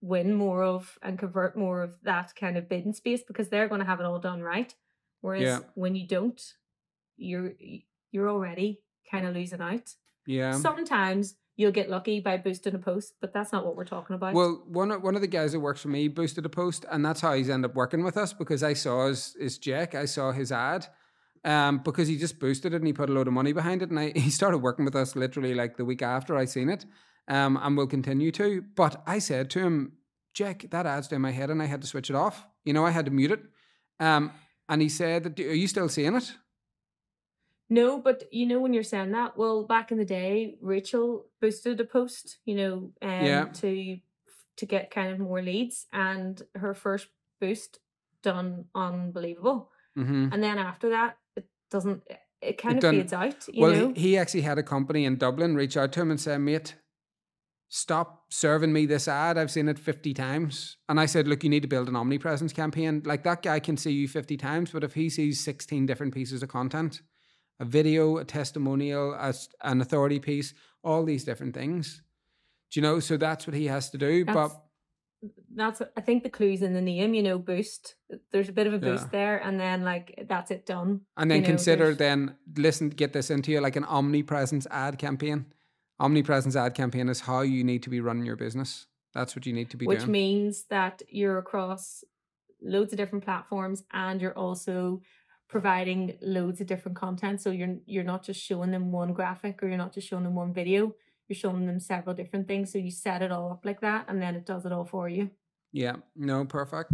win 0.02 0.34
more 0.34 0.64
of 0.64 0.98
and 1.02 1.18
convert 1.18 1.58
more 1.58 1.82
of 1.82 1.96
that 2.04 2.34
kind 2.36 2.58
of 2.58 2.70
bidding 2.70 2.94
space 2.94 3.24
because 3.28 3.50
they're 3.50 3.68
gonna 3.68 3.86
have 3.86 4.00
it 4.00 4.06
all 4.06 4.20
done 4.20 4.42
right. 4.42 4.74
Whereas 5.22 5.44
Yeah. 5.44 5.60
when 5.76 5.96
you 5.96 6.08
don't, 6.08 6.42
you're 7.18 7.54
you're 8.12 8.30
already 8.30 8.82
kind 9.12 9.26
of 9.28 9.34
losing 9.36 9.62
out. 9.62 9.94
yeah. 10.26 10.54
Sometimes 10.54 11.36
you'll 11.58 11.72
get 11.72 11.90
lucky 11.90 12.20
by 12.20 12.38
boosting 12.38 12.74
a 12.76 12.80
post, 12.80 13.14
but 13.22 13.32
that's 13.34 13.52
not 13.52 13.66
what 13.66 13.76
we're 13.76 13.86
talking 13.86 14.16
about. 14.16 14.34
Well, 14.34 14.64
one 14.68 14.92
of, 14.92 15.02
one 15.04 15.16
of 15.16 15.22
the 15.22 15.28
guys 15.28 15.52
that 15.54 15.60
works 15.60 15.82
for 15.82 15.88
me 15.90 16.08
boosted 16.08 16.46
a 16.46 16.50
post, 16.50 16.86
and 16.92 17.04
that's 17.06 17.22
how 17.22 17.34
he's 17.34 17.50
ended 17.50 17.72
up 17.72 17.76
working 17.76 18.04
with 18.04 18.18
us 18.18 18.34
because 18.34 18.62
I 18.64 18.74
saw 18.74 19.08
his, 19.08 19.36
his 19.40 19.58
Jack, 19.58 19.96
I 19.96 20.06
saw 20.06 20.32
his 20.32 20.52
ad, 20.52 20.88
um, 21.46 21.80
because 21.84 22.08
he 22.08 22.18
just 22.18 22.40
boosted 22.40 22.74
it 22.74 22.78
and 22.78 22.88
he 22.88 22.94
put 22.94 23.10
a 23.10 23.14
load 23.14 23.28
of 23.28 23.34
money 23.34 23.54
behind 23.54 23.82
it, 23.82 23.90
and 23.90 24.00
I, 24.00 24.12
he 24.16 24.30
started 24.30 24.58
working 24.58 24.84
with 24.86 24.96
us 24.96 25.16
literally 25.16 25.54
like 25.54 25.78
the 25.78 25.86
week 25.86 26.02
after 26.02 26.36
I 26.36 26.46
seen 26.46 26.70
it, 26.70 26.86
um, 27.30 27.58
and 27.62 27.78
will 27.78 27.88
continue 27.88 28.32
to. 28.34 28.64
But 28.76 29.02
I 29.08 29.20
said 29.20 29.50
to 29.52 29.60
him, 29.60 29.94
Jack, 30.34 30.66
that 30.72 30.86
ad's 30.86 31.08
down 31.08 31.22
my 31.22 31.32
head, 31.32 31.50
and 31.50 31.62
I 31.62 31.66
had 31.66 31.82
to 31.82 31.88
switch 31.88 32.10
it 32.10 32.16
off. 32.16 32.46
You 32.66 32.74
know, 32.74 32.86
I 32.86 32.92
had 32.92 33.06
to 33.06 33.12
mute 33.12 33.32
it. 33.32 33.44
Um, 34.00 34.32
and 34.68 34.82
he 34.82 34.90
said, 34.90 35.24
that, 35.24 35.40
"Are 35.40 35.54
you 35.54 35.68
still 35.68 35.88
seeing 35.88 36.16
it?" 36.16 36.34
No, 37.70 38.00
but 38.00 38.24
you 38.32 38.46
know 38.46 38.60
when 38.60 38.74
you're 38.74 38.84
saying 38.84 39.12
that, 39.14 39.38
well, 39.38 39.64
back 39.64 39.92
in 39.92 39.98
the 39.98 40.06
day, 40.06 40.58
Rachel 40.62 41.26
boosted 41.42 41.80
a 41.80 41.84
post, 41.86 42.38
you 42.46 42.56
know, 42.56 42.74
um, 43.02 43.26
Yeah. 43.26 43.46
to 43.62 44.00
to 44.58 44.66
get 44.66 44.90
kind 44.90 45.12
of 45.12 45.20
more 45.20 45.42
leads, 45.42 45.86
and 45.92 46.42
her 46.56 46.74
first 46.74 47.08
boost 47.42 47.80
done 48.22 48.66
unbelievable, 48.74 49.70
Mm-hmm. 49.98 50.30
and 50.32 50.42
then 50.44 50.58
after 50.58 50.90
that, 50.90 51.18
doesn't. 51.72 52.04
It 52.42 52.58
kind 52.58 52.78
It 52.78 52.84
of 52.84 52.92
fades 52.92 53.14
out, 53.14 53.48
you 53.52 53.62
well, 53.62 53.72
know. 53.72 53.94
he, 53.96 54.02
he 54.02 54.18
actually 54.18 54.42
had 54.42 54.58
a 54.58 54.64
company 54.64 55.06
in 55.06 55.18
Dublin 55.18 55.56
reach 55.56 55.78
out 55.78 55.92
to 55.94 56.02
him 56.02 56.12
and 56.12 56.20
say, 56.20 56.38
mate, 56.38 56.76
stop 57.70 58.26
serving 58.30 58.72
me 58.72 58.86
this 58.86 59.08
ad. 59.08 59.38
I've 59.38 59.52
seen 59.52 59.68
it 59.68 59.80
50 59.80 60.14
times. 60.14 60.78
And 60.88 61.00
I 61.00 61.08
said, 61.08 61.28
look, 61.28 61.44
you 61.44 61.50
need 61.50 61.64
to 61.64 61.68
build 61.68 61.90
an 61.90 61.96
omnipresence 61.96 62.54
campaign. 62.54 63.02
Like 63.06 63.24
that 63.24 63.42
guy 63.42 63.60
can 63.60 63.78
see 63.78 63.92
you 63.92 64.08
50 64.08 64.38
times, 64.38 64.72
but 64.72 64.84
if 64.84 64.94
he 64.94 65.10
sees 65.10 65.44
16 65.44 65.86
different 65.86 66.14
pieces 66.14 66.44
of 66.44 66.50
content 66.50 67.02
a 67.60 67.66
video, 67.66 68.18
a 68.18 68.26
testimonial, 68.26 69.14
a, 69.14 69.34
an 69.64 69.80
authority 69.80 70.20
piece, 70.20 70.54
all 70.84 71.06
these 71.06 71.24
different 71.24 71.54
things. 71.54 72.02
Do 72.72 72.80
you 72.80 72.82
know? 72.82 73.00
So 73.00 73.16
that's 73.16 73.48
what 73.48 73.56
he 73.56 73.68
has 73.68 73.90
to 73.92 73.98
do. 73.98 74.26
That's, 74.26 74.36
but 74.36 74.65
that's 75.54 75.82
I 75.98 76.02
think 76.02 76.24
the 76.24 76.30
clues 76.30 76.62
in 76.62 76.74
the 76.74 76.82
name, 76.82 77.14
you 77.14 77.24
know, 77.24 77.38
boost. 77.38 77.96
There's 78.32 78.50
a 78.50 78.54
bit 78.54 78.68
of 78.68 78.74
a 78.74 78.78
boost 78.80 79.06
Yeah. 79.06 79.10
there, 79.12 79.38
and 79.44 79.60
then 79.60 79.84
like 79.84 80.26
that's 80.28 80.52
it 80.52 80.66
done. 80.66 81.02
and 81.18 81.30
then 81.30 81.38
you 81.38 81.42
know, 81.44 81.48
consider 81.48 81.84
there's- 81.94 81.98
then 81.98 82.36
listen, 82.56 82.90
get 82.90 83.14
this 83.14 83.30
into 83.30 83.52
you 83.52 83.60
like 83.62 83.76
an 83.76 83.86
omnipresence 83.86 84.68
ad 84.72 84.98
campaign. 84.98 85.46
Omnipresence 86.00 86.56
ad 86.56 86.74
campaign 86.76 87.08
is 87.10 87.22
how 87.22 87.42
you 87.42 87.64
need 87.64 87.82
to 87.84 87.90
be 87.90 88.02
running 88.02 88.26
your 88.26 88.36
business. 88.36 88.88
That's 89.14 89.36
what 89.36 89.46
you 89.46 89.54
need 89.54 89.70
to 89.70 89.78
be 89.78 89.86
doing. 89.86 89.96
which 89.96 90.00
doing. 90.06 90.12
means 90.12 90.66
that 90.70 91.02
you're 91.10 91.38
across 91.38 92.04
loads 92.62 92.92
of 92.92 92.98
different 92.98 93.24
platforms 93.24 93.84
and 93.94 94.22
you're 94.22 94.38
also 94.38 95.02
providing 95.48 96.18
loads 96.22 96.60
of 96.60 96.68
different 96.68 96.98
content 96.98 97.40
so 97.40 97.52
you're 97.52 97.78
you're 97.86 98.04
not 98.04 98.24
just 98.24 98.42
showing 98.42 98.72
them 98.72 98.92
one 98.92 99.14
graphic 99.14 99.62
or 99.62 99.68
you're 99.68 99.78
not 99.78 99.94
just 99.94 100.08
showing 100.08 100.24
them 100.24 100.34
one 100.36 100.52
video 100.54 100.94
you're 101.28 101.36
showing 101.36 101.66
them 101.66 101.80
several 101.80 102.16
different 102.16 102.48
things 102.48 102.72
so 102.72 102.78
you 102.78 102.92
set 102.92 103.22
it 103.22 103.32
all 103.32 103.52
up 103.52 103.66
like 103.66 103.82
that 103.82 104.06
and 104.08 104.22
then 104.22 104.36
it 104.36 104.46
does 104.46 104.66
it 104.66 104.72
all 104.72 104.86
for 104.86 105.08
you 105.10 105.30
Yeah, 105.72 105.96
no, 106.16 106.46
perfect. 106.46 106.94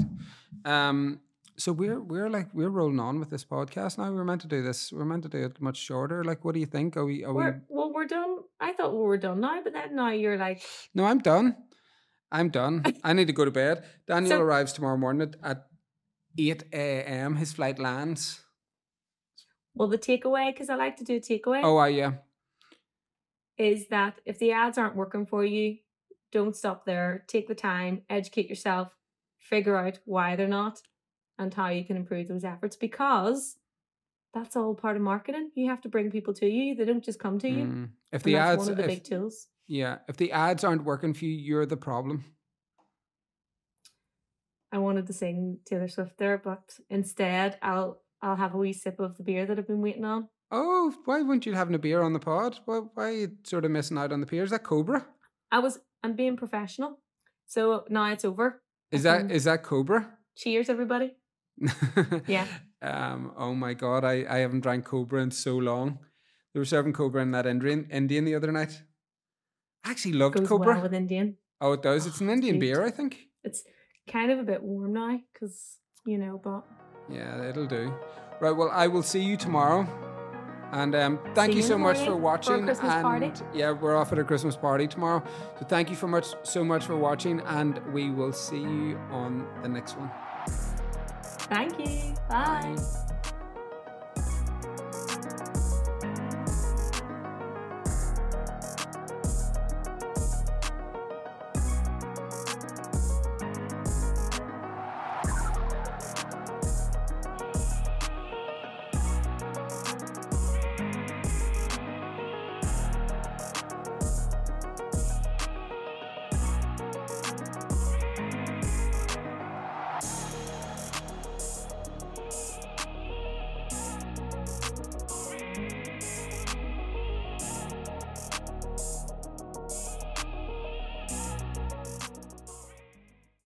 Um, 0.65 1.19
so 1.57 1.71
we're 1.71 1.99
we're 1.99 2.29
like 2.29 2.47
we're 2.53 2.69
rolling 2.79 2.99
on 2.99 3.19
with 3.19 3.29
this 3.29 3.45
podcast 3.45 3.97
now. 3.99 4.11
We're 4.11 4.23
meant 4.29 4.41
to 4.41 4.47
do 4.47 4.61
this. 4.63 4.91
We're 4.91 5.05
meant 5.05 5.23
to 5.23 5.29
do 5.29 5.43
it 5.49 5.61
much 5.61 5.77
shorter. 5.77 6.23
Like, 6.23 6.43
what 6.45 6.53
do 6.55 6.59
you 6.59 6.65
think? 6.65 6.97
Are 6.97 7.05
we? 7.05 7.23
Are 7.23 7.33
we? 7.33 7.43
we're, 7.43 7.61
well 7.69 7.91
we're 7.93 8.07
done 8.07 8.37
i 8.67 8.71
thought 8.73 8.93
we 8.93 9.03
were 9.11 9.17
done 9.27 9.39
now 9.41 9.61
but 9.63 9.73
then 9.73 9.95
now 9.95 10.09
you're 10.21 10.37
like 10.37 10.61
No, 10.95 11.03
I'm 11.05 11.19
done. 11.19 11.55
I'm 12.31 12.49
done. 12.49 12.81
I 13.03 13.13
need 13.13 13.27
to 13.27 13.33
go 13.41 13.45
to 13.45 13.51
bed. 13.51 13.83
Daniel 14.07 14.37
So- 14.39 14.41
arrives 14.41 14.73
tomorrow 14.73 14.97
morning 14.97 15.21
at, 15.27 15.35
at 15.51 15.59
eight 16.39 16.63
a.m. 16.73 17.35
His 17.35 17.53
flight 17.53 17.77
lands. 17.87 18.41
well 19.75 19.89
the 19.95 19.97
takeaway 19.97 20.45
because 20.51 20.69
i 20.69 20.75
like 20.75 20.97
to 21.01 21.03
do 21.03 21.15
a 21.17 21.19
takeaway 21.29 21.61
Oh, 21.63 21.77
I 21.77 21.89
yeah. 22.01 22.11
Is 23.61 23.87
that 23.89 24.19
if 24.25 24.39
the 24.39 24.51
ads 24.51 24.77
aren't 24.77 24.95
working 24.95 25.25
for 25.25 25.45
you, 25.45 25.77
don't 26.31 26.55
stop 26.55 26.85
there. 26.85 27.23
Take 27.27 27.47
the 27.47 27.55
time, 27.55 28.01
educate 28.09 28.49
yourself, 28.49 28.95
figure 29.37 29.77
out 29.77 29.99
why 30.05 30.35
they're 30.35 30.47
not 30.47 30.81
and 31.37 31.53
how 31.53 31.69
you 31.69 31.83
can 31.83 31.95
improve 31.95 32.27
those 32.27 32.43
efforts 32.43 32.75
because 32.75 33.57
that's 34.33 34.55
all 34.55 34.73
part 34.73 34.95
of 34.95 35.01
marketing. 35.03 35.51
You 35.55 35.69
have 35.69 35.81
to 35.81 35.89
bring 35.89 36.09
people 36.09 36.33
to 36.35 36.47
you. 36.47 36.73
They 36.75 36.85
don't 36.85 37.03
just 37.03 37.19
come 37.19 37.37
to 37.39 37.49
you. 37.49 37.65
Mm. 37.65 37.89
If 38.11 38.23
the 38.23 38.37
ads, 38.37 38.59
one 38.59 38.69
of 38.71 38.77
the 38.77 38.83
if, 38.83 38.89
big 38.89 39.03
tools. 39.03 39.47
yeah, 39.67 39.99
if 40.07 40.17
the 40.17 40.31
ads 40.31 40.63
aren't 40.63 40.83
working 40.83 41.13
for 41.13 41.25
you, 41.25 41.31
you're 41.31 41.65
the 41.65 41.77
problem. 41.77 42.25
I 44.71 44.77
wanted 44.77 45.05
to 45.07 45.13
sing 45.13 45.59
Taylor 45.65 45.89
Swift 45.89 46.17
there, 46.17 46.37
but 46.37 46.79
instead 46.89 47.57
I'll 47.61 48.01
I'll 48.21 48.37
have 48.37 48.53
a 48.53 48.57
wee 48.57 48.73
sip 48.73 48.99
of 48.99 49.17
the 49.17 49.23
beer 49.23 49.45
that 49.45 49.59
I've 49.59 49.67
been 49.67 49.81
waiting 49.81 50.05
on. 50.05 50.29
Oh, 50.51 50.93
why 51.05 51.21
wouldn't 51.21 51.45
you 51.45 51.53
having 51.53 51.75
a 51.75 51.79
beer 51.79 52.01
on 52.01 52.13
the 52.13 52.19
pod? 52.19 52.59
Why, 52.65 52.79
why 52.93 53.03
are 53.05 53.11
you 53.11 53.31
sort 53.43 53.63
of 53.65 53.71
missing 53.71 53.97
out 53.97 54.11
on 54.11 54.19
the 54.19 54.25
beer? 54.27 54.43
Is 54.43 54.49
that 54.51 54.63
Cobra? 54.63 55.05
I 55.51 55.59
was 55.59 55.79
I'm 56.03 56.15
being 56.15 56.35
professional. 56.37 56.99
So 57.47 57.85
now 57.89 58.11
it's 58.11 58.25
over. 58.25 58.61
Is 58.91 59.03
that 59.03 59.19
can- 59.19 59.31
is 59.31 59.43
that 59.45 59.63
Cobra? 59.63 60.17
Cheers 60.35 60.69
everybody. 60.69 61.15
Yeah. 62.27 62.47
Um. 62.81 63.33
Oh 63.37 63.53
my 63.53 63.73
God, 63.75 64.03
I 64.03 64.25
I 64.29 64.37
haven't 64.39 64.61
drank 64.61 64.85
Cobra 64.85 65.21
in 65.21 65.31
so 65.31 65.55
long. 65.57 65.99
They 66.53 66.59
were 66.59 66.65
serving 66.65 66.93
Cobra 66.93 67.21
in 67.21 67.31
that 67.31 67.45
Indian 67.45 67.87
Indian 67.91 68.25
the 68.25 68.35
other 68.35 68.51
night. 68.51 68.81
I 69.85 69.91
actually 69.91 70.13
loved 70.13 70.37
Goes 70.37 70.47
Cobra. 70.47 70.73
well 70.73 70.81
with 70.83 70.93
Indian. 70.93 71.37
oh, 71.61 71.73
it 71.73 71.81
does. 71.83 72.07
It's 72.07 72.21
an 72.21 72.29
Oh, 72.29 72.33
Indian 72.33 72.59
beer, 72.59 72.83
I 72.85 72.89
think. 72.91 73.17
It's 73.43 73.63
kind 74.11 74.31
of 74.31 74.39
a 74.39 74.43
bit 74.43 74.63
warm 74.63 74.93
now 74.93 75.19
because 75.33 75.77
you 76.05 76.17
know, 76.17 76.41
but 76.43 76.63
Yeah, 77.09 77.47
it'll 77.49 77.67
do. 77.67 77.93
Right. 78.39 78.55
Well, 78.55 78.71
I 78.71 78.87
will 78.87 79.03
see 79.03 79.21
you 79.21 79.37
tomorrow. 79.37 79.87
And 80.71 80.95
um, 80.95 81.19
thank 81.35 81.51
See 81.51 81.57
you 81.57 81.63
so 81.63 81.77
much 81.77 81.97
for 81.99 82.05
for 82.05 82.15
watching. 82.15 82.63
Christmas 82.63 82.93
and 82.93 83.03
party. 83.03 83.31
yeah, 83.53 83.71
we're 83.71 83.95
off 83.95 84.11
at 84.13 84.19
a 84.19 84.23
Christmas 84.23 84.55
party 84.55 84.87
tomorrow. 84.87 85.21
So 85.59 85.65
thank 85.65 85.89
you 85.89 85.95
for 85.95 86.07
much 86.07 86.27
so 86.43 86.63
much 86.63 86.85
for 86.85 86.95
watching, 86.95 87.41
and 87.41 87.79
we 87.93 88.09
will 88.09 88.33
see 88.33 88.61
you 88.61 88.97
on 89.11 89.45
the 89.61 89.69
next 89.69 89.97
one. 89.97 90.09
thank 91.49 91.77
you. 91.79 92.13
Bye. 92.29 92.75
Bye. 92.75 93.10